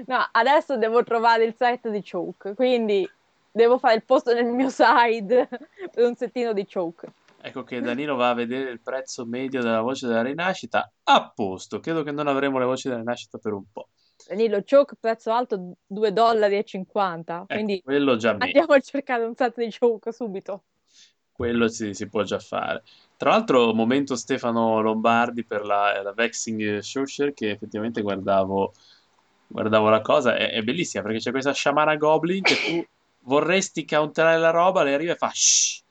No, 0.08 0.28
adesso 0.32 0.76
devo 0.76 1.04
trovare 1.04 1.45
il 1.45 1.56
set 1.56 1.88
di 1.88 2.04
Choke, 2.04 2.54
quindi 2.56 3.10
devo 3.49 3.78
fare 3.78 3.95
il 3.95 4.04
posto 4.04 4.34
nel 4.34 4.45
mio 4.45 4.70
side 4.70 5.47
per 5.47 6.06
un 6.06 6.16
settino 6.16 6.52
di 6.52 6.68
Choke. 6.68 7.08
Ecco 7.44 7.64
che 7.64 7.82
Danilo 7.82 8.16
va 8.16 8.30
a 8.30 8.34
vedere 8.34 8.70
il 8.72 8.82
prezzo 8.82 9.26
medio 9.26 9.62
della 9.62 9.82
voce 9.82 10.08
della 10.08 10.22
rinascita. 10.22 10.92
A 11.04 11.32
posto, 11.34 11.80
credo 11.80 12.04
che 12.04 12.12
non 12.12 12.28
avremo 12.28 12.60
le 12.60 12.66
voci 12.66 12.88
della 12.88 13.00
rinascita 13.00 13.38
per 13.38 13.54
un 13.54 13.64
po'. 13.72 13.89
Danilo, 14.28 14.64
Choke 14.64 14.96
prezzo 15.00 15.32
alto 15.32 15.76
2 15.88 16.14
dollari 16.14 16.58
e 16.58 16.64
50, 16.64 17.46
Ecco, 17.48 17.54
quindi 17.54 17.82
quello 17.82 18.16
già 18.16 18.34
meglio. 18.34 18.46
andiamo 18.46 18.74
a 18.74 18.80
cercare 18.80 19.24
un 19.26 19.36
set 19.36 19.58
di 19.58 19.76
Choke 19.78 20.12
subito. 20.12 20.64
quello 21.32 21.68
si, 21.68 21.94
si 21.94 22.08
può 22.10 22.24
già 22.24 22.39
fare. 22.39 22.84
Tra 23.18 23.32
l'altro, 23.32 23.74
momento 23.74 24.16
Stefano 24.16 24.80
Lombardi 24.82 25.44
per 25.46 25.64
la, 25.66 26.02
la 26.04 26.14
Vexing 26.14 26.80
Sorcerer, 26.80 27.34
che 27.34 27.52
effettivamente 27.52 28.02
guardavo, 28.02 28.74
guardavo 29.48 29.89
la 29.89 30.02
cosa, 30.02 30.36
è, 30.36 30.52
è 30.52 30.62
bellissima 30.62 31.04
perché 31.04 31.20
c'è 31.20 31.32
questa 31.32 31.54
sciamana 31.54 31.96
goblin 31.98 32.44
che 32.44 32.60
tu 32.60 32.86
vorresti 33.24 33.86
counterare 33.86 34.38
la 34.39 34.50
roba, 34.52 34.84
lei 34.84 34.94
arriva 34.94 35.14
e 35.14 35.16
fa 35.16 35.30
shh, 35.34 35.84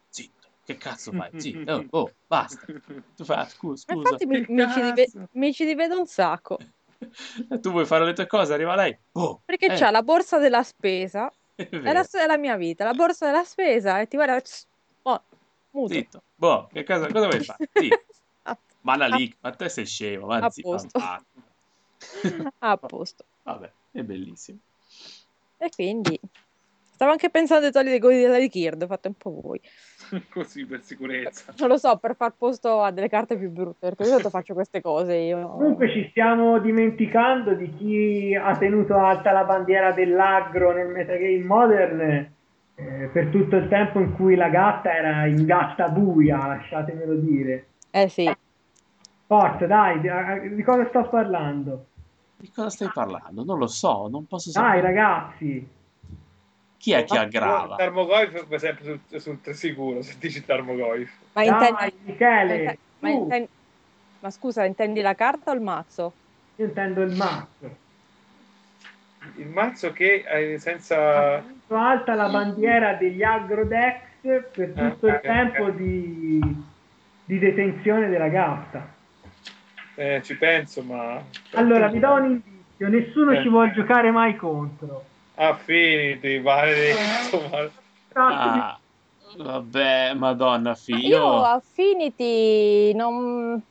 che 0.71 0.77
cazzo 0.77 1.13
fai? 1.13 1.31
Zitto, 1.37 1.73
oh, 1.91 1.99
oh, 1.99 2.15
basta. 2.27 2.67
Tu 2.67 3.25
fai, 3.25 3.37
"Ah, 3.39 3.49
scusa, 3.49 3.83
scusa. 3.83 3.99
infatti 4.15 4.27
mi, 4.27 4.45
mi 4.49 4.71
ci 4.71 4.81
rive- 4.81 5.29
mi 5.33 5.53
ci 5.53 5.65
rivedo 5.65 5.99
un 5.99 6.07
sacco, 6.07 6.59
tu 7.61 7.71
vuoi 7.71 7.87
fare 7.87 8.05
le 8.05 8.13
tue 8.13 8.27
cose, 8.27 8.53
arriva 8.53 8.75
lei, 8.77 8.97
oh, 9.13 9.43
perché 9.45 9.67
eh, 9.67 9.77
c'ha 9.77 9.91
la 9.91 10.03
borsa 10.03 10.39
della 10.39 10.63
spesa, 10.63 11.31
è 11.55 11.69
è 11.69 11.93
la 11.93 12.03
storia 12.03 12.27
della 12.27 12.39
mia 12.39 12.57
vita, 12.57 12.85
la 12.85 12.93
borsa 12.95 13.27
della 13.27 13.45
spesa 13.45 14.01
e 14.01 14.07
ti 14.07 14.17
guarda, 14.17 14.41
"Tss, 14.41 14.67
oh, 15.03 15.25
muto. 15.71 15.93
zitto, 15.95 16.23
boh, 16.35 16.69
che 16.69 16.85
cosa, 16.85 17.07
cosa 17.09 17.27
vuoi 17.27 17.41
fare? 17.41 17.69
A- 18.43 18.59
Ma 18.83 18.97
la 18.97 19.07
a- 19.07 19.17
lì, 19.17 19.35
ma 19.41 19.51
te 19.51 19.69
sei 19.69 19.87
scemo, 19.87 20.27
ma 20.27 20.37
A 20.37 20.49
posto. 20.51 20.99
a 22.61 22.77
posto. 22.77 23.25
Vabbè, 23.43 23.73
è 23.93 24.03
bellissimo. 24.03 24.59
E 25.59 25.69
quindi 25.71 26.19
stavo 27.01 27.13
anche 27.13 27.31
pensando 27.31 27.65
ai 27.65 27.73
togli 27.73 27.89
dei 27.89 27.99
godi 27.99 28.21
della 28.21 28.37
Rikird, 28.37 28.87
fate 28.87 29.09
un 29.09 29.15
po' 29.15 29.41
voi. 29.41 29.59
Così 30.29 30.67
per 30.67 30.83
sicurezza. 30.83 31.55
Non 31.57 31.69
lo 31.69 31.79
so, 31.79 31.97
per 31.97 32.15
far 32.15 32.35
posto 32.37 32.83
a 32.83 32.91
delle 32.91 33.09
carte 33.09 33.39
più 33.39 33.51
brutte, 33.51 33.89
perché 33.89 34.05
di 34.05 34.11
solito 34.11 34.29
faccio 34.29 34.53
queste 34.53 34.83
cose 34.83 35.15
io. 35.15 35.49
Comunque 35.49 35.91
ci 35.91 36.07
stiamo 36.11 36.59
dimenticando 36.59 37.55
di 37.55 37.75
chi 37.75 38.35
ha 38.35 38.55
tenuto 38.59 38.99
alta 38.99 39.33
la 39.33 39.45
bandiera 39.45 39.93
dell'agro 39.93 40.75
nel 40.75 40.89
metagame 40.89 41.43
modern 41.43 42.01
eh, 42.01 43.11
per 43.11 43.29
tutto 43.29 43.57
il 43.57 43.69
tempo 43.69 43.99
in 43.99 44.15
cui 44.15 44.35
la 44.35 44.51
gatta 44.51 44.95
era 44.95 45.25
in 45.25 45.47
gatta 45.47 45.89
buia, 45.89 46.37
lasciatemelo 46.37 47.15
dire. 47.15 47.67
Eh 47.91 48.11
sì, 48.11 48.31
Forza, 49.25 49.67
dai, 49.67 50.01
di, 50.01 50.55
di 50.55 50.63
cosa 50.63 50.87
sto 50.89 51.09
parlando? 51.09 51.87
Di 52.37 52.51
cosa 52.55 52.69
stai 52.69 52.91
parlando? 52.93 53.43
Non 53.43 53.57
lo 53.57 53.69
so, 53.69 54.07
non 54.09 54.27
posso 54.27 54.51
Dai, 54.53 54.81
sapere. 54.81 54.83
ragazzi, 54.83 55.79
Chi 56.81 56.93
è 56.93 57.05
che 57.05 57.19
aggrava? 57.19 57.77
Tarmogoyf 57.77 58.49
è 58.49 58.59
sempre 58.59 58.85
sul, 58.85 59.21
sul 59.21 59.55
sicuro 59.55 60.01
se 60.01 60.17
dici 60.19 60.43
Tarmogoyf. 60.43 61.11
ma, 61.35 61.45
dai, 61.45 61.69
intendi, 61.69 61.95
Michele, 62.05 62.79
ma, 63.01 63.11
intendi- 63.11 63.51
ma 64.21 64.31
scusa, 64.31 64.65
intendi 64.65 65.03
la 65.03 65.15
carta 65.15 65.51
o 65.51 65.55
il 65.55 65.61
mazzo? 65.61 66.15
io 66.57 66.65
intendo 66.65 67.03
il 67.03 67.15
mazzo. 67.15 67.77
Il 69.37 69.49
mazzo 69.49 69.93
che 69.93 70.25
eh, 70.27 70.59
senza... 70.59 71.45
alta 71.69 72.15
la 72.15 72.31
bandiera 72.31 72.95
degli 72.95 73.23
agrodex 73.23 74.01
per 74.55 74.73
tutto 74.75 75.07
Ah, 75.07 75.11
il 75.11 75.17
ok, 75.17 75.21
tempo 75.21 75.65
ok. 75.65 75.77
di, 75.77 76.65
di 77.27 77.39
detenzione 77.39 78.09
della 78.09 78.29
gatta. 78.29 78.89
eh, 79.97 80.23
ci 80.25 80.35
penso, 80.35 80.83
ma... 80.83 81.23
Allora, 81.53 81.89
vi 81.89 81.99
do 81.99 82.13
un 82.15 82.25
indizio, 82.25 82.89
nessuno 82.89 83.33
Eh. 83.33 83.43
ci 83.43 83.49
vuole 83.51 83.73
giocare 83.73 84.11
mai 84.11 84.35
contro. 84.37 85.10
Affinity, 85.35 86.41
maledetto, 86.41 87.49
ma... 87.49 87.71
Ah, 88.15 88.79
vabbè, 89.37 90.15
madonna, 90.15 90.71
Ma 90.71 90.75
figlio. 90.75 91.17
io 91.17 91.43
Affinity 91.45 92.93
non, 92.95 93.63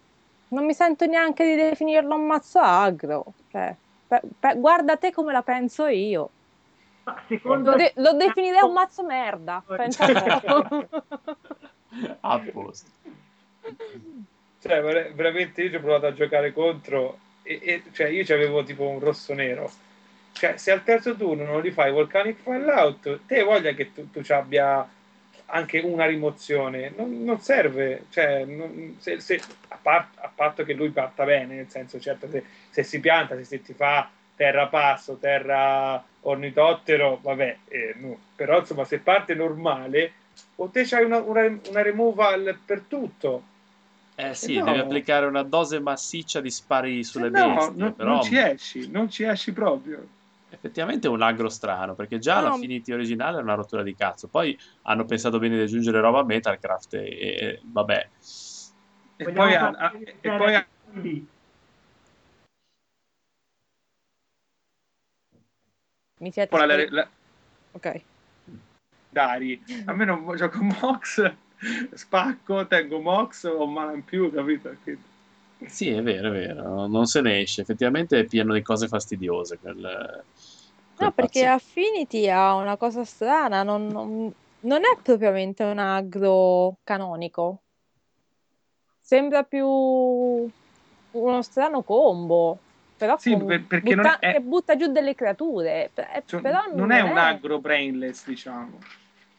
non 0.47 0.65
mi 0.65 0.73
sento 0.73 1.05
neanche 1.05 1.45
di 1.45 1.55
definirlo 1.55 2.15
un 2.15 2.25
mazzo 2.25 2.59
agro. 2.59 3.33
Cioè, 3.49 3.75
pe- 4.07 4.21
pe- 4.39 4.55
guarda 4.55 4.97
te 4.97 5.11
come 5.11 5.33
la 5.33 5.41
penso 5.41 5.85
io. 5.87 6.31
Ma 7.03 7.21
secondo 7.27 7.71
Lo, 7.71 7.77
de- 7.77 7.93
lo 7.97 8.13
definirei 8.13 8.61
un 8.61 8.73
mazzo 8.73 9.03
merda. 9.03 9.63
Po'. 9.65 9.75
A 12.21 12.39
posto. 12.39 12.89
Cioè, 14.61 14.81
ver- 14.81 15.13
veramente 15.13 15.63
io 15.63 15.69
ci 15.69 15.75
ho 15.75 15.79
provato 15.79 16.05
a 16.07 16.13
giocare 16.13 16.53
contro 16.53 17.17
e, 17.43 17.59
e- 17.63 17.83
cioè 17.93 18.07
io 18.07 18.23
avevo 18.33 18.63
tipo 18.63 18.87
un 18.87 18.99
rosso 18.99 19.33
nero. 19.33 19.71
Cioè, 20.39 20.55
se 20.57 20.71
al 20.71 20.83
terzo 20.83 21.15
turno 21.15 21.43
non 21.43 21.61
li 21.61 21.69
fai 21.71 21.91
Volcanic 21.91 22.37
Fallout, 22.41 23.25
te 23.25 23.43
voglia 23.43 23.73
che 23.73 23.91
tu, 23.93 24.09
tu 24.09 24.21
ci 24.23 24.31
abbia 24.31 24.87
anche 25.47 25.79
una 25.79 26.05
rimozione, 26.05 26.93
non, 26.95 27.23
non 27.23 27.41
serve, 27.41 28.05
cioè, 28.09 28.45
non- 28.45 28.95
se- 28.99 29.19
se- 29.19 29.41
a, 29.67 29.77
par- 29.81 30.11
a 30.15 30.31
patto 30.33 30.63
che 30.63 30.73
lui 30.73 30.91
parta 30.91 31.25
bene, 31.25 31.55
nel 31.55 31.69
senso, 31.69 31.99
certo, 31.99 32.29
se, 32.29 32.43
se 32.69 32.83
si 32.83 32.99
pianta, 33.01 33.35
se, 33.35 33.43
se 33.43 33.61
ti 33.61 33.73
fa 33.73 34.09
terra 34.35 34.67
passo, 34.67 35.17
terra 35.17 36.01
ornitottero, 36.21 37.19
vabbè, 37.21 37.57
eh, 37.67 37.93
no. 37.97 38.17
però 38.35 38.59
insomma, 38.59 38.85
se 38.85 38.99
parte 38.99 39.33
normale, 39.33 40.13
o 40.55 40.69
te 40.69 40.83
c'hai 40.85 41.03
una, 41.03 41.17
una, 41.19 41.41
una 41.67 41.81
removal 41.81 42.57
per 42.65 42.83
tutto. 42.87 43.43
Eh 44.15 44.33
sì, 44.35 44.57
no. 44.57 44.65
devi 44.65 44.77
applicare 44.77 45.25
una 45.25 45.43
dose 45.43 45.79
massiccia 45.79 46.41
di 46.41 46.51
spari 46.51 47.03
sulle 47.03 47.27
Eh 47.27 47.29
no, 47.31 47.53
bestie, 47.55 47.73
non, 47.75 47.93
però 47.95 48.09
non 48.09 48.21
ci 48.21 48.37
esci, 48.37 48.89
non 48.89 49.09
ci 49.09 49.23
esci 49.23 49.51
proprio. 49.51 50.05
Effettivamente 50.59 51.07
è 51.07 51.09
un 51.09 51.21
agro 51.21 51.47
strano, 51.49 51.95
perché 51.95 52.19
già 52.19 52.41
No. 52.41 52.49
l'Affinity 52.49 52.91
originale 52.91 53.39
è 53.39 53.41
una 53.41 53.53
rottura 53.55 53.81
di 53.81 53.95
cazzo, 53.95 54.27
poi 54.27 54.57
hanno 54.83 55.05
pensato 55.05 55.39
bene 55.39 55.55
di 55.55 55.61
aggiungere 55.63 56.01
roba 56.01 56.19
a 56.19 56.25
Metalcraft 56.25 56.93
e, 56.95 56.99
e- 57.07 57.61
vabbè. 57.63 58.09
E 59.15 59.23
Vogliamo 59.23 59.33
poi, 59.33 59.55
ha- 59.55 59.89
vedere 59.91 60.17
e 60.21 60.37
poi 60.37 61.01
lì. 61.01 61.27
Mi 66.19 66.31
siete 66.31 66.55
la- 66.57 66.63
spariti? 66.63 66.91
la- 66.93 67.09
Ok. 67.71 68.01
Dari, 69.11 69.63
a 69.85 69.93
me 69.93 70.05
non 70.05 70.35
gioco 70.35 70.61
Mox, 70.61 71.33
spacco, 71.93 72.67
tengo 72.67 72.99
Mox, 72.99 73.45
ho 73.45 73.65
male 73.65 73.95
in 73.95 74.03
più, 74.03 74.31
capito? 74.31 74.75
Quindi- 74.83 75.03
Sì, 75.65 75.89
è 75.89 76.01
vero, 76.01 76.29
è 76.29 76.31
vero, 76.31 76.87
non 76.87 77.05
se 77.05 77.21
ne 77.21 77.39
esce, 77.39 77.61
effettivamente 77.61 78.19
è 78.19 78.25
pieno 78.25 78.53
di 78.53 78.61
cose 78.61 78.87
fastidiose 78.87 79.57
quel 79.59 80.23
No, 80.99 81.11
perché 81.11 81.41
pazzo. 81.43 81.53
Affinity 81.53 82.29
ha 82.29 82.53
una 82.55 82.77
cosa 82.77 83.03
strana, 83.05 83.63
non, 83.63 83.87
non- 83.87 84.31
non 84.61 84.81
è 84.81 84.97
propriamente 85.01 85.63
un 85.63 85.77
agro 85.79 86.77
canonico. 86.83 87.61
Sembra 88.99 89.43
più 89.43 89.65
uno 89.65 91.41
strano 91.41 91.81
combo, 91.83 92.59
però 92.97 93.17
Sì, 93.17 93.31
con- 93.31 93.45
per- 93.45 93.63
perché 93.65 93.95
non 93.95 94.05
butta- 94.05 94.19
è- 94.19 94.31
che 94.33 94.41
butta 94.41 94.75
giù 94.75 94.91
delle 94.91 95.15
creature. 95.15 95.91
Eh, 95.95 96.23
cioè, 96.25 96.41
però 96.41 96.59
non 96.73 96.91
è 96.91 97.01
un 97.01 97.17
agro 97.17 97.59
brainless, 97.59 98.27
diciamo. 98.27 98.77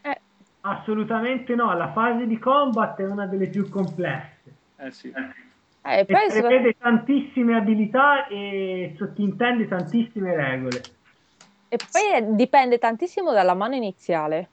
eh, 0.03 0.21
Assolutamente 0.63 1.55
no, 1.55 1.73
la 1.77 1.93
fase 1.93 2.27
di 2.27 2.39
combat 2.39 2.99
è 3.01 3.07
una 3.07 3.27
delle 3.27 3.47
più 3.49 3.69
complesse. 3.69 4.55
Eh 4.77 4.91
sì. 4.91 5.09
eh, 5.15 6.01
E 6.01 6.05
poi 6.07 6.31
sopra- 6.31 6.49
prevede 6.49 6.75
tantissime 6.79 7.57
abilità 7.57 8.27
e 8.27 8.95
sottintende 8.99 9.69
tantissime 9.69 10.35
regole. 10.35 10.85
E 11.71 11.77
poi 11.91 12.07
è- 12.13 12.23
dipende 12.23 12.79
tantissimo 12.79 13.33
dalla 13.33 13.55
mano 13.55 13.75
iniziale. 13.77 14.51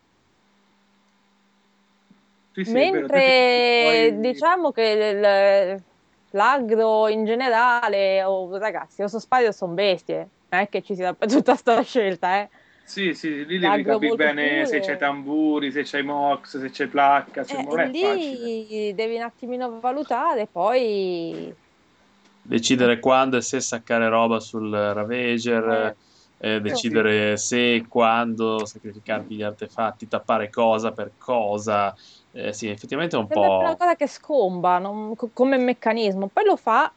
Sì, 2.53 2.63
sì, 2.63 2.71
Mentre 2.71 3.21
poi- 3.83 4.19
diciamo 4.19 4.71
che 4.71 4.81
il- 4.83 5.83
l'agro 6.31 7.07
in 7.07 7.23
generale, 7.25 8.23
oh, 8.23 8.57
ragazzi, 8.57 9.01
o 9.03 9.07
sono 9.07 9.21
spari 9.21 9.45
o 9.45 9.51
sono 9.51 9.73
bestie. 9.73 10.29
Non 10.49 10.61
è 10.61 10.69
che 10.69 10.81
ci 10.81 10.95
sia 10.95 11.13
tutta 11.19 11.55
sta 11.55 11.81
scelta, 11.81 12.39
eh. 12.41 12.49
Sì, 12.83 13.13
sì, 13.13 13.45
lì 13.45 13.59
devi 13.59 13.83
capire 13.83 14.15
bene 14.15 14.65
se 14.65 14.79
puro. 14.79 14.85
c'hai 14.87 14.97
tamburi, 14.97 15.71
se 15.71 15.83
c'hai 15.83 16.03
mox, 16.03 16.57
se 16.59 16.69
c'hai 16.71 16.87
placca, 16.87 17.43
cioè, 17.45 17.59
Eh, 17.59 17.63
non 17.63 17.79
è 17.79 17.85
lì 17.91 17.99
facile. 17.99 18.93
devi 18.93 19.15
un 19.15 19.21
attimino 19.23 19.79
valutare, 19.79 20.47
poi 20.47 21.53
Decidere 22.41 22.99
quando 22.99 23.35
e 23.35 23.41
se 23.41 23.59
saccare 23.59 24.07
roba 24.07 24.39
sul 24.39 24.71
Ravager, 24.71 25.67
eh, 25.67 25.95
decidere 26.37 27.37
se 27.37 27.75
e 27.75 27.87
quando 27.87 28.65
sacrificarti 28.65 29.35
gli 29.35 29.41
artefatti, 29.41 30.07
tappare 30.07 30.49
cosa 30.49 30.91
per 30.91 31.13
cosa. 31.17 31.93
Eh, 32.31 32.53
sì, 32.53 32.67
effettivamente 32.67 33.15
è 33.15 33.19
un 33.19 33.27
sembra 33.27 33.55
una 33.59 33.75
po'... 33.75 33.75
cosa 33.75 33.95
che 33.95 34.07
scomba 34.07 34.77
non- 34.79 35.15
co- 35.15 35.31
come 35.33 35.57
meccanismo. 35.57 36.29
Poi 36.29 36.45
lo 36.45 36.55
fa 36.55 36.91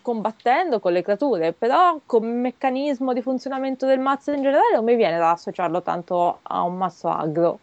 combattendo 0.00 0.78
con 0.80 0.92
le 0.92 1.02
creature, 1.02 1.52
però 1.52 2.00
come 2.06 2.28
meccanismo 2.32 3.12
di 3.12 3.22
funzionamento 3.22 3.86
del 3.86 3.98
mazzo 3.98 4.32
in 4.32 4.42
generale 4.42 4.74
non 4.74 4.84
mi 4.84 4.94
viene 4.96 5.18
da 5.18 5.32
associarlo 5.32 5.82
tanto 5.82 6.40
a 6.42 6.62
un 6.62 6.76
mazzo 6.76 7.08
agro. 7.08 7.60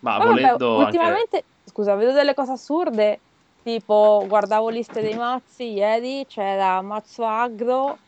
Ma 0.00 0.16
Poi 0.16 0.26
vabbè, 0.26 0.56
volendo 0.56 0.78
anche... 0.78 0.82
ultimamente, 0.84 1.46
scusa, 1.64 1.94
vedo 1.96 2.12
delle 2.12 2.34
cose 2.34 2.52
assurde, 2.52 3.20
tipo 3.62 4.24
guardavo 4.28 4.68
liste 4.68 5.00
dei 5.02 5.14
mazzi 5.14 5.72
ieri, 5.72 6.24
c'era 6.26 6.80
mazzo 6.82 7.24
agro, 7.24 7.98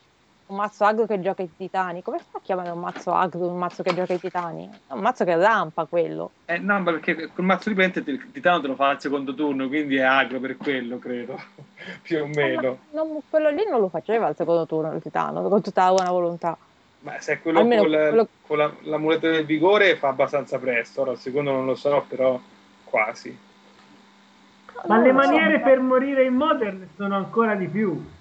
un 0.48 0.56
mazzo 0.56 0.84
agro 0.84 1.06
che 1.06 1.20
gioca 1.20 1.42
i 1.42 1.50
titani. 1.56 2.02
Come 2.02 2.18
fa 2.18 2.38
a 2.38 2.40
chiamare 2.42 2.70
un 2.70 2.78
mazzo 2.78 3.12
agro 3.12 3.48
un 3.48 3.56
mazzo 3.58 3.82
che 3.82 3.94
gioca 3.94 4.12
i 4.12 4.20
titani? 4.20 4.68
È 4.86 4.92
un 4.92 5.00
mazzo 5.00 5.24
che 5.24 5.34
rampa 5.36 5.84
quello. 5.86 6.30
Eh, 6.44 6.58
no, 6.58 6.78
ma 6.80 6.92
perché 6.92 7.30
col 7.34 7.44
mazzo 7.44 7.68
di 7.68 7.74
pente 7.74 8.02
il 8.06 8.30
titano 8.30 8.60
te 8.60 8.66
lo 8.68 8.74
fa 8.76 8.90
al 8.90 9.00
secondo 9.00 9.34
turno, 9.34 9.66
quindi 9.68 9.96
è 9.96 10.02
agro 10.02 10.38
per 10.38 10.56
quello, 10.56 10.98
credo. 10.98 11.36
Più 12.02 12.22
o 12.22 12.26
meno. 12.26 12.78
Ma 12.92 13.02
non- 13.02 13.20
quello 13.28 13.50
lì 13.50 13.64
non 13.68 13.80
lo 13.80 13.88
faceva 13.88 14.26
al 14.26 14.36
secondo 14.36 14.66
turno 14.66 14.92
il 14.92 15.02
titano, 15.02 15.48
con 15.48 15.62
tutta 15.62 15.84
la 15.86 15.90
buona 15.90 16.10
volontà. 16.10 16.56
Ma 17.00 17.20
se 17.20 17.34
è 17.34 17.40
quello 17.42 17.60
Almeno 17.60 17.82
col- 17.82 17.90
quello- 17.90 18.28
con 18.46 18.58
la- 18.58 18.72
l'amuleto 18.82 19.28
del 19.28 19.44
vigore 19.44 19.96
fa 19.96 20.08
abbastanza 20.08 20.58
presto. 20.58 21.02
Ora, 21.02 21.12
il 21.12 21.18
secondo 21.18 21.50
non 21.52 21.66
lo 21.66 21.74
so, 21.74 22.04
però 22.08 22.40
quasi. 22.84 23.36
Ma 24.86 24.98
le 24.98 25.08
so. 25.08 25.14
maniere 25.14 25.60
per 25.60 25.80
morire 25.80 26.24
in 26.24 26.34
Modern 26.34 26.88
sono 26.96 27.16
ancora 27.16 27.54
di 27.54 27.66
più. 27.66 28.14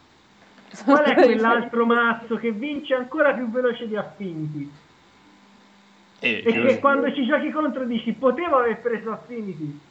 Qual 0.84 1.04
è 1.04 1.20
quell'altro 1.22 1.86
mazzo 1.86 2.38
che 2.38 2.52
vince 2.54 2.94
ancora 2.94 3.34
più 3.34 3.50
veloce 3.52 3.88
di 3.88 3.96
Affinity? 3.98 4.72
eh, 6.22 6.46
E 6.48 6.60
che 6.62 6.80
quando 6.80 7.14
ci 7.14 7.26
giochi 7.26 7.52
contro 7.52 7.86
dici 7.86 8.14
potevo 8.14 8.58
aver 8.60 8.80
preso 8.82 9.12
Affinity. 9.12 9.82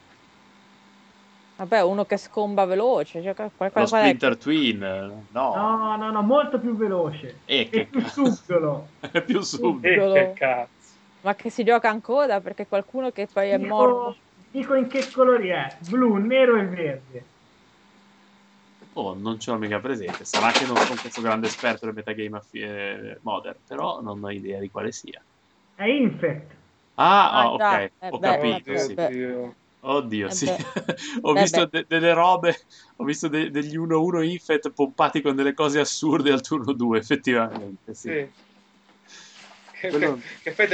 Vabbè, 1.57 1.83
uno 1.83 2.05
che 2.05 2.17
scomba 2.17 2.65
veloce, 2.65 3.21
cioè, 3.23 3.35
qual- 3.35 3.53
qual- 3.53 3.73
lo 3.75 3.87
qual 3.89 4.03
è? 4.03 4.17
Splinter 4.17 4.37
Twin, 4.39 4.79
no, 5.31 5.49
No, 5.55 5.97
no, 5.97 6.11
no, 6.11 6.23
molto 6.23 6.59
più 6.61 6.77
veloce. 6.77 7.45
E 7.47 7.69
E 7.69 7.71
che 7.71 7.87
più 7.89 8.01
subdolo. 8.05 8.97
è 9.13 9.23
più 9.25 9.41
subito. 9.43 9.89
Eh, 9.89 10.01
Piccolo. 10.01 10.13
che 10.13 10.33
cazzo. 10.33 10.99
Ma 11.21 11.35
che 11.35 11.51
si 11.51 11.65
gioca 11.65 11.89
ancora 11.91 12.41
perché 12.41 12.67
qualcuno 12.67 13.11
che 13.11 13.29
poi 13.29 13.51
è 13.51 13.59
Dico, 13.59 13.67
morto. 13.69 14.21
dico 14.51 14.75
in 14.75 14.87
che 14.89 15.11
colori 15.11 15.49
è. 15.49 15.79
Blu, 15.81 16.17
nero 16.17 16.57
e 16.57 16.67
verde. 16.67 17.34
Oh, 18.97 19.15
non 19.15 19.41
ce 19.41 19.51
l'ho 19.51 19.59
mica 19.59 19.81
presente. 19.81 20.25
Sarà 20.25 20.53
che 20.53 20.67
non 20.67 20.77
sono 20.77 21.01
questo 21.01 21.21
grande 21.21 21.49
esperto 21.49 21.87
del 21.87 21.95
metagame 21.95 22.37
affi- 22.37 22.61
eh, 22.61 23.19
modern, 23.23 23.57
però 23.67 24.01
non 24.01 24.23
ho 24.23 24.31
idea 24.31 24.61
di 24.61 24.71
quale 24.71 24.93
sia. 24.93 25.23
È 25.75 25.85
Infect. 25.85 26.53
Ah, 26.95 27.31
Ah, 27.31 27.41
ah, 27.41 27.53
ok, 27.53 27.61
eh, 27.61 27.93
ho 28.11 28.19
beh, 28.19 28.29
capito, 28.29 28.71
eh, 28.71 28.79
sì. 28.79 28.95
beh. 28.95 29.55
Oddio. 29.81 30.27
Eh 30.29 30.31
sì. 30.31 30.47
beh. 30.47 30.57
ho 31.23 31.33
visto 31.33 31.67
beh. 31.67 31.79
de- 31.81 31.85
delle 31.89 32.13
robe, 32.15 32.57
ho 32.97 33.05
visto 33.05 33.27
de- 33.29 33.51
degli 33.51 33.75
1-1 33.77 34.23
infet 34.23 34.73
pompati 34.73 35.21
con 35.21 35.35
delle 35.35 35.55
cose 35.55 35.81
assurde 35.81 36.31
al 36.31 36.41
turno 36.41 36.73
2, 36.73 36.99
effettivamente, 36.99 37.95
sì. 37.95 38.11
Sì. 38.11 38.33
Che, 39.81 39.89
Quello- 39.91 40.21
che 40.43 40.53
fai, 40.53 40.69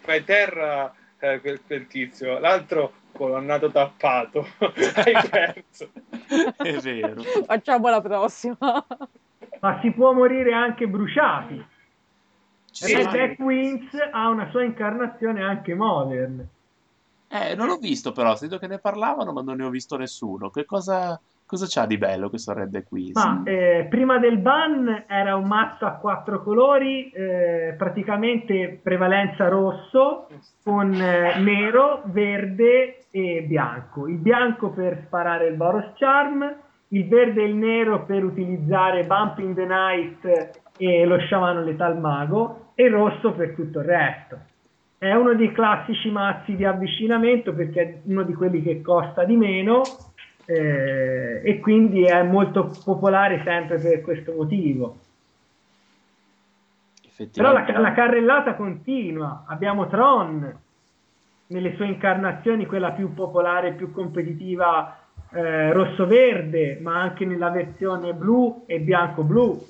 fai 0.00 0.22
terra 0.22 0.94
eh, 1.18 1.40
quel, 1.40 1.62
quel 1.66 1.86
tizio, 1.86 2.38
l'altro 2.38 2.92
colonnato 3.16 3.70
tappato. 3.70 4.46
Hai 4.58 5.28
perso. 5.30 5.90
È 6.56 6.76
vero. 6.78 7.22
Facciamo 7.22 7.88
la 7.88 8.00
prossima. 8.00 8.86
Ma 9.60 9.80
si 9.80 9.90
può 9.92 10.12
morire 10.12 10.52
anche 10.52 10.86
bruciati. 10.86 11.66
Ci 12.70 12.84
Sì, 12.84 12.94
sì. 12.94 13.08
Death 13.08 13.38
Wings 13.38 13.90
ha 14.12 14.28
una 14.28 14.50
sua 14.50 14.64
incarnazione 14.64 15.42
anche 15.42 15.74
modern. 15.74 16.46
Eh, 17.28 17.54
non 17.54 17.66
l'ho 17.66 17.78
visto 17.78 18.12
però, 18.12 18.32
ho 18.32 18.36
sentito 18.36 18.60
che 18.60 18.66
ne 18.66 18.78
parlavano, 18.78 19.32
ma 19.32 19.42
non 19.42 19.56
ne 19.56 19.64
ho 19.64 19.70
visto 19.70 19.96
nessuno. 19.96 20.50
Che 20.50 20.64
cosa, 20.64 21.20
cosa 21.54 21.66
c'ha 21.68 21.86
di 21.86 21.98
bello 21.98 22.28
questo 22.28 22.52
Red 22.52 22.84
Quiz? 22.84 23.14
Ma 23.14 23.42
eh, 23.44 23.86
prima 23.88 24.18
del 24.18 24.38
ban 24.38 25.04
era 25.06 25.36
un 25.36 25.46
mazzo 25.46 25.86
a 25.86 25.92
quattro 25.92 26.42
colori, 26.42 27.10
eh, 27.10 27.74
praticamente 27.78 28.80
prevalenza 28.82 29.48
rosso 29.48 30.26
con 30.64 30.92
eh, 30.92 31.38
nero, 31.38 32.02
verde 32.06 33.04
e 33.10 33.44
bianco. 33.46 34.08
Il 34.08 34.16
bianco 34.16 34.70
per 34.70 35.04
sparare 35.06 35.46
il 35.46 35.54
Boros 35.54 35.92
Charm, 35.94 36.44
il 36.88 37.06
verde 37.06 37.42
e 37.42 37.46
il 37.46 37.54
nero 37.54 38.04
per 38.04 38.24
utilizzare 38.24 39.04
Bumping 39.04 39.54
the 39.54 39.64
Night 39.64 40.60
e 40.76 41.04
lo 41.04 41.18
sciamano 41.18 41.62
letal 41.62 41.98
mago 42.00 42.72
e 42.74 42.86
il 42.86 42.92
rosso 42.92 43.32
per 43.32 43.54
tutto 43.54 43.78
il 43.78 43.84
resto. 43.84 44.38
È 44.98 45.12
uno 45.12 45.34
dei 45.34 45.52
classici 45.52 46.10
mazzi 46.10 46.56
di 46.56 46.64
avvicinamento 46.64 47.54
perché 47.54 47.80
è 47.80 47.98
uno 48.06 48.24
di 48.24 48.32
quelli 48.32 48.62
che 48.62 48.80
costa 48.80 49.22
di 49.22 49.36
meno 49.36 49.82
eh, 50.46 51.40
e 51.42 51.60
quindi 51.60 52.04
è 52.04 52.22
molto 52.22 52.70
popolare 52.84 53.42
sempre 53.44 53.78
per 53.78 54.00
questo 54.00 54.32
motivo. 54.32 54.98
Però 57.32 57.52
la, 57.52 57.64
la 57.78 57.92
carrellata 57.92 58.54
continua, 58.54 59.44
abbiamo 59.46 59.86
Tron 59.86 60.58
nelle 61.46 61.74
sue 61.76 61.86
incarnazioni, 61.86 62.66
quella 62.66 62.90
più 62.92 63.14
popolare, 63.14 63.74
più 63.74 63.92
competitiva 63.92 64.98
eh, 65.30 65.72
rosso-verde, 65.72 66.78
ma 66.80 67.00
anche 67.00 67.24
nella 67.24 67.50
versione 67.50 68.14
blu 68.14 68.64
e 68.66 68.80
bianco-blu. 68.80 69.64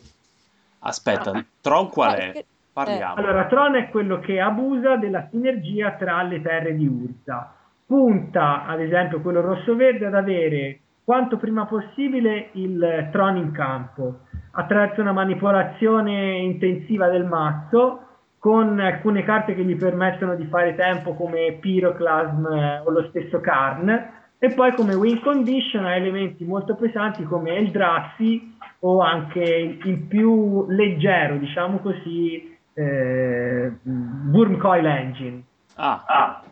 Aspetta, 0.81 1.45
Tron 1.61 1.89
qual 1.91 2.15
è? 2.15 2.33
che- 2.33 2.47
Parliamo. 2.75 3.15
Allora, 3.15 3.47
Tron 3.47 3.77
è 3.77 3.89
quello 3.89 4.19
che 4.19 4.41
abusa 4.41 4.97
della 4.97 5.29
sinergia 5.31 5.93
tra 5.93 6.21
le 6.25 6.43
terre 6.43 6.75
di 6.75 6.85
Urza. 6.89 7.55
Punta, 7.95 8.67
ad 8.67 8.81
esempio, 8.81 9.21
quello 9.21 9.41
rosso-verde 9.41 10.07
ad 10.07 10.17
avere 10.17 10.81
quanto 11.05 11.37
prima 11.37 11.65
possibile 11.65 12.49
il 12.55 13.09
Tron 13.13 13.37
in 13.37 13.53
campo 13.53 14.23
attraverso 14.51 15.01
una 15.01 15.13
manipolazione 15.13 16.39
intensiva 16.39 17.07
del 17.07 17.25
mazzo 17.25 18.01
con 18.41 18.81
alcune 18.81 19.23
carte 19.23 19.55
che 19.55 19.63
gli 19.63 19.77
permettono 19.77 20.35
di 20.35 20.45
fare 20.47 20.75
tempo 20.75 21.15
come 21.15 21.57
Pyroclasm 21.61 22.83
o 22.85 22.91
lo 22.91 23.07
stesso 23.11 23.39
Karn 23.39 23.89
e 24.39 24.53
poi 24.55 24.75
come 24.75 24.95
win 24.95 25.21
condition 25.21 25.85
ha 25.85 25.95
elementi 25.95 26.45
molto 26.45 26.75
pesanti 26.75 27.23
come 27.23 27.53
il 27.53 27.67
Eldrazi 27.67 28.57
o 28.81 29.03
anche 29.03 29.79
il 29.85 29.99
più 30.01 30.67
leggero, 30.69 31.37
diciamo 31.37 31.79
così, 31.79 32.59
eh, 32.75 33.73
Burm 33.83 34.57
Coil 34.57 34.85
Engine. 34.85 35.45
Ah. 35.77 36.05
ah. 36.07 36.43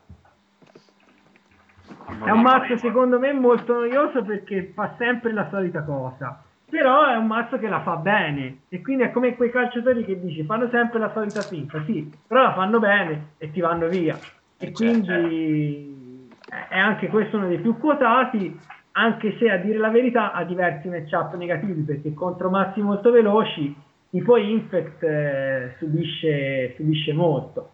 È 2.25 2.31
un 2.31 2.41
mazzo 2.41 2.77
secondo 2.77 3.19
me 3.19 3.33
molto 3.33 3.75
noioso 3.75 4.23
perché 4.23 4.73
fa 4.75 4.95
sempre 4.99 5.33
la 5.33 5.49
solita 5.51 5.83
cosa. 5.83 6.43
Però 6.69 7.07
è 7.07 7.17
un 7.17 7.27
mazzo 7.27 7.59
che 7.59 7.69
la 7.69 7.83
fa 7.83 7.97
bene. 7.97 8.61
E 8.69 8.81
quindi 8.81 9.05
è 9.05 9.11
come 9.11 9.37
quei 9.37 9.51
calciatori 9.51 10.05
che 10.05 10.19
dici 10.21 10.45
fanno 10.45 10.69
sempre 10.71 10.99
la 10.99 11.13
solita 11.13 11.43
finta, 11.43 11.83
sì, 11.85 12.11
però 12.27 12.43
la 12.43 12.55
fanno 12.55 12.79
bene 12.79 13.33
e 13.39 13.51
ti 13.51 13.61
vanno 13.61 13.89
via. 13.89 14.19
E 14.59 14.67
eh, 14.67 14.73
quindi 14.73 16.31
è 16.69 16.79
anche 16.79 17.09
questo 17.09 17.37
uno 17.37 17.49
dei 17.49 17.59
più 17.59 17.79
quotati 17.79 18.59
anche 18.93 19.37
se 19.39 19.51
a 19.51 19.57
dire 19.57 19.79
la 19.79 19.89
verità 19.89 20.33
ha 20.33 20.45
diversi 20.45 20.89
matchup 20.89 21.35
negativi 21.37 21.81
perché 21.83 22.13
contro 22.13 22.51
mazzi 22.51 22.83
molto 22.83 23.11
veloci 23.11 23.75
tipo 24.11 24.37
Infect 24.37 25.03
eh, 25.03 25.75
subisce, 25.79 26.75
subisce 26.77 27.13
molto. 27.15 27.71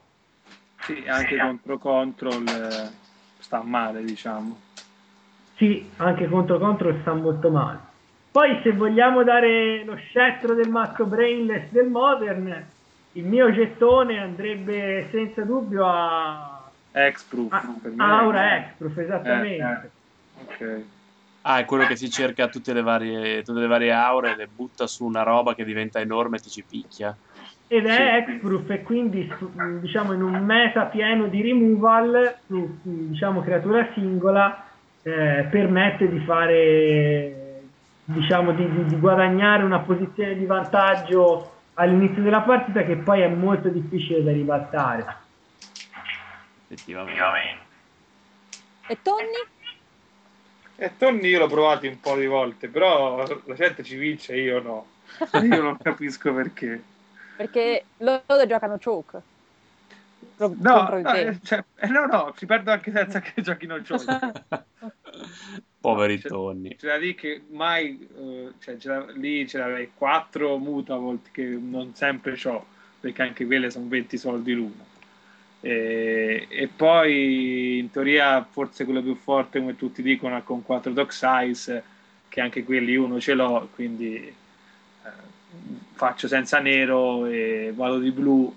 Sì, 0.82 1.02
anche 1.08 1.36
contro 1.36 1.78
Control 1.78 2.46
eh, 2.46 3.07
sta 3.48 3.62
male 3.62 4.04
diciamo 4.04 4.60
sì, 5.56 5.90
anche 5.96 6.28
contro 6.28 6.58
Control 6.58 7.00
sta 7.00 7.14
molto 7.14 7.50
male 7.50 7.88
poi 8.30 8.60
se 8.62 8.72
vogliamo 8.72 9.24
dare 9.24 9.82
lo 9.84 9.96
scettro 9.96 10.54
del 10.54 10.68
mazzo 10.68 11.06
brainless 11.06 11.70
del 11.70 11.88
Modern, 11.88 12.66
il 13.12 13.24
mio 13.24 13.50
gettone 13.52 14.20
andrebbe 14.20 15.08
senza 15.10 15.42
dubbio 15.42 15.84
a... 15.84 16.70
X-Proof. 16.92 17.52
A, 17.52 17.64
a 17.96 18.18
Aura 18.18 18.70
X-Proof, 18.70 18.96
esattamente. 18.98 19.90
Eh, 20.36 20.64
eh. 20.64 20.74
Ok. 20.74 20.84
Ah, 21.42 21.58
è 21.58 21.64
quello 21.64 21.86
che 21.86 21.96
si 21.96 22.10
cerca 22.10 22.48
tutte 22.48 22.72
le 22.72 22.82
varie, 22.82 23.42
tutte 23.42 23.58
le 23.58 23.66
varie 23.66 23.92
aure, 23.92 24.36
le 24.36 24.46
butta 24.46 24.86
su 24.86 25.04
una 25.04 25.22
roba 25.22 25.54
che 25.54 25.64
diventa 25.64 25.98
enorme 25.98 26.36
e 26.36 26.40
ti 26.40 26.50
ci 26.50 26.62
picchia. 26.62 27.16
Ed 27.68 27.86
è 27.86 28.24
sì. 28.26 28.38
X-Proof 28.38 28.70
e 28.70 28.82
quindi 28.82 29.30
diciamo 29.80 30.14
in 30.14 30.22
un 30.22 30.42
meta 30.44 30.84
pieno 30.84 31.26
di 31.26 31.42
removal 31.42 32.38
su 32.46 32.78
diciamo 32.82 33.42
creatura 33.42 33.88
singola 33.92 34.64
eh, 35.02 35.46
permette 35.50 36.08
di 36.08 36.18
fare 36.20 37.38
diciamo, 38.04 38.52
di, 38.52 38.70
di, 38.70 38.84
di, 38.86 38.96
guadagnare 38.96 39.62
una 39.64 39.80
posizione 39.80 40.34
di 40.34 40.46
vantaggio 40.46 41.56
all'inizio 41.74 42.22
della 42.22 42.40
partita 42.40 42.82
che 42.82 42.96
poi 42.96 43.20
è 43.20 43.28
molto 43.28 43.68
difficile 43.68 44.22
da 44.22 44.32
ribaltare. 44.32 45.16
Effettivamente. 46.68 47.66
E 48.86 48.98
Tony? 49.02 49.46
E 50.76 50.96
Tony 50.96 51.28
io 51.28 51.38
l'ho 51.38 51.48
provato 51.48 51.86
un 51.86 52.00
po' 52.00 52.16
di 52.16 52.26
volte, 52.26 52.68
però 52.68 53.22
la 53.44 53.54
gente 53.54 53.82
ci 53.82 53.96
vince 53.96 54.36
io 54.36 54.62
no. 54.62 54.86
io 55.42 55.62
non 55.62 55.76
capisco 55.76 56.32
perché. 56.32 56.82
Perché 57.38 57.84
loro 57.98 58.46
giocano 58.48 58.78
choke. 58.82 59.22
no, 60.38 60.56
no, 60.58 61.14
eh, 61.14 61.38
cioè, 61.44 61.62
eh, 61.76 61.86
no, 61.86 62.06
no, 62.06 62.34
si 62.36 62.46
perdono 62.46 62.72
anche 62.72 62.90
senza 62.90 63.20
che 63.20 63.40
giochino 63.40 63.80
choke. 63.80 64.44
Poveri 65.80 66.18
tonni. 66.18 66.74
C'è 66.74 66.88
da 66.88 66.98
dire 66.98 67.14
che 67.14 67.42
mai, 67.50 68.08
uh, 68.12 68.52
cioè, 68.58 68.76
c'era, 68.76 69.06
lì 69.12 69.44
c'era 69.44 69.68
4 69.94 70.58
mutavolt 70.58 71.30
che 71.30 71.44
non 71.44 71.94
sempre 71.94 72.36
ho, 72.44 72.66
perché 72.98 73.22
anche 73.22 73.46
quelle 73.46 73.70
sono 73.70 73.86
20 73.86 74.16
soldi 74.16 74.54
l'una. 74.54 74.84
E, 75.60 76.48
e, 76.48 76.66
poi 76.66 77.78
in 77.78 77.90
teoria 77.92 78.44
forse 78.50 78.84
quello 78.84 79.00
più 79.00 79.14
forte 79.14 79.60
come 79.60 79.76
tutti 79.76 80.02
dicono 80.02 80.36
è 80.36 80.42
con 80.42 80.64
4 80.64 80.92
Dock 80.92 81.12
Size 81.12 81.82
che 82.28 82.40
anche 82.40 82.62
quelli 82.62 82.94
uno 82.94 83.18
ce 83.18 83.34
l'ho 83.34 83.68
quindi 83.74 84.14
eh, 84.14 85.10
faccio 85.98 86.28
senza 86.28 86.60
nero 86.60 87.26
e 87.26 87.72
vado 87.74 87.98
di 87.98 88.12
blu 88.12 88.54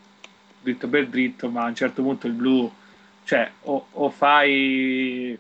dritto 0.61 0.87
per 0.87 1.07
dritto 1.07 1.49
ma 1.49 1.63
a 1.63 1.67
un 1.67 1.75
certo 1.75 2.03
punto 2.03 2.27
il 2.27 2.33
blu 2.33 2.71
cioè 3.23 3.49
o, 3.63 3.87
o 3.91 4.09
fai 4.11 5.37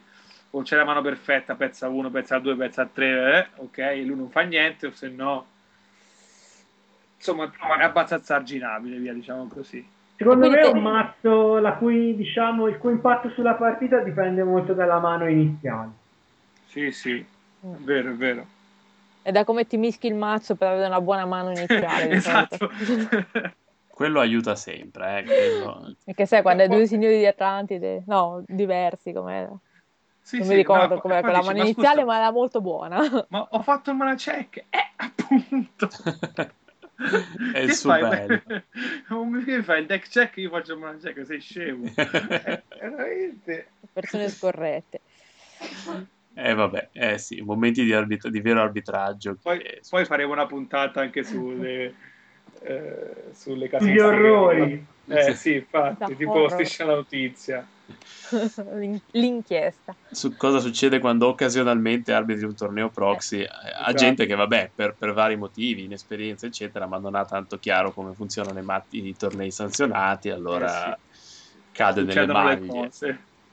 o 0.53 0.63
c'è 0.63 0.75
la 0.75 0.83
mano 0.83 1.01
perfetta, 1.01 1.55
pezza 1.55 1.87
1, 1.87 2.09
pezza 2.09 2.37
2, 2.39 2.55
pezza 2.55 2.85
3, 2.85 3.37
eh? 3.37 3.61
ok, 3.61 3.77
e 3.77 4.03
lui 4.03 4.17
non 4.17 4.29
fa 4.29 4.41
niente, 4.41 4.87
o 4.87 4.91
se 4.91 5.07
no, 5.07 5.45
insomma, 7.15 7.49
è 7.79 7.83
abbastanza 7.83 8.35
arginabile, 8.35 8.97
via, 8.97 9.13
diciamo 9.13 9.47
così. 9.47 9.85
Secondo 10.17 10.49
me 10.49 10.59
è 10.59 10.67
un 10.67 10.81
mazzo 10.81 11.57
la 11.59 11.73
cui, 11.73 12.15
diciamo, 12.15 12.67
il 12.67 12.77
cui 12.77 12.91
impatto 12.91 13.29
sulla 13.29 13.53
partita 13.53 13.99
dipende 13.99 14.43
molto 14.43 14.73
dalla 14.73 14.99
mano 14.99 15.27
iniziale. 15.27 15.89
Sì, 16.65 16.91
sì, 16.91 17.17
è 17.17 17.77
vero, 17.79 18.09
è 18.11 18.13
vero. 18.13 18.45
E 19.23 19.31
da 19.31 19.43
come 19.43 19.67
ti 19.67 19.77
mischi 19.77 20.07
il 20.07 20.15
mazzo 20.15 20.55
per 20.55 20.69
avere 20.69 20.87
una 20.87 21.01
buona 21.01 21.25
mano 21.25 21.51
iniziale. 21.51 22.09
esatto. 22.15 22.69
quello 23.89 24.19
aiuta 24.19 24.55
sempre. 24.55 25.19
Eh, 25.19 25.23
quello... 25.23 25.95
Perché 26.03 26.25
sai, 26.25 26.41
quando 26.41 26.63
hai 26.63 26.69
due 26.69 26.87
signori 26.87 27.17
di 27.17 27.25
Atlantide, 27.25 28.03
no, 28.07 28.43
diversi 28.47 29.13
come 29.13 29.59
sì, 30.21 30.37
non 30.37 30.45
sì, 30.45 30.51
mi 30.51 30.57
ricordo 30.57 30.95
no, 30.95 31.01
com'era 31.01 31.21
quella 31.21 31.41
mano 31.41 31.59
iniziale, 31.59 32.01
scusa, 32.01 32.05
ma 32.05 32.17
era 32.17 32.31
molto 32.31 32.61
buona. 32.61 32.99
Ma 33.29 33.47
ho 33.49 33.61
fatto 33.61 33.89
il 33.89 33.97
mana 33.97 34.15
check, 34.15 34.57
eh, 34.69 34.91
appunto. 34.95 35.89
è 37.53 37.59
il 37.59 37.73
suo 37.73 37.97
bello. 37.97 38.41
Che 39.43 39.63
fai 39.63 39.81
il 39.81 39.87
deck 39.87 40.07
check 40.07 40.37
io 40.37 40.49
faccio 40.49 40.73
il 40.73 40.79
mana 40.79 40.97
check, 40.99 41.25
sei 41.25 41.39
scemo. 41.39 41.85
eh, 41.95 42.63
veramente. 42.79 43.67
Persone 43.91 44.29
scorrette. 44.29 45.01
Eh 46.33 46.53
vabbè, 46.53 46.89
eh 46.93 47.17
sì, 47.17 47.41
momenti 47.41 47.83
di, 47.83 47.93
arbitra- 47.93 48.29
di 48.29 48.39
vero 48.39 48.61
arbitraggio. 48.61 49.37
Poi, 49.41 49.61
poi 49.89 50.05
faremo 50.05 50.31
una 50.31 50.45
puntata 50.45 51.01
anche 51.01 51.23
sulle, 51.23 51.93
eh, 52.61 53.13
sulle 53.33 53.67
case. 53.67 53.91
Gli 53.91 53.99
orrori. 53.99 54.85
Eh 55.07 55.35
sì, 55.35 55.55
infatti, 55.55 56.15
tipo 56.15 56.47
striscia 56.47 56.85
la 56.85 56.95
notizia. 56.95 57.67
l'inchiesta. 59.11 59.95
Su 60.09 60.35
cosa 60.35 60.59
succede 60.59 60.99
quando 60.99 61.27
occasionalmente 61.27 62.13
arbitri 62.13 62.45
un 62.45 62.55
torneo 62.55 62.89
proxy 62.89 63.41
eh, 63.41 63.47
a 63.47 63.89
esatto. 63.89 63.97
gente 63.97 64.25
che, 64.25 64.35
vabbè, 64.35 64.71
per, 64.73 64.95
per, 64.97 65.13
vari 65.13 65.35
motivi, 65.35 65.83
inesperienza, 65.83 66.45
eccetera, 66.45 66.85
ma 66.85 66.97
non 66.97 67.15
ha 67.15 67.25
tanto 67.25 67.57
chiaro 67.57 67.91
come 67.91 68.13
funzionano 68.13 68.59
i, 68.59 68.63
matti, 68.63 69.05
i 69.05 69.15
tornei 69.15 69.51
sanzionati, 69.51 70.29
allora 70.29 70.93
eh 70.93 70.97
sì. 71.09 71.57
cade 71.71 72.03
nelle 72.03 72.25
maglie. 72.25 72.89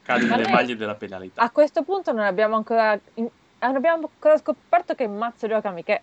Cade 0.08 0.24
nelle 0.24 0.48
maglie 0.48 0.74
della 0.74 0.94
penalità. 0.94 1.42
A 1.42 1.50
questo 1.50 1.82
punto 1.82 2.12
non 2.12 2.24
abbiamo 2.24 2.56
ancora, 2.56 2.98
non 3.16 3.30
abbiamo 3.58 4.10
ancora 4.10 4.38
scoperto 4.38 4.94
che 4.94 5.06
mazzo 5.06 5.46
gioca 5.46 5.70
Michè. 5.70 6.00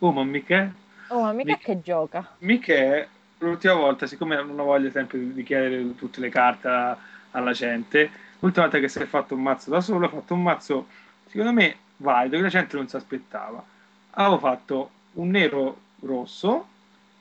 Oh, 0.00 0.10
ma 0.10 0.24
Michè? 0.24 0.68
Oh, 1.10 1.20
ma 1.20 1.32
Michè 1.32 1.50
Mich- 1.50 1.62
che 1.62 1.80
gioca? 1.82 2.28
Michè, 2.38 3.06
l'ultima 3.38 3.74
volta, 3.74 4.08
siccome 4.08 4.34
non 4.34 4.58
ho 4.58 4.64
voglia 4.64 4.90
sempre 4.90 5.32
di 5.32 5.42
chiedere 5.44 5.94
tutte 5.94 6.18
le 6.18 6.30
carte 6.30 6.96
alla 7.30 7.52
gente. 7.52 8.10
L'ultima 8.40 8.64
volta 8.64 8.80
che 8.80 8.88
si 8.88 8.98
è 8.98 9.06
fatto 9.06 9.36
un 9.36 9.42
mazzo 9.42 9.70
da 9.70 9.80
solo, 9.80 10.06
ha 10.06 10.08
fatto 10.08 10.34
un 10.34 10.42
mazzo, 10.42 10.88
secondo 11.28 11.52
me, 11.52 11.76
valido, 11.98 12.34
che 12.38 12.42
la 12.42 12.48
gente 12.48 12.74
non 12.74 12.88
si 12.88 12.96
aspettava. 12.96 13.64
Avevo 14.10 14.38
fatto 14.38 14.90
un 15.12 15.30
nero 15.30 15.78
rosso, 16.00 16.66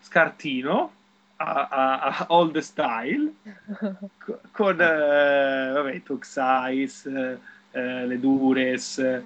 scartino, 0.01 0.93
a, 1.37 1.67
a, 1.69 1.99
a 1.99 2.25
old 2.29 2.57
style, 2.59 3.33
con, 4.51 4.81
eh, 4.81 5.71
vabbè, 5.73 6.03
Toxize, 6.03 7.39
eh, 7.71 8.05
le 8.05 8.19
Dures, 8.19 8.99
eh, 8.99 9.23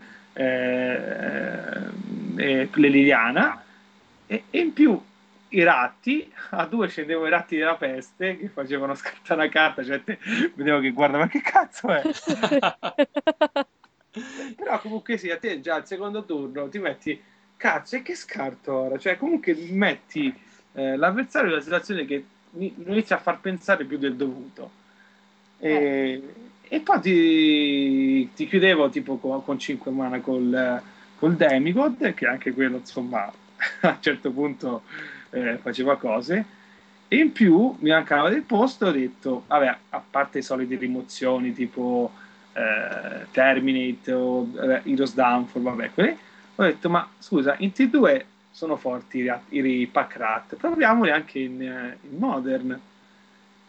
eh, 2.36 2.70
le 2.72 2.88
Liliana, 2.88 3.64
e, 4.26 4.44
e 4.50 4.60
in 4.60 4.74
più 4.74 5.02
i 5.50 5.64
ratti, 5.64 6.32
a 6.52 6.66
due 6.66 6.88
scendevo 6.88 7.26
i 7.26 7.30
ratti 7.30 7.58
della 7.58 7.76
peste 7.76 8.38
che 8.38 8.50
facevano 8.50 8.94
scattare 8.96 9.44
la 9.46 9.50
carta, 9.50 9.84
cioè 9.84 10.04
te, 10.04 10.20
vedevo 10.56 10.80
che 10.80 10.92
guarda, 10.92 11.18
ma 11.18 11.28
che 11.28 11.42
cazzo 11.42 11.88
è? 11.90 12.02
Però 14.56 14.80
comunque 14.80 15.18
sì, 15.18 15.30
a 15.30 15.38
te 15.38 15.60
già 15.62 15.76
al 15.76 15.86
secondo 15.88 16.26
turno 16.26 16.68
ti 16.70 16.80
metti, 16.80 17.22
cazzo, 17.58 17.96
e 17.96 18.02
che 18.02 18.16
scarto 18.16 18.74
ora? 18.74 18.98
Cioè 18.98 19.18
comunque 19.18 19.56
metti 19.70 20.48
eh, 20.74 20.96
l'avversario 20.96 21.48
in 21.48 21.54
una 21.54 21.64
situazione 21.64 22.06
che 22.06 22.24
inizia 22.52 23.18
a 23.18 23.20
far 23.20 23.40
pensare 23.40 23.86
più 23.86 23.98
del 23.98 24.16
dovuto. 24.16 24.72
E, 25.58 25.72
eh. 25.72 26.24
e 26.68 26.80
poi 26.80 27.00
ti, 27.02 28.34
ti, 28.34 28.48
chiudevo 28.48 28.90
tipo 28.90 29.18
con, 29.18 29.44
con 29.44 29.60
5 29.60 29.92
mana 29.92 30.20
col, 30.22 30.82
col 31.18 31.36
Demigod, 31.36 32.14
che 32.14 32.26
anche 32.26 32.54
quello 32.54 32.78
insomma 32.78 33.26
a 33.82 33.90
un 33.90 33.98
certo 34.00 34.32
punto 34.32 34.84
eh, 35.32 35.58
faceva 35.58 35.98
cose 35.98 36.58
e 37.12 37.18
in 37.18 37.32
più 37.32 37.76
mi 37.80 37.90
mancava 37.90 38.30
del 38.30 38.44
posto 38.44 38.86
ho 38.86 38.92
detto 38.92 39.44
vabbè 39.48 39.78
a 39.90 40.04
parte 40.08 40.38
le 40.38 40.44
solite 40.44 40.76
rimozioni 40.76 41.54
tipo 41.54 42.12
eh, 42.54 43.26
Terminate 43.32 44.12
o 44.12 44.48
eh, 44.62 44.82
Heroes 44.84 45.16
Downfall 45.16 45.64
vabbè 45.64 45.92
quelle 45.92 46.18
ho 46.56 46.64
detto 46.64 46.90
ma 46.90 47.10
scusa 47.18 47.56
in 47.60 47.72
T2 47.74 48.26
sono 48.52 48.76
forti 48.76 49.20
i, 49.20 49.60
i 49.60 49.88
pack 49.88 50.18
rat 50.18 50.56
proviamoli 50.56 51.12
anche 51.12 51.40
in, 51.40 51.62
eh, 51.62 51.98
in 52.02 52.18
Modern 52.18 52.80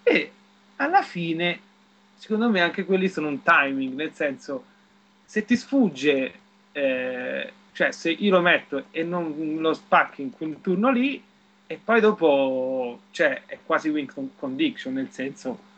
E 0.02 0.32
alla 0.76 1.02
fine, 1.02 1.58
secondo 2.16 2.48
me, 2.48 2.60
anche 2.60 2.84
quelli 2.84 3.08
sono 3.08 3.28
un 3.28 3.42
timing, 3.42 3.94
nel 3.94 4.12
senso, 4.14 4.64
se 5.24 5.44
ti 5.44 5.56
sfugge, 5.56 6.32
eh, 6.72 7.52
cioè 7.72 7.92
se 7.92 8.10
io 8.10 8.30
lo 8.30 8.40
metto 8.40 8.84
e 8.90 9.04
non 9.04 9.58
lo 9.58 9.74
spacchi 9.74 10.22
in 10.22 10.30
quel 10.32 10.56
turno 10.60 10.90
lì, 10.90 11.22
e 11.66 11.78
poi 11.82 12.00
dopo, 12.00 13.00
cioè, 13.10 13.42
è 13.46 13.58
quasi 13.64 13.90
win 13.90 14.10
condition, 14.36 14.94
nel 14.94 15.10
senso... 15.10 15.68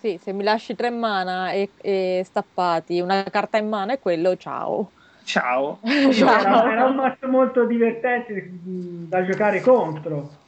Sì, 0.00 0.18
se 0.22 0.32
mi 0.32 0.42
lasci 0.42 0.74
tre 0.74 0.90
mana 0.90 1.50
e, 1.50 1.70
e 1.80 2.22
stappati, 2.24 3.00
una 3.00 3.24
carta 3.24 3.58
in 3.58 3.68
mano 3.68 3.92
e 3.92 3.98
quello, 3.98 4.36
ciao. 4.36 4.90
Ciao. 5.24 5.80
Ciao. 6.12 6.38
Era, 6.38 6.72
era, 6.72 6.84
un 6.84 6.96
mazzo 6.96 7.26
molto 7.28 7.64
divertente 7.64 8.48
da 8.52 9.24
giocare 9.24 9.60
contro. 9.60 10.42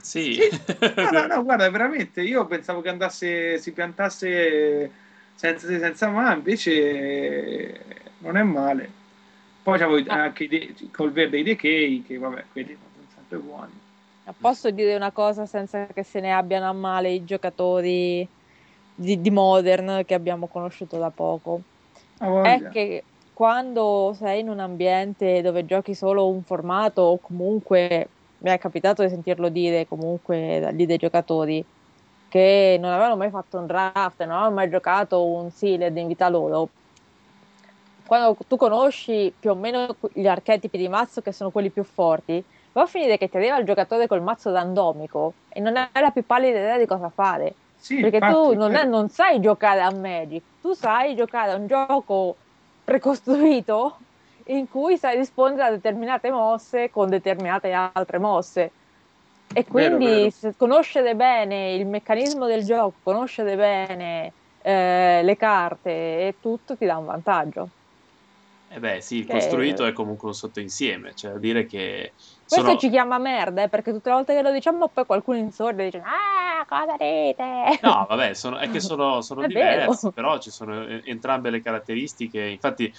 Sì. 0.00 0.34
sì. 0.34 0.48
No, 0.94 1.10
no, 1.10 1.26
no, 1.26 1.42
guarda, 1.42 1.68
veramente, 1.70 2.22
io 2.22 2.46
pensavo 2.46 2.80
che 2.80 2.88
andasse, 2.90 3.58
si 3.58 3.72
piantasse 3.72 4.90
senza 5.34 5.66
se 5.66 5.78
senza 5.78 6.08
ma, 6.08 6.34
invece 6.34 7.80
non 8.18 8.36
è 8.36 8.42
male. 8.42 8.90
Poi 9.62 9.78
c'avevo 9.78 10.00
no. 10.06 10.12
anche 10.12 10.44
i 10.44 10.48
de- 10.48 10.74
col 10.92 11.12
verde 11.12 11.38
i 11.38 11.42
decay, 11.42 12.02
che 12.06 12.18
vabbè, 12.18 12.44
quelli 12.52 12.76
sono 12.76 13.06
sempre 13.14 13.38
buoni. 13.38 13.72
Posso 14.38 14.70
dire 14.70 14.94
una 14.94 15.10
cosa 15.10 15.46
senza 15.46 15.86
che 15.86 16.02
se 16.02 16.20
ne 16.20 16.32
abbiano 16.32 16.68
a 16.68 16.72
male 16.72 17.10
i 17.10 17.24
giocatori 17.24 18.28
di, 18.94 19.20
di 19.20 19.30
Modern 19.30 20.02
che 20.04 20.14
abbiamo 20.14 20.46
conosciuto 20.46 20.98
da 20.98 21.10
poco? 21.10 21.62
È 22.18 22.68
che 22.70 23.04
quando 23.38 24.16
sei 24.18 24.40
in 24.40 24.48
un 24.48 24.58
ambiente 24.58 25.42
dove 25.42 25.64
giochi 25.64 25.94
solo 25.94 26.26
un 26.26 26.42
formato 26.42 27.02
o 27.02 27.18
comunque 27.18 28.08
mi 28.38 28.50
è 28.50 28.58
capitato 28.58 29.04
di 29.04 29.10
sentirlo 29.10 29.48
dire 29.48 29.86
comunque 29.86 30.58
da 30.60 30.70
lì 30.70 30.86
dei 30.86 30.96
giocatori 30.96 31.64
che 32.28 32.76
non 32.80 32.90
avevano 32.90 33.14
mai 33.14 33.30
fatto 33.30 33.58
un 33.58 33.66
draft, 33.66 34.18
non 34.24 34.32
avevano 34.32 34.56
mai 34.56 34.68
giocato 34.68 35.24
un 35.24 35.52
sealed 35.52 35.96
in 35.96 36.08
vita 36.08 36.28
loro. 36.28 36.68
Quando 38.08 38.36
tu 38.48 38.56
conosci 38.56 39.32
più 39.38 39.50
o 39.50 39.54
meno 39.54 39.94
gli 40.14 40.26
archetipi 40.26 40.76
di 40.76 40.88
mazzo 40.88 41.20
che 41.20 41.30
sono 41.30 41.50
quelli 41.50 41.70
più 41.70 41.84
forti, 41.84 42.42
va 42.72 42.82
a 42.82 42.86
finire 42.86 43.18
che 43.18 43.28
ti 43.28 43.36
arriva 43.36 43.56
il 43.58 43.64
giocatore 43.64 44.08
col 44.08 44.20
mazzo 44.20 44.50
randomico 44.50 45.34
e 45.50 45.60
non 45.60 45.76
hai 45.76 45.88
la 45.92 46.10
più 46.10 46.26
pallida 46.26 46.58
idea 46.58 46.76
di 46.76 46.86
cosa 46.86 47.08
fare. 47.08 47.54
Sì, 47.76 48.00
perché 48.00 48.16
infatti, 48.16 48.34
tu 48.34 48.54
non, 48.54 48.74
è, 48.74 48.84
non 48.84 49.08
sai 49.08 49.38
giocare 49.38 49.80
a 49.80 49.92
Magic, 49.92 50.42
tu 50.60 50.72
sai 50.72 51.14
giocare 51.14 51.52
a 51.52 51.54
un 51.54 51.68
gioco 51.68 52.34
precostruito 52.88 53.98
in 54.46 54.66
cui 54.66 54.96
sai 54.96 55.18
rispondere 55.18 55.68
a 55.68 55.70
determinate 55.70 56.30
mosse 56.30 56.90
con 56.90 57.10
determinate 57.10 57.70
altre 57.70 58.16
mosse. 58.16 58.70
E 59.52 59.66
quindi 59.66 60.06
vero, 60.06 60.30
vero. 60.40 60.54
Conoscere 60.56 61.14
bene 61.14 61.74
il 61.74 61.86
meccanismo 61.86 62.46
del 62.46 62.64
gioco, 62.64 62.94
conoscere 63.02 63.56
bene 63.56 64.32
eh, 64.62 65.20
le 65.22 65.36
carte 65.36 65.90
e 65.90 66.34
tutto 66.40 66.78
ti 66.78 66.86
dà 66.86 66.96
un 66.96 67.04
vantaggio. 67.04 67.68
Eh 68.70 68.80
beh, 68.80 69.00
sì, 69.00 69.18
il 69.18 69.26
che... 69.26 69.32
costruito 69.32 69.86
è 69.86 69.92
comunque 69.92 70.28
un 70.28 70.34
sottoinsieme, 70.34 71.14
cioè 71.14 71.32
a 71.32 71.38
dire 71.38 71.64
che... 71.64 72.12
Questo 72.46 72.66
sono... 72.66 72.78
ci 72.78 72.90
chiama 72.90 73.18
merda, 73.18 73.62
eh, 73.62 73.68
perché 73.68 73.92
tutte 73.92 74.10
le 74.10 74.14
volte 74.16 74.34
che 74.34 74.42
lo 74.42 74.52
diciamo 74.52 74.88
poi 74.88 75.06
qualcuno 75.06 75.38
insorge 75.38 75.82
e 75.82 75.84
dice 75.86 76.02
ah, 76.04 76.64
cosa 76.66 76.92
dite? 76.92 77.78
No, 77.82 78.06
vabbè, 78.08 78.34
sono, 78.34 78.58
è 78.58 78.70
che 78.70 78.80
sono, 78.80 79.22
sono 79.22 79.44
diversi, 79.48 80.10
però 80.12 80.38
ci 80.38 80.50
sono 80.50 80.86
entrambe 81.04 81.50
le 81.50 81.62
caratteristiche, 81.62 82.40
infatti 82.42 82.92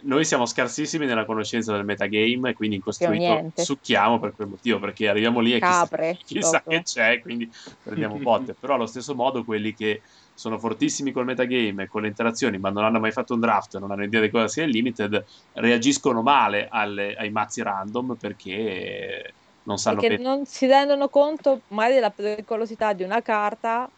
noi 0.00 0.24
siamo 0.24 0.46
scarsissimi 0.46 1.06
nella 1.06 1.24
conoscenza 1.24 1.72
del 1.72 1.84
metagame 1.84 2.50
e 2.50 2.52
quindi 2.52 2.76
in 2.76 2.82
costruito 2.82 3.50
succhiamo 3.54 4.20
per 4.20 4.34
quel 4.34 4.48
motivo, 4.48 4.78
perché 4.78 5.08
arriviamo 5.08 5.40
lì 5.40 5.54
e 5.54 5.58
Capre, 5.58 6.16
chissà, 6.24 6.62
chissà 6.62 6.62
che 6.64 6.82
c'è, 6.82 7.20
quindi 7.20 7.50
prendiamo 7.82 8.16
botte, 8.16 8.54
però 8.58 8.74
allo 8.74 8.86
stesso 8.86 9.14
modo 9.14 9.44
quelli 9.44 9.74
che 9.74 10.02
sono 10.38 10.58
fortissimi 10.58 11.10
col 11.10 11.24
metagame 11.24 11.82
e 11.82 11.86
con 11.88 12.02
le 12.02 12.08
interazioni, 12.08 12.58
ma 12.58 12.70
non 12.70 12.84
hanno 12.84 13.00
mai 13.00 13.10
fatto 13.10 13.34
un 13.34 13.40
draft, 13.40 13.76
non 13.78 13.90
hanno 13.90 14.04
idea 14.04 14.20
di 14.20 14.30
cosa 14.30 14.46
sia 14.46 14.62
il 14.62 14.70
limited, 14.70 15.24
reagiscono 15.54 16.22
male 16.22 16.68
alle, 16.70 17.16
ai 17.16 17.30
mazzi 17.30 17.60
random 17.60 18.16
perché 18.16 19.34
non 19.64 19.78
sanno 19.78 20.00
perché 20.00 20.16
pe- 20.16 20.22
non 20.22 20.44
si 20.46 20.66
rendono 20.66 21.08
conto 21.08 21.62
mai 21.68 21.92
della 21.92 22.10
pericolosità 22.10 22.92
di 22.92 23.02
una 23.02 23.20
carta 23.20 23.90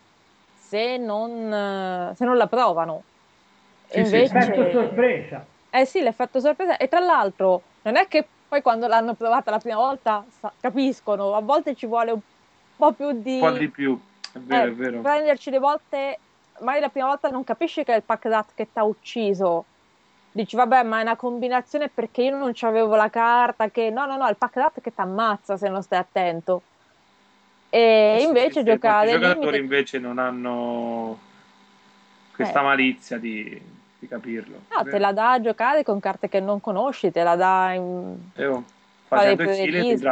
se 0.55 0.97
non, 0.97 2.13
se 2.15 2.25
non 2.25 2.37
la 2.39 2.47
provano. 2.47 3.05
Sì, 3.87 4.01
Invece... 4.01 4.41
Sì, 4.41 4.71
sorpresa. 4.73 5.47
Eh 5.69 5.85
sì, 5.85 6.01
l'effetto 6.01 6.41
sorpresa. 6.41 6.77
E 6.79 6.89
tra 6.89 7.01
l'altro, 7.01 7.65
non 7.83 7.97
è 7.97 8.07
che 8.09 8.31
poi 8.49 8.63
quando 8.63 8.87
l'hanno 8.87 9.15
provata 9.15 9.51
la 9.51 9.59
prima 9.59 9.77
volta 9.77 10.25
sa- 10.31 10.53
capiscono, 10.59 11.35
a 11.35 11.41
volte 11.41 11.75
ci 11.75 11.87
vuole 11.87 12.11
un 12.13 12.21
po' 12.77 12.95
più 12.95 13.13
di... 13.21 13.39
Un 13.41 13.53
po' 13.53 13.59
di 13.59 13.71
più, 13.71 14.01
è 14.33 14.39
vero, 14.39 14.67
eh, 14.67 14.71
è 14.71 14.75
vero. 14.75 15.01
Prenderci 15.03 15.51
le 15.51 15.59
volte, 15.59 16.21
magari 16.61 16.81
la 16.81 16.89
prima 16.89 17.07
volta 17.07 17.29
non 17.29 17.45
capisci 17.45 17.85
che 17.85 17.93
è 17.93 17.97
il 17.97 18.03
pack 18.03 18.25
rat 18.27 18.51
che 18.55 18.69
ti 18.73 18.79
ha 18.79 18.85
ucciso. 18.85 19.65
Dici, 20.33 20.55
vabbè, 20.55 20.85
ma 20.85 21.01
è 21.01 21.03
una 21.03 21.17
combinazione 21.17 21.89
perché 21.89 22.23
io 22.23 22.37
non 22.37 22.53
avevo 22.61 22.95
la 22.95 23.11
carta, 23.11 23.69
che... 23.69 23.91
No, 23.91 24.07
no, 24.07 24.17
no, 24.17 24.27
è 24.27 24.31
il 24.31 24.37
pack 24.37 24.55
rat 24.57 24.81
che 24.81 24.95
ti 24.95 25.01
ammazza 25.01 25.57
se 25.57 25.69
non 25.69 25.83
stai 25.83 25.99
attento. 25.99 26.63
E 27.69 28.17
eh, 28.19 28.23
invece 28.23 28.61
sì, 28.61 28.65
giocare... 28.65 29.11
I 29.11 29.19
giocatori 29.19 29.59
invece 29.59 29.99
non 29.99 30.19
hanno 30.19 31.19
questa 32.35 32.61
eh. 32.61 32.65
malizia 32.65 33.19
di 33.19 33.79
di 34.01 34.09
capirlo. 34.09 34.63
No, 34.75 34.83
te 34.83 34.99
la 34.99 35.13
dà 35.13 35.33
a 35.33 35.41
giocare 35.41 35.85
con 35.85 36.01
carte 36.01 36.29
che 36.29 36.41
non 36.41 36.61
conosci, 36.61 37.13
te 37.13 37.23
la 37.23 37.37
dà 37.37 37.73
in... 37.75 38.17
Eh, 38.35 38.63
facendo 39.07 39.43
il 39.43 39.53
stile 39.53 39.81
di 39.83 40.05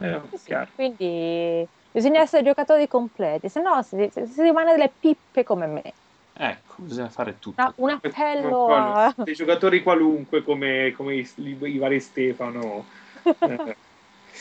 eh, 0.00 0.20
sì, 0.34 0.56
Quindi 0.74 1.66
bisogna 1.90 2.20
essere 2.20 2.42
giocatori 2.42 2.88
completi, 2.88 3.48
se 3.48 3.60
no 3.60 3.82
si, 3.82 4.10
si 4.12 4.42
rimane 4.42 4.72
delle 4.72 4.90
pippe 4.98 5.44
come 5.44 5.66
me. 5.66 5.92
Ecco, 6.32 6.74
bisogna 6.76 7.08
fare 7.08 7.38
tutto. 7.38 7.62
No, 7.62 7.72
un 7.76 7.90
appello 7.90 8.66
a... 8.74 9.14
Dei 9.16 9.34
giocatori 9.34 9.82
qualunque 9.82 10.42
come, 10.42 10.92
come 10.96 11.16
i, 11.16 11.28
i, 11.36 11.78
vari 11.78 12.00
Stefano. 12.00 12.84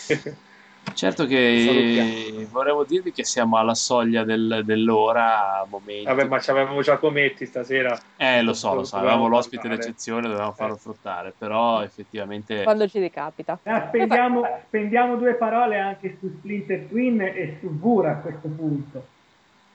Certo 0.94 1.26
che 1.26 2.48
volevo 2.50 2.84
dirvi 2.84 3.12
che 3.12 3.24
siamo 3.24 3.58
alla 3.58 3.76
soglia 3.76 4.24
del, 4.24 4.62
dell'ora 4.66 5.66
momenti. 5.70 6.06
Vabbè, 6.06 6.26
ma 6.26 6.42
avevamo 6.46 6.82
Giacometti 6.82 7.46
stasera. 7.46 8.00
Eh, 8.18 8.42
lo 8.42 8.54
so, 8.54 8.74
lo 8.74 8.84
so, 8.84 8.98
avevamo 8.98 9.28
l'ospite 9.28 9.68
d'eccezione, 9.68 10.28
dovevamo 10.28 10.54
farlo 10.54 10.76
eh. 10.76 10.80
fruttare, 10.80 11.34
però 11.38 11.82
effettivamente... 11.84 12.64
Quando 12.64 12.88
ci 12.88 13.00
ricapita. 13.00 13.60
Eh, 13.64 13.84
spendiamo, 13.88 14.48
spendiamo, 14.68 15.16
due 15.16 15.36
parole 15.36 15.80
anche 15.80 16.18
su 16.20 16.30
Splinter 16.38 16.86
Twin 16.88 17.22
e 17.22 17.58
su 17.60 17.70
Vura 17.78 18.12
a 18.12 18.16
questo 18.16 18.48
punto. 18.48 19.06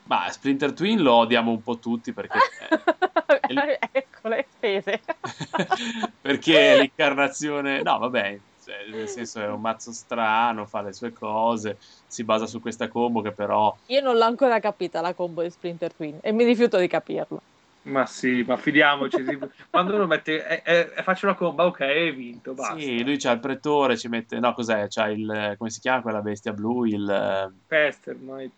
Ma 0.04 0.28
Splinter 0.30 0.72
Twin 0.72 1.00
lo 1.00 1.14
odiamo 1.14 1.50
un 1.50 1.62
po' 1.62 1.78
tutti 1.78 2.12
perché... 2.12 2.38
ecco 3.92 4.28
le 4.28 4.46
spese. 4.50 5.00
perché 6.20 6.78
l'incarnazione... 6.78 7.82
No, 7.82 7.98
vabbè, 7.98 8.38
cioè, 8.64 8.86
nel 8.90 9.08
senso 9.08 9.40
è 9.40 9.48
un 9.48 9.60
mazzo 9.60 9.92
strano, 9.92 10.64
fa 10.64 10.82
le 10.82 10.92
sue 10.92 11.12
cose, 11.12 11.76
si 12.06 12.24
basa 12.24 12.46
su 12.46 12.60
questa 12.60 12.88
combo 12.88 13.20
che 13.20 13.32
però... 13.32 13.76
Io 13.86 14.00
non 14.00 14.16
l'ho 14.16 14.24
ancora 14.24 14.58
capita 14.60 15.00
la 15.00 15.12
combo 15.12 15.42
di 15.42 15.50
Splinter 15.50 15.92
Twin 15.92 16.18
e 16.22 16.32
mi 16.32 16.44
rifiuto 16.44 16.78
di 16.78 16.88
capirla. 16.88 17.40
Ma 17.84 18.06
sì, 18.06 18.42
ma 18.46 18.56
fidiamoci. 18.56 19.22
Quando 19.68 19.96
lo 19.98 20.06
mette, 20.06 20.62
eh, 20.64 20.90
eh, 20.96 21.02
faccio 21.02 21.26
la 21.26 21.34
combo, 21.34 21.64
ok, 21.64 21.80
hai 21.80 22.12
vinto. 22.12 22.54
Basta. 22.54 22.78
Sì, 22.78 23.04
lui 23.04 23.18
c'ha 23.18 23.32
il 23.32 23.40
pretore, 23.40 23.98
ci 23.98 24.08
mette, 24.08 24.38
no, 24.38 24.54
cos'è? 24.54 24.86
C'ha 24.88 25.08
il, 25.08 25.54
come 25.58 25.68
si 25.68 25.80
chiama 25.80 26.00
quella 26.00 26.22
bestia 26.22 26.52
blu? 26.52 26.84
Il 26.84 27.08
eh, 27.08 27.52
Pester 27.66 28.16
Knight. 28.16 28.52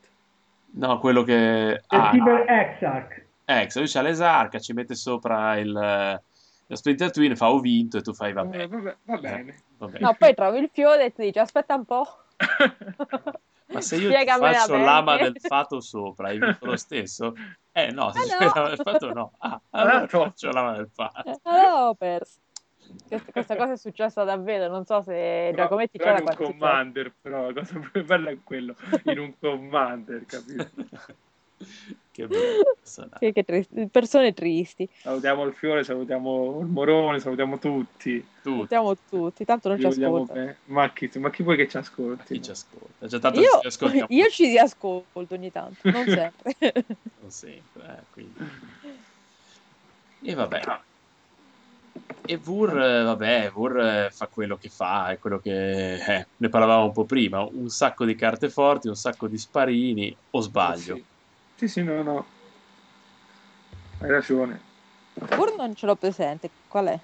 No, 0.73 0.99
quello 1.01 1.25
che. 1.25 1.33
Il 1.33 1.83
ah, 1.99 2.11
Cyber 2.13 2.45
Exarch. 2.49 3.25
Ex, 3.45 3.77
lui 3.77 3.89
c'ha 3.89 4.03
l'esarca, 4.03 4.59
ci 4.61 4.73
mette 4.73 4.95
sopra 4.95 5.57
il. 5.57 5.73
Lo 6.69 6.75
Splinter 6.75 7.11
Twin 7.11 7.37
fa 7.37 7.51
ho 7.51 7.59
vinto 7.59 7.97
e 7.99 8.03
tu 8.03 8.13
fai. 8.13 8.31
Eh, 8.31 8.35
vabbè 8.35 8.97
va 9.05 9.17
bene. 9.19 9.57
Eh. 9.93 9.99
No, 9.99 10.14
poi 10.18 10.34
trovi 10.34 10.59
il 10.59 10.70
fiore 10.72 11.07
e 11.07 11.12
ti 11.12 11.22
dici 11.22 11.39
aspetta 11.39 11.74
un 11.74 11.84
po'. 11.84 12.07
Ma 13.68 13.80
se 13.80 13.97
io 13.97 14.11
ti 14.11 14.24
faccio 14.24 14.76
l'ama 14.76 15.16
del 15.16 15.37
fato 15.41 15.80
sopra, 15.80 16.28
hai 16.28 16.39
lo 16.39 16.76
stesso? 16.76 17.34
Eh 17.72 17.91
no, 17.91 18.12
se 18.12 18.32
ah, 18.32 18.39
no. 18.39 18.53
l'ama 18.55 18.68
del 18.68 18.78
fato 18.78 19.12
no. 19.12 19.32
Ah, 19.39 19.61
allora 19.70 20.03
ah, 20.03 20.07
faccio 20.07 20.51
l'ama 20.51 20.76
del 20.76 20.89
fato. 20.93 21.41
Allora 21.43 21.89
ho 21.89 21.95
perso. 21.95 22.39
Questa 23.09 23.57
cosa 23.57 23.72
è 23.72 23.76
successa 23.76 24.22
davvero, 24.22 24.68
non 24.68 24.84
so 24.84 25.03
se 25.03 25.53
Giacometti 25.55 25.99
c'era 25.99 26.20
in 26.20 26.28
un 26.28 26.37
commander, 26.37 27.12
però 27.20 27.47
la 27.47 27.53
cosa 27.53 27.80
più 27.91 28.05
bella 28.05 28.30
è 28.30 28.39
quello, 28.45 28.76
in 29.05 29.18
un 29.18 29.34
commander, 29.39 30.24
capito? 30.24 30.70
che 32.13 32.27
bello 32.27 32.77
che, 33.19 33.33
che 33.33 33.45
tristi. 33.45 33.89
persone 33.89 34.33
tristi. 34.33 34.89
Salutiamo 35.01 35.45
il 35.45 35.55
fiore 35.55 35.85
salutiamo 35.85 36.61
il 36.61 36.67
morone 36.67 37.21
salutiamo 37.21 37.59
tutti. 37.59 38.19
Tutti. 38.19 38.29
Salutiamo 38.43 38.97
tutti 39.09 39.45
tanto 39.45 39.69
non 39.69 39.79
ci 39.81 39.87
ascolta. 39.87 40.57
ma 40.67 40.93
chi, 40.93 41.11
ma 41.19 41.31
chi 41.31 41.43
vuoi 41.43 41.57
che 41.57 41.69
ci 41.69 41.77
ascolti? 41.77 42.35
Chi 42.35 42.43
ci 42.43 42.51
ascolta? 42.51 43.07
Già 43.07 43.19
tanto 43.19 43.41
io, 43.41 43.61
ci 43.71 44.05
io 44.15 44.29
ci 44.29 44.47
riascolto 44.47 45.35
ogni 45.35 45.51
tanto 45.51 45.91
non 45.91 46.05
sempre. 46.05 46.55
Non 47.21 47.31
sempre 47.31 47.99
eh, 47.99 48.03
quindi. 48.13 48.39
e 50.23 50.35
vabbè. 50.35 50.63
E 52.29 52.37
Vur, 52.37 52.73
vabbè, 52.73 53.51
Vur 53.53 54.09
fa 54.11 54.27
quello 54.27 54.57
che 54.57 54.69
fa, 54.69 55.11
è 55.11 55.19
quello 55.19 55.39
che 55.39 55.95
eh, 55.95 56.27
ne 56.37 56.49
parlavamo 56.49 56.87
un 56.87 56.93
po' 56.93 57.05
prima, 57.05 57.41
un 57.43 57.69
sacco 57.69 58.05
di 58.05 58.15
carte 58.17 58.51
forti, 58.51 58.89
un 58.89 58.97
sacco 58.97 59.29
di 59.29 59.39
sparini, 59.39 60.15
o 60.31 60.41
sbaglio? 60.41 60.97
Sì. 60.97 61.05
Sì, 61.57 61.69
sì, 61.69 61.83
no, 61.83 62.03
no. 62.03 62.25
Hai 64.01 64.11
ragione. 64.11 64.61
Pur 65.15 65.55
non 65.57 65.75
ce 65.75 65.87
l'ho 65.87 65.97
presente. 65.97 66.51
Qual 66.69 66.87
è? 66.87 66.99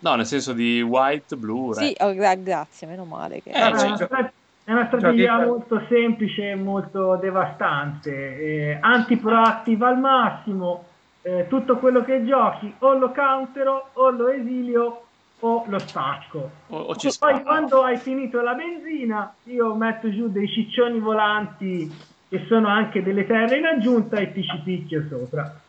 No, 0.00 0.14
nel 0.14 0.26
senso 0.26 0.52
di 0.52 0.80
white, 0.82 1.36
blue, 1.36 1.74
red. 1.74 1.86
Sì, 1.88 1.96
oh, 2.00 2.14
gra- 2.14 2.34
grazie, 2.36 2.86
meno 2.86 3.04
male. 3.04 3.42
Che... 3.42 3.50
Eh, 3.50 3.54
È 3.54 3.66
una 3.68 3.96
cioè- 3.96 4.32
è 4.64 4.72
una 4.72 4.86
strategia 4.86 5.36
Giochi- 5.36 5.46
molto 5.46 5.82
semplice 5.88 6.50
e 6.50 6.54
molto 6.54 7.16
devastante. 7.16 8.10
Eh, 8.12 8.78
anti-proactive 8.80 9.86
al 9.86 9.98
massimo. 9.98 10.84
eh, 11.22 11.46
tutto 11.48 11.76
quello 11.78 12.04
che 12.04 12.24
giochi 12.24 12.72
o 12.78 12.94
lo 12.94 13.10
countero 13.12 13.90
o 13.94 14.08
lo 14.10 14.28
esilio 14.28 15.02
o 15.40 15.64
lo 15.66 15.78
stacco. 15.78 16.50
O, 16.68 16.76
o 16.78 16.94
Poi 17.18 17.42
quando 17.42 17.82
hai 17.82 17.98
finito 17.98 18.40
la 18.40 18.54
benzina, 18.54 19.34
io 19.44 19.74
metto 19.74 20.10
giù 20.10 20.28
dei 20.30 20.48
ciccioni 20.48 20.98
volanti 21.00 21.92
che 22.28 22.44
sono 22.46 22.68
anche 22.68 23.02
delle 23.02 23.26
terre 23.26 23.56
in 23.56 23.64
aggiunta 23.64 24.18
e 24.18 24.32
ti 24.32 24.42
ci 24.42 24.58
picchio 24.62 25.04
sopra. 25.08 25.60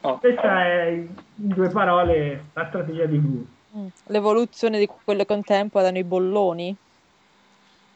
Oh. 0.00 0.18
Questa 0.18 0.64
è, 0.66 0.88
in 0.88 1.08
due 1.34 1.68
parole, 1.70 2.44
la 2.52 2.66
strategia 2.68 3.06
di 3.06 3.16
Blue. 3.16 3.44
Mm. 3.76 3.86
L'evoluzione 4.08 4.78
di 4.78 4.86
quello 4.86 5.24
che 5.24 5.32
un 5.32 5.42
tempo 5.42 5.78
erano 5.78 5.98
i 5.98 6.04
bolloni. 6.04 6.76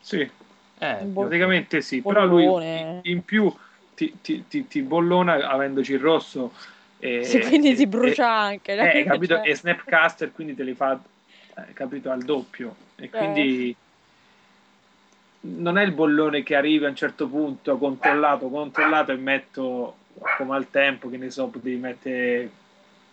Sì, 0.00 0.20
Eh, 0.80 1.10
praticamente 1.12 1.80
sì. 1.80 2.00
Però 2.00 2.24
lui 2.24 2.44
Bollone. 2.44 3.00
in 3.02 3.24
più 3.24 3.52
ti, 3.94 4.16
ti- 4.22 4.44
ti- 4.48 4.66
ti 4.68 4.80
bollona 4.82 5.48
avendoci 5.48 5.92
il 5.92 5.98
rosso. 6.00 6.52
E, 7.00 7.24
Sì, 7.24 7.40
quindi 7.40 7.70
e- 7.72 7.76
si 7.76 7.86
brucia 7.86 8.30
anche. 8.30 8.74
Eh, 8.74 9.04
capito? 9.04 9.34
Cioè, 9.36 9.48
E 9.48 9.54
Snapcaster 9.56 10.32
quindi 10.32 10.54
te 10.54 10.62
li 10.62 10.74
fa, 10.74 10.98
eh, 11.56 11.72
capito, 11.72 12.10
al 12.10 12.22
doppio. 12.22 12.74
E 12.96 13.10
quindi 13.10 13.76
non 15.40 15.78
è 15.78 15.84
il 15.84 15.92
bollone 15.92 16.42
che 16.42 16.54
arriva 16.54 16.86
a 16.86 16.90
un 16.90 16.96
certo 16.96 17.28
punto, 17.28 17.78
controllato, 17.78 18.48
controllato 18.48 19.12
e 19.12 19.16
metto 19.16 19.96
come 20.36 20.56
al 20.56 20.70
tempo, 20.70 21.08
che 21.08 21.16
ne 21.16 21.30
so, 21.30 21.46
potevi 21.46 21.76
mettere, 21.76 22.50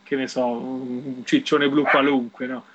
che 0.03 0.15
ne 0.15 0.27
so, 0.27 0.45
un 0.45 1.23
ciccione 1.23 1.69
blu 1.69 1.83
qualunque, 1.83 2.47
no? 2.47 2.65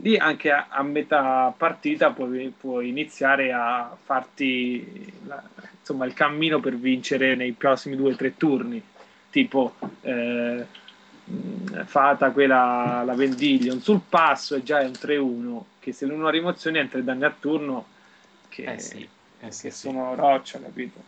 Lì 0.00 0.16
anche 0.16 0.50
a, 0.50 0.66
a 0.68 0.82
metà 0.82 1.52
partita 1.56 2.10
puoi, 2.10 2.52
puoi 2.56 2.88
iniziare 2.88 3.52
a 3.52 3.96
farti 4.00 5.12
la- 5.26 5.42
insomma, 5.78 6.04
il 6.04 6.12
cammino 6.12 6.60
per 6.60 6.76
vincere 6.76 7.34
nei 7.34 7.52
prossimi 7.52 7.96
due 7.96 8.12
o 8.12 8.16
tre 8.16 8.36
turni 8.36 8.82
tipo 9.30 9.74
eh, 10.02 10.66
Fata 11.84 12.30
quella 12.30 13.02
la 13.04 13.14
Vendiglion 13.14 13.80
sul 13.80 14.00
passo 14.08 14.54
e 14.54 14.62
già 14.62 14.78
è 14.78 14.84
un 14.84 14.92
3-1 14.92 15.60
che 15.80 15.90
se 15.92 16.06
l'uno 16.06 16.28
a 16.28 16.30
rimozione 16.30 16.78
entra 16.78 17.00
i 17.00 17.04
danni 17.04 17.24
a 17.24 17.34
turno 17.36 17.86
che, 18.56 18.72
eh 18.72 18.78
sì, 18.78 19.08
eh 19.38 19.50
sì, 19.52 19.68
che 19.68 19.70
sì. 19.70 19.88
sono 19.88 20.14
roccia 20.14 20.60
capito 20.60 21.02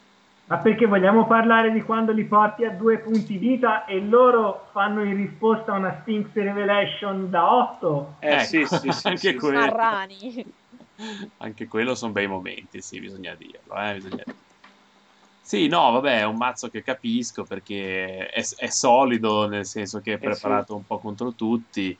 Ma 0.46 0.58
perché 0.58 0.86
vogliamo 0.86 1.26
parlare 1.26 1.70
di 1.72 1.82
quando 1.82 2.10
li 2.12 2.24
porti 2.24 2.64
a 2.64 2.70
due 2.70 2.98
punti 3.00 3.36
vita 3.36 3.84
e 3.84 4.00
loro 4.00 4.68
fanno 4.72 5.04
in 5.04 5.14
risposta 5.14 5.72
a 5.74 5.76
una 5.76 5.98
Sphinx 6.00 6.32
Revelation 6.32 7.28
da 7.30 7.54
8? 7.54 8.16
eh 8.20 8.38
Ecco, 8.40 8.40
sì 8.40 8.66
sì 8.66 8.92
sì, 8.92 9.08
anche 9.08 9.34
sì, 9.34 9.34
quello. 9.34 9.74
Marrani. 9.76 10.54
Anche 11.38 11.66
quello 11.66 11.94
sono 11.94 12.12
bei 12.12 12.26
momenti, 12.26 12.80
sì, 12.82 12.98
bisogna 13.00 13.34
dirlo. 13.34 13.74
Eh, 13.76 13.94
bisogna 13.94 14.24
dirlo. 14.24 14.44
Sì, 15.40 15.66
no, 15.66 15.92
vabbè, 15.92 16.18
è 16.20 16.24
un 16.24 16.36
mazzo 16.36 16.68
che 16.68 16.82
capisco 16.82 17.44
perché 17.44 18.28
è, 18.28 18.42
è 18.56 18.66
solido, 18.68 19.46
nel 19.48 19.64
senso 19.66 20.00
che 20.00 20.14
è 20.14 20.20
Eh, 20.20 20.20
preparato 20.20 20.76
un 20.76 20.84
po' 20.84 20.98
contro 20.98 21.34
tutti, 21.34 21.98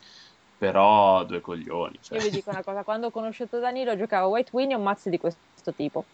però 0.58 1.24
due 1.24 1.40
coglioni. 1.40 1.98
cioè. 2.02 2.18
Io 2.18 2.24
vi 2.24 2.30
dico 2.30 2.50
una 2.50 2.62
cosa, 2.64 2.82
quando 2.82 3.06
ho 3.06 3.10
conosciuto 3.10 3.58
Danilo 3.60 3.96
giocavo 3.96 4.28
White 4.28 4.50
Win 4.52 4.72
e 4.72 4.74
un 4.74 4.82
mazzo 4.82 5.08
di 5.08 5.18
questo 5.18 5.72
tipo. 5.74 6.04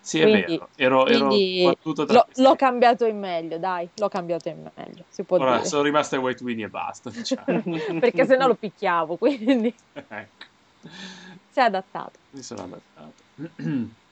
Sì, 0.00 0.20
è 0.20 0.22
quindi- 0.24 0.58
vero, 0.76 1.04
ero, 1.04 1.06
ero 1.06 1.28
battuto 1.70 2.04
tra 2.04 2.14
l'ho, 2.16 2.24
questi. 2.24 2.42
l'ho 2.42 2.56
cambiato 2.56 3.06
in 3.06 3.18
meglio, 3.18 3.58
dai, 3.58 3.88
l'ho 3.94 4.08
cambiato 4.08 4.48
in 4.50 4.70
meglio, 4.74 5.04
si 5.08 5.22
può 5.22 5.38
Ora 5.38 5.56
dire. 5.56 5.64
sono 5.66 5.82
rimaste 5.82 6.16
White 6.18 6.42
Winnie 6.44 6.66
e 6.66 6.68
basta, 6.68 7.08
diciamo. 7.10 7.44
Perché 8.00 8.26
se 8.26 8.36
no 8.36 8.46
lo 8.48 8.54
picchiavo, 8.54 9.16
quindi 9.16 9.74
ecco, 9.92 10.44
si 11.50 11.58
è 11.58 11.62
adattato. 11.62 12.18
mi 12.30 12.42
sono 12.42 12.62
adattato. 12.64 13.22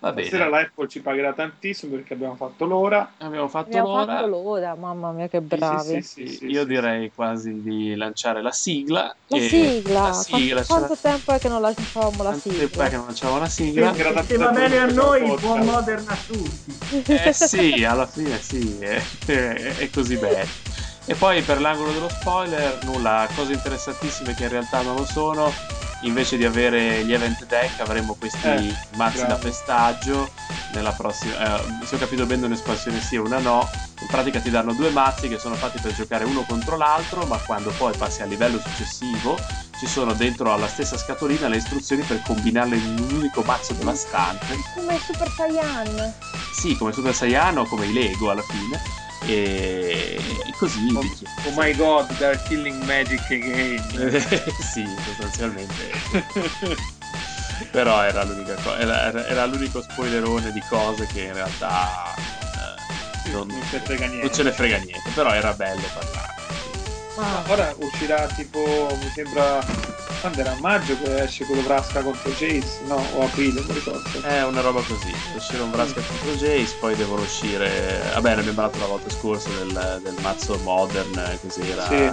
Va 0.00 0.10
stasera 0.12 0.44
bene, 0.44 0.62
l'Apple 0.62 0.88
ci 0.88 1.02
pagherà 1.02 1.32
tantissimo 1.34 1.94
perché 1.96 2.14
abbiamo 2.14 2.34
fatto 2.34 2.64
l'ora 2.64 3.12
abbiamo 3.18 3.48
fatto 3.48 3.66
Abbiamo 3.66 3.88
l'ora. 3.88 4.14
fatto 4.14 4.26
l'ora, 4.26 4.74
mamma 4.74 5.12
mia 5.12 5.28
che 5.28 5.40
bravi. 5.42 6.00
sì, 6.02 6.02
sì, 6.02 6.26
sì, 6.26 6.46
Io 6.46 6.62
sì, 6.62 6.66
direi 6.68 7.12
quasi 7.12 7.60
di 7.60 7.94
lanciare 7.94 8.40
la 8.40 8.50
sigla. 8.52 9.14
La 9.26 9.36
e- 9.36 9.40
sigla, 9.40 9.92
la 10.00 10.12
sigla, 10.12 10.64
quanto, 10.64 10.66
quanto 10.66 10.96
c'era- 10.96 11.14
tempo 11.14 11.32
è 11.32 11.40
che 11.40 11.48
non 11.48 11.60
lanciavamo 11.60 12.22
la 12.22 12.30
tanto 12.30 12.48
tempo 12.48 12.72
sigla? 12.72 12.84
è 12.86 12.88
che 12.88 12.96
non 12.96 13.04
lanciamo 13.06 13.38
la 13.38 13.48
sigla. 13.48 13.92
Sì, 13.94 14.36
va 14.36 14.50
bene 14.52 14.78
a 14.78 14.86
noi, 14.86 15.38
buon 15.38 15.64
modern 15.64 16.08
a 16.08 16.16
tutti. 16.26 16.78
Eh 17.06 17.32
sì, 17.32 17.84
alla 17.84 18.06
fine 18.06 18.40
sì, 18.40 18.76
è, 18.80 19.02
è- 19.26 19.74
è 19.76 19.90
così 19.90 20.16
bello. 20.16 20.48
E 21.04 21.14
poi 21.16 21.42
per 21.42 21.60
l'angolo 21.60 21.92
dello 21.92 22.08
spoiler, 22.08 22.82
nulla, 22.82 23.30
cose 23.34 23.52
interessantissime 23.52 24.34
che 24.34 24.44
in 24.44 24.48
realtà 24.48 24.80
non 24.82 24.94
lo 24.96 25.04
sono. 25.04 25.52
Invece 26.02 26.36
di 26.38 26.44
avere 26.44 27.04
gli 27.04 27.12
event 27.12 27.44
deck 27.44 27.80
avremo 27.80 28.14
questi 28.18 28.46
Eh, 28.46 28.74
mazzi 28.96 29.18
da 29.18 29.26
bravo. 29.26 29.42
pestaggio 29.42 30.30
nella 30.72 30.92
prossima. 30.92 31.58
eh, 31.60 31.84
se 31.86 31.96
ho 31.96 31.98
capito 31.98 32.24
bene 32.24 32.46
un'espansione 32.46 33.00
sì 33.00 33.16
e 33.16 33.18
una 33.18 33.38
no. 33.38 33.68
In 34.00 34.06
pratica 34.06 34.40
ti 34.40 34.48
danno 34.48 34.72
due 34.72 34.88
mazzi 34.90 35.28
che 35.28 35.38
sono 35.38 35.56
fatti 35.56 35.78
per 35.78 35.92
giocare 35.92 36.24
uno 36.24 36.42
contro 36.48 36.76
l'altro, 36.78 37.26
ma 37.26 37.36
quando 37.38 37.70
poi 37.76 37.94
passi 37.96 38.22
al 38.22 38.28
livello 38.30 38.58
successivo 38.58 39.38
ci 39.78 39.86
sono 39.86 40.14
dentro 40.14 40.52
alla 40.52 40.68
stessa 40.68 40.96
scatolina 40.96 41.48
le 41.48 41.56
istruzioni 41.56 42.02
per 42.02 42.22
combinarle 42.22 42.76
in 42.76 42.98
un 42.98 43.12
unico 43.16 43.42
mazzo 43.42 43.74
devastante. 43.74 44.58
Come 44.74 44.94
il 44.94 45.00
Super 45.00 45.30
Saiyan. 45.36 46.14
Sì, 46.54 46.76
come 46.76 46.92
Super 46.92 47.14
Saiyan 47.14 47.58
o 47.58 47.64
come 47.66 47.86
i 47.86 47.92
Lego 47.92 48.30
alla 48.30 48.42
fine. 48.42 48.80
E, 49.26 50.18
così. 50.58 50.88
oh, 50.94 51.00
oh 51.00 51.52
my 51.54 51.74
god 51.76 52.06
they're 52.16 52.40
killing 52.48 52.82
magic 52.86 53.20
again 53.30 53.82
sì, 54.60 54.84
sostanzialmente. 55.04 55.90
Però 57.70 58.02
era, 58.02 58.24
l'unica 58.24 58.54
co- 58.62 58.74
era, 58.76 59.26
era- 59.26 59.44
l'unico 59.44 59.82
spoilerone 59.82 60.50
di 60.50 60.62
cose 60.68 61.06
che 61.06 61.22
in 61.24 61.34
realtà 61.34 62.14
eh, 62.14 63.30
non, 63.30 63.46
non 63.48 63.60
ce 63.68 63.78
ne 63.78 63.84
frega 63.84 64.06
niente 64.06 64.26
non 64.26 64.34
ce 64.34 64.42
ne 64.42 64.52
frega 64.52 64.76
niente. 64.78 65.10
Però 65.14 65.30
era 65.32 65.52
bello 65.52 65.82
parlare. 65.92 66.38
Ah, 67.16 67.44
ora 67.48 67.74
uscirà 67.76 68.26
tipo 68.28 68.96
mi 68.98 69.10
sembra 69.10 69.58
quando 70.20 70.40
era 70.40 70.52
a 70.52 70.56
maggio 70.60 70.96
che 70.98 71.22
esce 71.22 71.44
quello 71.44 71.62
Vrasca 71.62 72.02
contro 72.02 72.30
Jace 72.30 72.80
no 72.86 73.04
o 73.14 73.24
aprile 73.24 73.60
non 73.60 73.74
ricordo 73.74 74.20
È 74.22 74.42
una 74.44 74.60
roba 74.60 74.80
così. 74.82 75.12
Uscire 75.34 75.62
un 75.62 75.70
Vraska 75.70 76.00
contro 76.00 76.32
Jace, 76.32 76.76
poi 76.78 76.94
devono 76.94 77.22
uscire. 77.22 78.00
Vabbè, 78.14 78.34
ne 78.34 78.40
abbiamo 78.40 78.60
parlato 78.60 78.78
la 78.78 78.86
volta 78.86 79.10
scorsa 79.10 79.48
del, 79.50 80.00
del 80.02 80.14
mazzo 80.20 80.58
modern, 80.62 81.18
eh, 81.18 81.38
cos'era. 81.40 81.86
Sì. 81.86 82.12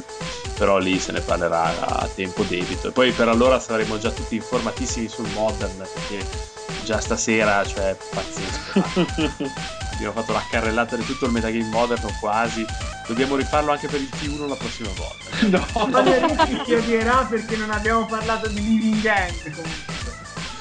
Però 0.57 0.77
lì 0.77 0.99
se 0.99 1.11
ne 1.11 1.21
parlerà 1.21 1.87
a 1.87 2.07
tempo 2.13 2.43
debito. 2.43 2.87
E 2.87 2.91
poi 2.91 3.11
per 3.11 3.27
allora 3.27 3.59
saremo 3.59 3.97
già 3.99 4.09
tutti 4.11 4.35
informatissimi 4.35 5.07
sul 5.07 5.29
modern, 5.33 5.77
perché 5.93 6.25
già 6.83 6.99
stasera, 6.99 7.65
cioè, 7.65 7.95
pazzesco. 8.13 9.35
abbiamo 9.97 10.13
fatto 10.13 10.31
la 10.31 10.45
carrellata 10.49 10.95
di 10.95 11.03
tutto 11.03 11.25
il 11.25 11.31
metagame 11.31 11.63
modern 11.65 12.05
o 12.05 12.15
quasi. 12.19 12.65
Dobbiamo 13.07 13.35
rifarlo 13.35 13.71
anche 13.71 13.87
per 13.87 13.99
il 13.99 14.09
T1 14.13 14.47
la 14.47 14.55
prossima 14.55 14.89
volta. 14.95 15.65
no 15.75 15.87
Magari 15.87 16.61
ci 16.65 16.73
odierà 16.73 17.25
perché 17.25 17.57
non 17.57 17.71
abbiamo 17.71 18.05
parlato 18.05 18.47
di 18.47 18.63
Living 18.63 19.05
End 19.05 19.55
comunque. 19.55 19.95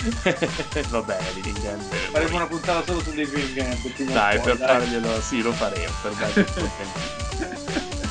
Va 0.88 1.02
bene, 1.02 1.32
Living 1.34 1.64
End. 1.64 1.82
faremo 2.12 2.36
una 2.36 2.46
puntata 2.46 2.84
solo 2.84 3.00
su 3.00 3.10
Living 3.12 3.58
o 3.58 4.12
Dai, 4.12 4.40
per 4.40 4.56
farglielo, 4.56 5.20
sì, 5.20 5.42
lo 5.42 5.52
faremo. 5.52 5.92
Per 6.02 6.12
dargli 6.12 6.44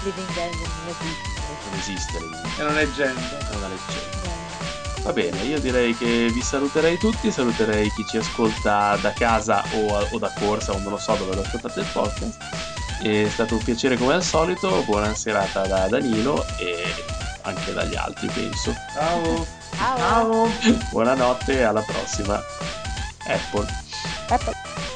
Living 0.04 0.38
End 0.38 0.56
non 0.60 0.96
esiste. 1.00 1.30
non 1.64 1.80
esiste 1.80 2.18
End, 2.18 2.78
e 2.78 2.82
è 2.82 2.92
gente 2.92 3.38
è 3.38 3.56
una 3.56 3.68
leggenda. 3.68 4.35
Va 5.06 5.14
bene, 5.14 5.38
io 5.44 5.60
direi 5.60 5.96
che 5.96 6.32
vi 6.34 6.42
saluterei 6.42 6.98
tutti, 6.98 7.32
saluterei 7.32 7.92
chi 7.92 8.04
ci 8.08 8.18
ascolta 8.18 8.98
da 9.00 9.14
casa 9.14 9.64
o, 9.76 10.04
o 10.10 10.18
da 10.18 10.34
corsa, 10.40 10.72
o 10.72 10.80
non 10.80 10.94
lo 10.94 10.98
so 10.98 11.14
dove 11.14 11.36
lo 11.36 11.42
ascoltate 11.42 11.82
il 11.82 11.86
podcast. 11.94 12.38
È 13.04 13.28
stato 13.30 13.54
un 13.54 13.64
piacere 13.64 13.98
come 13.98 14.16
al 14.16 14.24
solito, 14.24 14.82
buona 14.82 15.14
serata 15.14 15.68
da 15.68 15.88
Danilo 15.88 16.44
e 16.58 16.76
anche 17.44 17.72
dagli 17.72 17.96
altri 17.96 18.28
penso. 18.30 18.74
ciao 18.96 19.46
Ciao. 19.76 19.96
Ciao! 19.98 20.50
Buonanotte 20.90 21.60
e 21.60 21.62
alla 21.62 21.82
prossima. 21.82 22.42
Apple. 23.28 23.68
Apple. 24.30 24.95